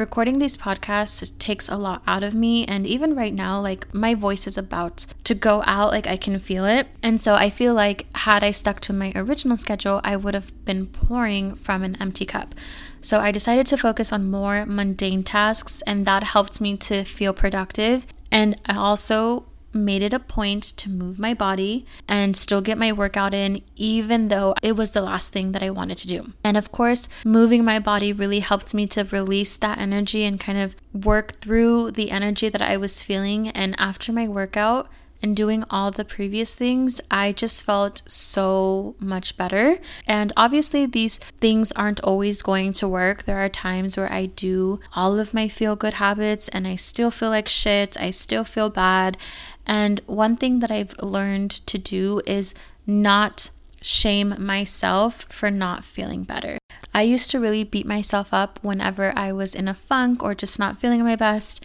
recording 0.00 0.38
these 0.38 0.56
podcasts 0.56 1.30
takes 1.38 1.68
a 1.68 1.76
lot 1.76 2.02
out 2.06 2.22
of 2.22 2.34
me. 2.34 2.64
And 2.64 2.86
even 2.86 3.14
right 3.14 3.34
now, 3.34 3.60
like 3.60 3.92
my 3.94 4.14
voice 4.14 4.46
is 4.46 4.58
about 4.58 5.06
to 5.24 5.34
go 5.34 5.62
out, 5.66 5.90
like 5.92 6.06
I 6.06 6.16
can 6.16 6.38
feel 6.38 6.64
it. 6.64 6.88
And 7.02 7.20
so 7.20 7.34
I 7.34 7.50
feel 7.50 7.74
like 7.74 8.06
had 8.16 8.42
I 8.42 8.50
stuck 8.50 8.80
to 8.80 8.92
my 8.92 9.12
original 9.14 9.58
schedule, 9.58 10.00
I 10.02 10.16
would 10.16 10.34
have 10.34 10.64
been 10.64 10.86
pouring 10.86 11.54
from 11.54 11.84
an 11.84 12.00
empty 12.00 12.24
cup. 12.24 12.54
So 13.02 13.20
I 13.20 13.30
decided 13.30 13.66
to 13.66 13.76
focus 13.76 14.12
on 14.12 14.30
more 14.30 14.66
mundane 14.66 15.22
tasks, 15.22 15.82
and 15.86 16.04
that 16.06 16.22
helped 16.22 16.60
me 16.60 16.76
to 16.78 17.04
feel 17.04 17.32
productive. 17.32 18.06
And 18.32 18.60
I 18.66 18.76
also 18.76 19.46
made 19.72 20.02
it 20.02 20.12
a 20.12 20.18
point 20.18 20.62
to 20.62 20.90
move 20.90 21.18
my 21.18 21.34
body 21.34 21.86
and 22.08 22.36
still 22.36 22.60
get 22.60 22.78
my 22.78 22.92
workout 22.92 23.34
in, 23.34 23.62
even 23.76 24.28
though 24.28 24.54
it 24.62 24.76
was 24.76 24.92
the 24.92 25.02
last 25.02 25.32
thing 25.32 25.52
that 25.52 25.62
I 25.62 25.70
wanted 25.70 25.98
to 25.98 26.06
do. 26.06 26.32
And 26.44 26.56
of 26.56 26.72
course, 26.72 27.08
moving 27.24 27.64
my 27.64 27.78
body 27.78 28.12
really 28.12 28.40
helped 28.40 28.74
me 28.74 28.86
to 28.88 29.04
release 29.04 29.56
that 29.56 29.78
energy 29.78 30.24
and 30.24 30.40
kind 30.40 30.58
of 30.58 30.76
work 30.92 31.40
through 31.40 31.92
the 31.92 32.10
energy 32.10 32.48
that 32.48 32.62
I 32.62 32.76
was 32.76 33.02
feeling. 33.02 33.48
And 33.48 33.74
after 33.78 34.12
my 34.12 34.28
workout, 34.28 34.88
and 35.22 35.36
doing 35.36 35.64
all 35.70 35.90
the 35.90 36.04
previous 36.04 36.54
things, 36.54 37.00
I 37.10 37.32
just 37.32 37.64
felt 37.64 38.02
so 38.06 38.94
much 38.98 39.36
better. 39.36 39.78
And 40.06 40.32
obviously, 40.36 40.86
these 40.86 41.18
things 41.18 41.72
aren't 41.72 42.00
always 42.00 42.42
going 42.42 42.72
to 42.74 42.88
work. 42.88 43.24
There 43.24 43.42
are 43.42 43.48
times 43.48 43.96
where 43.96 44.10
I 44.10 44.26
do 44.26 44.80
all 44.94 45.18
of 45.18 45.34
my 45.34 45.48
feel 45.48 45.76
good 45.76 45.94
habits 45.94 46.48
and 46.48 46.66
I 46.66 46.76
still 46.76 47.10
feel 47.10 47.30
like 47.30 47.48
shit, 47.48 48.00
I 48.00 48.10
still 48.10 48.44
feel 48.44 48.70
bad. 48.70 49.18
And 49.66 50.00
one 50.06 50.36
thing 50.36 50.60
that 50.60 50.70
I've 50.70 50.94
learned 51.00 51.50
to 51.66 51.78
do 51.78 52.20
is 52.26 52.54
not 52.86 53.50
shame 53.80 54.34
myself 54.38 55.22
for 55.30 55.50
not 55.50 55.84
feeling 55.84 56.24
better. 56.24 56.58
I 56.92 57.02
used 57.02 57.30
to 57.30 57.40
really 57.40 57.64
beat 57.64 57.86
myself 57.86 58.34
up 58.34 58.58
whenever 58.62 59.12
I 59.16 59.32
was 59.32 59.54
in 59.54 59.68
a 59.68 59.74
funk 59.74 60.22
or 60.22 60.34
just 60.34 60.58
not 60.58 60.80
feeling 60.80 61.04
my 61.04 61.16
best. 61.16 61.64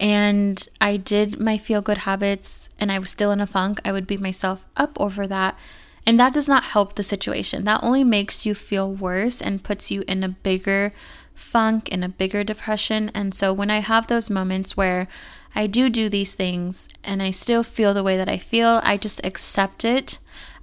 And 0.00 0.66
I 0.80 0.96
did 0.96 1.38
my 1.38 1.58
feel 1.58 1.82
good 1.82 1.98
habits 1.98 2.70
and 2.80 2.90
I 2.90 2.98
was 2.98 3.10
still 3.10 3.30
in 3.30 3.40
a 3.40 3.46
funk. 3.46 3.80
I 3.84 3.92
would 3.92 4.06
beat 4.06 4.20
myself 4.20 4.66
up 4.76 4.98
over 4.98 5.26
that. 5.26 5.58
And 6.04 6.18
that 6.18 6.32
does 6.32 6.48
not 6.48 6.64
help 6.64 6.94
the 6.94 7.02
situation. 7.04 7.64
That 7.64 7.84
only 7.84 8.02
makes 8.02 8.44
you 8.44 8.54
feel 8.54 8.90
worse 8.90 9.40
and 9.40 9.62
puts 9.62 9.90
you 9.90 10.02
in 10.08 10.24
a 10.24 10.28
bigger 10.30 10.92
funk, 11.34 11.88
in 11.90 12.02
a 12.02 12.08
bigger 12.08 12.42
depression. 12.42 13.10
And 13.14 13.34
so 13.34 13.52
when 13.52 13.70
I 13.70 13.78
have 13.78 14.08
those 14.08 14.30
moments 14.30 14.76
where 14.76 15.06
I 15.54 15.66
do 15.66 15.90
do 15.90 16.08
these 16.08 16.34
things 16.34 16.88
and 17.04 17.22
I 17.22 17.30
still 17.30 17.62
feel 17.62 17.94
the 17.94 18.02
way 18.02 18.16
that 18.16 18.28
I 18.28 18.38
feel. 18.38 18.80
I 18.82 18.96
just 18.96 19.24
accept 19.24 19.84
it 19.84 20.18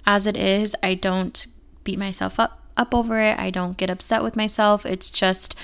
as 0.06 0.26
it 0.26 0.36
is. 0.36 0.74
I 0.82 0.94
don't 0.94 1.46
beat 1.84 1.98
myself 1.98 2.40
up 2.40 2.60
up 2.76 2.94
over 2.94 3.20
it. 3.20 3.38
I 3.38 3.50
don't 3.50 3.76
get 3.76 3.90
upset 3.90 4.22
with 4.22 4.36
myself. 4.36 4.86
It's 4.86 5.10
just 5.10 5.54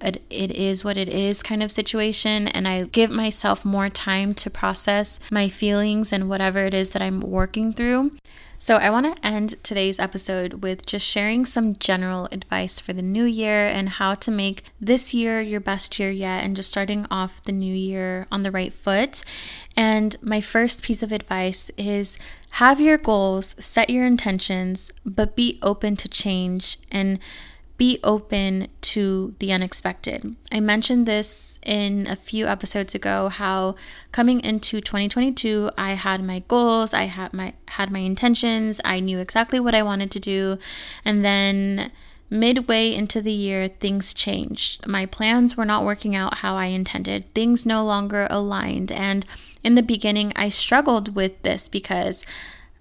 it, 0.00 0.22
it 0.30 0.50
is 0.50 0.84
what 0.84 0.96
it 0.96 1.08
is 1.08 1.42
kind 1.42 1.62
of 1.62 1.70
situation 1.70 2.48
and 2.48 2.66
I 2.66 2.82
give 2.82 3.10
myself 3.10 3.64
more 3.64 3.88
time 3.88 4.34
to 4.34 4.50
process 4.50 5.20
my 5.30 5.48
feelings 5.48 6.12
and 6.12 6.28
whatever 6.28 6.64
it 6.64 6.74
is 6.74 6.90
that 6.90 7.02
I'm 7.02 7.20
working 7.20 7.72
through. 7.72 8.12
So, 8.56 8.76
I 8.76 8.88
want 8.88 9.04
to 9.16 9.26
end 9.26 9.62
today's 9.64 9.98
episode 9.98 10.62
with 10.62 10.86
just 10.86 11.06
sharing 11.06 11.44
some 11.44 11.74
general 11.74 12.28
advice 12.30 12.78
for 12.78 12.92
the 12.92 13.02
new 13.02 13.24
year 13.24 13.66
and 13.66 13.88
how 13.88 14.14
to 14.14 14.30
make 14.30 14.62
this 14.80 15.12
year 15.12 15.40
your 15.40 15.60
best 15.60 15.98
year 15.98 16.10
yet 16.10 16.44
and 16.44 16.54
just 16.54 16.70
starting 16.70 17.06
off 17.10 17.42
the 17.42 17.52
new 17.52 17.74
year 17.74 18.26
on 18.30 18.42
the 18.42 18.52
right 18.52 18.72
foot. 18.72 19.24
And 19.76 20.16
my 20.22 20.40
first 20.40 20.82
piece 20.84 21.02
of 21.02 21.10
advice 21.10 21.70
is 21.76 22.16
have 22.52 22.80
your 22.80 22.96
goals, 22.96 23.56
set 23.58 23.90
your 23.90 24.06
intentions, 24.06 24.92
but 25.04 25.34
be 25.34 25.58
open 25.60 25.96
to 25.96 26.08
change 26.08 26.78
and 26.92 27.18
be 27.76 27.98
open 28.04 28.68
to 28.80 29.34
the 29.40 29.52
unexpected. 29.52 30.36
I 30.52 30.60
mentioned 30.60 31.06
this 31.06 31.58
in 31.64 32.06
a 32.06 32.14
few 32.14 32.46
episodes 32.46 32.94
ago 32.94 33.28
how 33.28 33.74
coming 34.12 34.40
into 34.40 34.80
2022 34.80 35.70
I 35.76 35.92
had 35.92 36.22
my 36.22 36.44
goals, 36.46 36.94
I 36.94 37.04
had 37.04 37.34
my 37.34 37.54
had 37.68 37.90
my 37.90 37.98
intentions, 37.98 38.80
I 38.84 39.00
knew 39.00 39.18
exactly 39.18 39.58
what 39.58 39.74
I 39.74 39.82
wanted 39.82 40.10
to 40.12 40.20
do, 40.20 40.58
and 41.04 41.24
then 41.24 41.90
midway 42.30 42.94
into 42.94 43.20
the 43.20 43.32
year 43.32 43.68
things 43.68 44.14
changed. 44.14 44.86
My 44.86 45.06
plans 45.06 45.56
were 45.56 45.64
not 45.64 45.84
working 45.84 46.14
out 46.14 46.38
how 46.38 46.56
I 46.56 46.66
intended. 46.66 47.32
Things 47.34 47.66
no 47.66 47.84
longer 47.84 48.28
aligned 48.30 48.92
and 48.92 49.26
in 49.64 49.74
the 49.74 49.82
beginning 49.82 50.32
I 50.36 50.48
struggled 50.48 51.16
with 51.16 51.42
this 51.42 51.68
because 51.68 52.24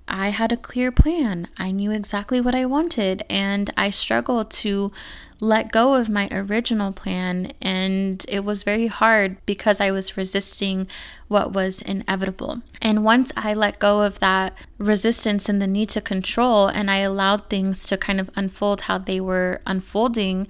I 0.07 0.29
had 0.29 0.51
a 0.51 0.57
clear 0.57 0.91
plan. 0.91 1.47
I 1.57 1.71
knew 1.71 1.91
exactly 1.91 2.41
what 2.41 2.55
I 2.55 2.65
wanted, 2.65 3.23
and 3.29 3.69
I 3.77 3.89
struggled 3.89 4.51
to 4.51 4.91
let 5.39 5.71
go 5.71 5.95
of 5.95 6.07
my 6.09 6.29
original 6.31 6.91
plan. 6.93 7.51
And 7.61 8.25
it 8.29 8.45
was 8.45 8.63
very 8.63 8.87
hard 8.87 9.37
because 9.45 9.81
I 9.81 9.91
was 9.91 10.15
resisting 10.15 10.87
what 11.27 11.51
was 11.51 11.81
inevitable. 11.81 12.61
And 12.81 13.03
once 13.03 13.31
I 13.35 13.53
let 13.53 13.79
go 13.79 14.01
of 14.01 14.19
that 14.19 14.55
resistance 14.77 15.49
and 15.49 15.61
the 15.61 15.67
need 15.67 15.89
to 15.89 16.01
control, 16.01 16.67
and 16.67 16.89
I 16.89 16.97
allowed 16.97 17.49
things 17.49 17.85
to 17.85 17.97
kind 17.97 18.19
of 18.19 18.29
unfold 18.35 18.81
how 18.81 18.97
they 18.99 19.19
were 19.19 19.61
unfolding, 19.65 20.47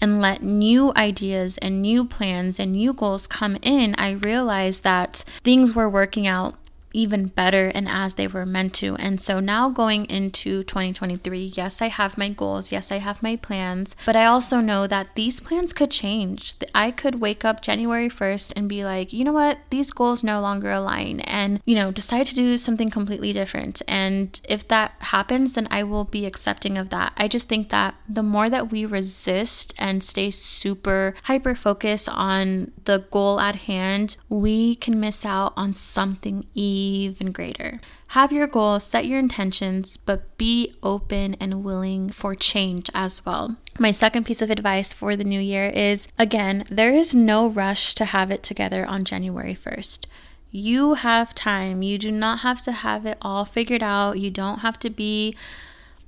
and 0.00 0.20
let 0.20 0.42
new 0.42 0.92
ideas 0.94 1.58
and 1.58 1.80
new 1.80 2.04
plans 2.04 2.60
and 2.60 2.72
new 2.72 2.92
goals 2.92 3.26
come 3.26 3.56
in, 3.62 3.94
I 3.96 4.10
realized 4.12 4.84
that 4.84 5.24
things 5.42 5.74
were 5.74 5.88
working 5.88 6.26
out 6.26 6.56
even 6.96 7.26
better 7.26 7.66
and 7.74 7.88
as 7.88 8.14
they 8.14 8.26
were 8.26 8.46
meant 8.46 8.72
to. 8.72 8.96
And 8.96 9.20
so 9.20 9.38
now 9.38 9.68
going 9.68 10.06
into 10.06 10.62
2023, 10.62 11.52
yes, 11.54 11.82
I 11.82 11.88
have 11.88 12.16
my 12.16 12.30
goals, 12.30 12.72
yes, 12.72 12.90
I 12.90 12.98
have 12.98 13.22
my 13.22 13.36
plans, 13.36 13.94
but 14.06 14.16
I 14.16 14.24
also 14.24 14.60
know 14.60 14.86
that 14.86 15.14
these 15.14 15.38
plans 15.38 15.74
could 15.74 15.90
change. 15.90 16.54
I 16.74 16.90
could 16.90 17.20
wake 17.20 17.44
up 17.44 17.60
January 17.60 18.08
1st 18.08 18.54
and 18.56 18.68
be 18.68 18.82
like, 18.82 19.12
you 19.12 19.24
know 19.24 19.32
what, 19.32 19.58
these 19.68 19.92
goals 19.92 20.24
no 20.24 20.40
longer 20.40 20.70
align, 20.70 21.20
and, 21.20 21.60
you 21.66 21.74
know, 21.74 21.90
decide 21.90 22.26
to 22.26 22.34
do 22.34 22.56
something 22.56 22.88
completely 22.88 23.32
different. 23.32 23.82
And 23.86 24.40
if 24.48 24.66
that 24.68 24.94
happens, 25.00 25.52
then 25.52 25.68
I 25.70 25.82
will 25.82 26.04
be 26.04 26.24
accepting 26.24 26.78
of 26.78 26.88
that. 26.90 27.12
I 27.18 27.28
just 27.28 27.48
think 27.48 27.68
that 27.68 27.94
the 28.08 28.22
more 28.22 28.48
that 28.48 28.70
we 28.70 28.86
resist 28.86 29.74
and 29.78 30.02
stay 30.02 30.30
super 30.30 31.14
hyper 31.24 31.54
focused 31.54 32.08
on 32.08 32.72
the 32.84 33.04
goal 33.10 33.38
at 33.38 33.56
hand, 33.56 34.16
we 34.30 34.74
can 34.74 34.98
miss 34.98 35.26
out 35.26 35.52
on 35.56 35.74
something 35.74 36.46
even 36.54 36.85
even 36.86 37.32
greater. 37.32 37.80
Have 38.08 38.32
your 38.32 38.46
goals, 38.46 38.84
set 38.84 39.06
your 39.06 39.18
intentions, 39.18 39.96
but 39.96 40.36
be 40.38 40.74
open 40.82 41.34
and 41.40 41.64
willing 41.64 42.10
for 42.10 42.34
change 42.34 42.90
as 42.94 43.24
well. 43.26 43.56
My 43.78 43.90
second 43.90 44.24
piece 44.24 44.42
of 44.42 44.50
advice 44.50 44.92
for 44.92 45.16
the 45.16 45.24
new 45.24 45.40
year 45.40 45.68
is 45.68 46.08
again, 46.18 46.64
there 46.70 46.94
is 46.94 47.14
no 47.14 47.46
rush 47.48 47.94
to 47.94 48.06
have 48.06 48.30
it 48.30 48.42
together 48.42 48.86
on 48.86 49.04
January 49.04 49.54
1st. 49.54 50.06
You 50.50 50.94
have 50.94 51.34
time. 51.34 51.82
You 51.82 51.98
do 51.98 52.10
not 52.10 52.38
have 52.38 52.62
to 52.62 52.72
have 52.72 53.04
it 53.04 53.18
all 53.20 53.44
figured 53.44 53.82
out. 53.82 54.18
You 54.18 54.30
don't 54.30 54.60
have 54.60 54.78
to 54.78 54.90
be 54.90 55.36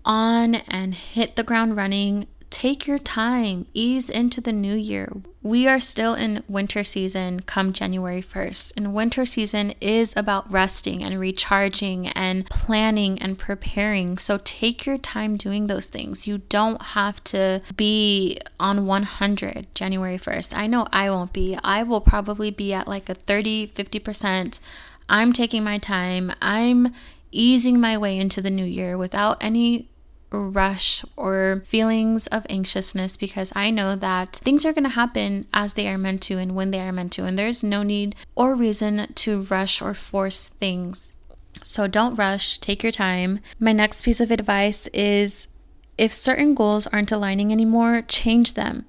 on 0.05 0.55
and 0.55 0.95
hit 0.95 1.37
the 1.37 1.43
ground 1.43 1.77
running 1.77 2.27
take 2.51 2.87
your 2.87 2.99
time, 2.99 3.67
ease 3.75 4.09
into 4.09 4.41
the 4.41 4.53
new 4.53 4.75
year. 4.75 5.13
We 5.43 5.67
are 5.67 5.81
still 5.81 6.15
in 6.15 6.43
winter 6.49 6.83
season 6.85 7.41
come 7.41 7.73
January 7.73 8.23
1st, 8.23 8.73
and 8.77 8.93
winter 8.93 9.25
season 9.25 9.73
is 9.81 10.15
about 10.17 10.51
resting 10.51 11.03
and 11.03 11.19
recharging 11.19 12.09
and 12.09 12.47
planning 12.51 13.21
and 13.21 13.39
preparing. 13.39 14.19
So 14.19 14.39
take 14.43 14.85
your 14.85 14.99
time 14.99 15.37
doing 15.37 15.67
those 15.67 15.89
things. 15.89 16.27
You 16.27 16.39
don't 16.39 16.83
have 16.83 17.23
to 17.25 17.63
be 17.77 18.39
on 18.59 18.87
100 18.87 19.75
January 19.75 20.19
1st. 20.19 20.57
I 20.57 20.67
know 20.67 20.87
I 20.93 21.11
won't 21.11 21.33
be. 21.33 21.57
I 21.63 21.83
will 21.83 22.01
probably 22.01 22.51
be 22.51 22.73
at 22.73 22.89
like 22.89 23.09
a 23.09 23.15
30, 23.15 23.69
50%. 23.69 24.61
I'm 25.09 25.33
taking 25.33 25.65
my 25.65 25.79
time. 25.79 26.33
I'm 26.43 26.93
easing 27.31 27.81
my 27.81 27.97
way 27.97 28.19
into 28.19 28.41
the 28.41 28.51
new 28.51 28.65
year 28.65 28.97
without 28.97 29.43
any 29.43 29.89
rush 30.31 31.05
or 31.17 31.63
feelings 31.65 32.27
of 32.29 32.47
anxiousness 32.51 33.17
because 33.17 33.53
I 33.57 33.71
know 33.71 33.95
that 33.97 34.37
things 34.37 34.65
are 34.65 34.73
going 34.73 34.85
to 34.85 34.91
happen 34.91 35.47
as 35.55 35.75
they 35.75 35.89
are 35.89 35.99
meant 35.99 36.23
to 36.23 36.39
and 36.39 36.55
when 36.55 36.71
they 36.71 36.81
are 36.81 36.93
meant 36.93 37.13
to, 37.13 37.25
and 37.25 37.39
there's 37.39 37.63
no 37.63 37.83
need 37.83 38.15
or 38.35 38.55
reason 38.55 39.13
to 39.15 39.43
rush 39.43 39.81
or 39.81 39.95
force 39.95 40.49
things. 40.49 41.17
So 41.63 41.87
don't 41.87 42.17
rush, 42.17 42.59
take 42.59 42.83
your 42.83 42.93
time. 42.93 43.41
My 43.59 43.73
next 43.73 44.03
piece 44.03 44.21
of 44.21 44.31
advice 44.31 44.87
is 44.89 45.49
if 45.97 46.13
certain 46.13 46.55
goals 46.55 46.87
aren't 46.87 47.13
aligning 47.13 47.51
anymore, 47.51 48.03
change 48.03 48.55
them. 48.55 48.87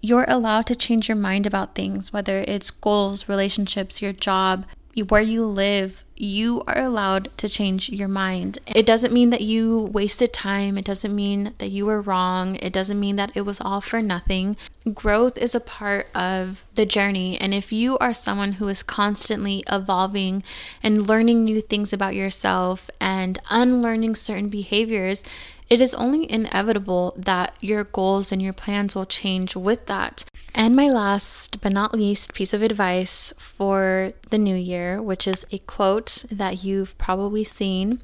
You're 0.00 0.26
allowed 0.28 0.66
to 0.66 0.76
change 0.76 1.08
your 1.08 1.16
mind 1.16 1.46
about 1.46 1.74
things, 1.74 2.12
whether 2.12 2.44
it's 2.46 2.70
goals, 2.70 3.28
relationships, 3.28 4.00
your 4.00 4.12
job, 4.12 4.66
where 5.04 5.22
you 5.22 5.44
live, 5.44 6.04
you 6.16 6.62
are 6.66 6.80
allowed 6.80 7.28
to 7.36 7.48
change 7.48 7.90
your 7.90 8.08
mind. 8.08 8.58
It 8.66 8.86
doesn't 8.86 9.12
mean 9.12 9.30
that 9.30 9.42
you 9.42 9.90
wasted 9.92 10.32
time. 10.32 10.78
It 10.78 10.84
doesn't 10.84 11.14
mean 11.14 11.52
that 11.58 11.70
you 11.70 11.84
were 11.86 12.00
wrong. 12.00 12.56
It 12.56 12.72
doesn't 12.72 12.98
mean 12.98 13.16
that 13.16 13.32
it 13.34 13.42
was 13.42 13.60
all 13.60 13.80
for 13.80 14.00
nothing. 14.00 14.56
Growth 14.94 15.36
is 15.36 15.54
a 15.54 15.60
part 15.60 16.08
of 16.14 16.64
the 16.74 16.86
journey. 16.86 17.38
And 17.38 17.52
if 17.52 17.72
you 17.72 17.98
are 17.98 18.12
someone 18.12 18.52
who 18.52 18.68
is 18.68 18.82
constantly 18.82 19.62
evolving 19.70 20.42
and 20.82 21.06
learning 21.06 21.44
new 21.44 21.60
things 21.60 21.92
about 21.92 22.14
yourself 22.14 22.88
and 23.00 23.38
unlearning 23.50 24.14
certain 24.14 24.48
behaviors, 24.48 25.22
it 25.68 25.80
is 25.80 25.94
only 25.94 26.30
inevitable 26.30 27.14
that 27.16 27.56
your 27.60 27.84
goals 27.84 28.30
and 28.30 28.40
your 28.40 28.52
plans 28.52 28.94
will 28.94 29.06
change 29.06 29.56
with 29.56 29.86
that. 29.86 30.24
And 30.54 30.76
my 30.76 30.88
last 30.88 31.60
but 31.60 31.72
not 31.72 31.92
least 31.92 32.34
piece 32.34 32.54
of 32.54 32.62
advice 32.62 33.34
for 33.36 34.12
the 34.30 34.38
new 34.38 34.56
year, 34.56 35.02
which 35.02 35.26
is 35.26 35.44
a 35.50 35.58
quote 35.58 36.24
that 36.30 36.64
you've 36.64 36.96
probably 36.98 37.44
seen, 37.44 38.00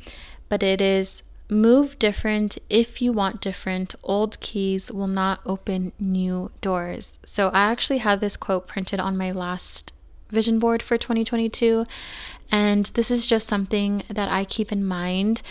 but 0.49 0.63
it 0.63 0.81
is 0.81 1.23
move 1.49 1.99
different 1.99 2.59
if 2.69 3.01
you 3.01 3.13
want 3.13 3.41
different. 3.41 3.95
Old 4.03 4.41
keys 4.41 4.91
will 4.91 5.07
not 5.07 5.41
open 5.47 5.93
new 6.01 6.51
doors. 6.61 7.19
So 7.25 7.49
I 7.51 7.71
actually 7.71 7.99
had 7.99 8.21
this 8.21 8.37
quote 8.37 8.67
printed 8.67 8.99
on 8.99 9.17
my 9.17 9.31
last 9.31 9.95
vision 10.31 10.59
board 10.59 10.83
for 10.83 10.97
2022. 10.97 11.85
And 12.51 12.87
this 12.87 13.11
is 13.11 13.27
just 13.27 13.47
something 13.47 14.03
that 14.09 14.31
I 14.31 14.45
keep 14.45 14.73
in 14.73 14.85
mind 14.85 15.43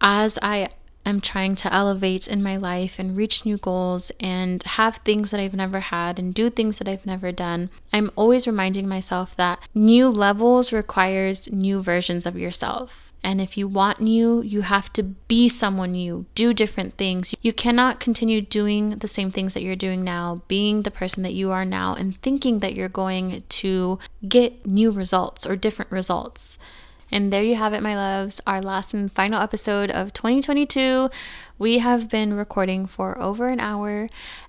as 0.00 0.38
I 0.42 0.68
am 1.04 1.20
trying 1.20 1.54
to 1.56 1.72
elevate 1.72 2.28
in 2.28 2.42
my 2.42 2.56
life 2.56 2.98
and 2.98 3.16
reach 3.16 3.44
new 3.44 3.56
goals 3.56 4.12
and 4.20 4.62
have 4.62 4.96
things 4.96 5.30
that 5.30 5.40
I've 5.40 5.54
never 5.54 5.80
had 5.80 6.18
and 6.18 6.34
do 6.34 6.50
things 6.50 6.78
that 6.78 6.88
I've 6.88 7.06
never 7.06 7.32
done, 7.32 7.70
I'm 7.92 8.10
always 8.16 8.46
reminding 8.46 8.88
myself 8.88 9.36
that 9.36 9.60
new 9.74 10.08
levels 10.08 10.72
requires 10.72 11.50
new 11.52 11.82
versions 11.82 12.26
of 12.26 12.38
yourself. 12.38 13.12
And 13.24 13.40
if 13.40 13.56
you 13.56 13.68
want 13.68 14.00
new, 14.00 14.42
you 14.42 14.62
have 14.62 14.92
to 14.94 15.02
be 15.02 15.48
someone 15.48 15.92
new, 15.92 16.26
do 16.34 16.52
different 16.52 16.94
things. 16.94 17.34
You 17.40 17.52
cannot 17.52 18.00
continue 18.00 18.40
doing 18.40 18.90
the 18.90 19.06
same 19.06 19.30
things 19.30 19.54
that 19.54 19.62
you're 19.62 19.76
doing 19.76 20.02
now, 20.02 20.42
being 20.48 20.82
the 20.82 20.90
person 20.90 21.22
that 21.22 21.34
you 21.34 21.52
are 21.52 21.64
now, 21.64 21.94
and 21.94 22.16
thinking 22.16 22.58
that 22.58 22.74
you're 22.74 22.88
going 22.88 23.44
to 23.48 23.98
get 24.28 24.66
new 24.66 24.90
results 24.90 25.46
or 25.46 25.54
different 25.54 25.92
results. 25.92 26.58
And 27.12 27.30
there 27.30 27.42
you 27.42 27.56
have 27.56 27.74
it, 27.74 27.82
my 27.82 27.94
loves, 27.94 28.40
our 28.46 28.62
last 28.62 28.94
and 28.94 29.12
final 29.12 29.42
episode 29.42 29.90
of 29.90 30.14
2022. 30.14 31.10
We 31.58 31.78
have 31.78 32.08
been 32.08 32.32
recording 32.32 32.86
for 32.86 33.20
over 33.20 33.48
an 33.48 33.60
hour, 33.60 34.08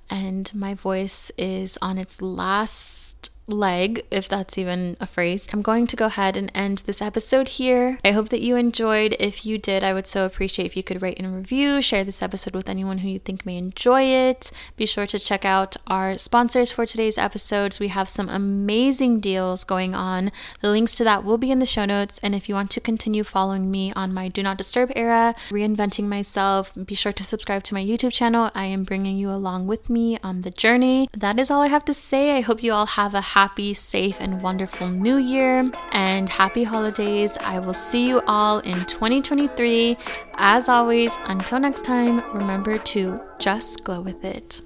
and 0.09 0.49
my 0.55 0.74
voice 0.74 1.30
is 1.38 1.78
on 1.82 1.97
its 1.97 2.22
last 2.22 3.33
leg, 3.48 4.06
if 4.10 4.30
that's 4.30 4.58
even 4.58 4.96
a 5.00 5.06
phrase. 5.06 5.48
I'm 5.52 5.62
going 5.62 5.88
to 5.88 5.96
go 5.96 6.06
ahead 6.06 6.38
and 6.38 6.52
end 6.56 6.80
this 6.80 7.02
episode 7.02 7.50
here. 7.50 8.00
I 8.04 8.12
hope 8.12 8.30
that 8.30 8.41
you 8.41 8.56
enjoyed. 8.56 9.16
If 9.20 9.46
you 9.46 9.58
did, 9.58 9.84
I 9.84 9.94
would 9.94 10.08
so 10.08 10.26
appreciate 10.26 10.66
if 10.66 10.78
you 10.78 10.84
could 10.84 11.02
rate 11.02 11.20
and 11.20 11.36
review, 11.36 11.82
share 11.82 12.04
this 12.04 12.22
episode 12.22 12.56
with 12.56 12.70
anyone 12.70 13.00
who 13.00 13.10
you 13.10 13.20
think 13.20 13.46
may 13.46 13.58
enjoy 13.58 14.04
it. 14.04 14.52
Be 14.78 14.86
sure 14.86 15.06
to 15.08 15.20
check 15.20 15.46
out 15.46 15.76
our 15.88 16.18
sponsors 16.18 16.72
for 16.72 16.86
today's 16.86 17.18
episodes. 17.18 17.80
We 17.80 17.89
have 17.89 18.10
some 18.10 18.30
amazing 18.30 19.20
deals 19.20 19.64
going 19.64 19.94
on. 19.94 20.32
The 20.62 20.70
links 20.70 20.96
to 20.96 21.04
that 21.04 21.24
will 21.24 21.38
be 21.38 21.52
in 21.52 21.60
the 21.60 21.66
show 21.66 21.86
notes. 21.86 22.20
And 22.24 22.34
if 22.34 22.48
you 22.48 22.56
want 22.56 22.72
to 22.72 22.82
continue 22.82 23.24
following 23.24 23.70
me 23.70 23.91
on 23.94 24.14
my 24.14 24.30
Do 24.30 24.44
Not 24.44 24.58
Disturb 24.58 24.91
era, 24.96 25.36
reinventing 25.50 26.06
myself, 26.06 26.72
be 26.86 26.96
sure 26.96 27.14
to 27.14 27.24
subscribe 27.24 27.64
to 27.64 27.74
my 27.74 27.84
YouTube 27.84 28.14
channel. 28.14 28.52
I 28.56 28.66
am 28.66 28.84
bringing 28.84 29.18
you 29.18 29.30
along 29.30 29.68
with 29.68 29.89
me 29.89 30.18
on 30.24 30.41
the 30.41 30.52
journey. 30.52 31.10
That 31.14 31.39
is 31.39 31.52
all 31.52 31.62
I 31.62 31.68
have 31.68 31.86
to 31.86 31.94
say. 31.94 32.38
I 32.38 32.41
hope 32.41 32.64
you 32.64 32.74
all 32.74 32.86
have 32.86 33.14
a 33.14 33.33
happy, 33.34 33.74
safe, 33.74 34.18
and 34.20 34.44
wonderful 34.44 34.88
new 34.88 35.18
year 35.18 35.68
and 35.92 36.30
happy 36.30 36.64
holidays. 36.64 37.36
I 37.42 37.58
will 37.58 37.74
see 37.74 38.08
you 38.08 38.22
all 38.28 38.60
in 38.60 38.86
2023. 38.86 39.98
As 40.36 40.70
always, 40.70 41.18
until 41.26 41.60
next 41.60 41.84
time, 41.84 42.22
remember 42.36 42.78
to 42.78 43.20
just 43.40 43.84
glow 43.84 44.02
with 44.02 44.24
it. 44.24 44.62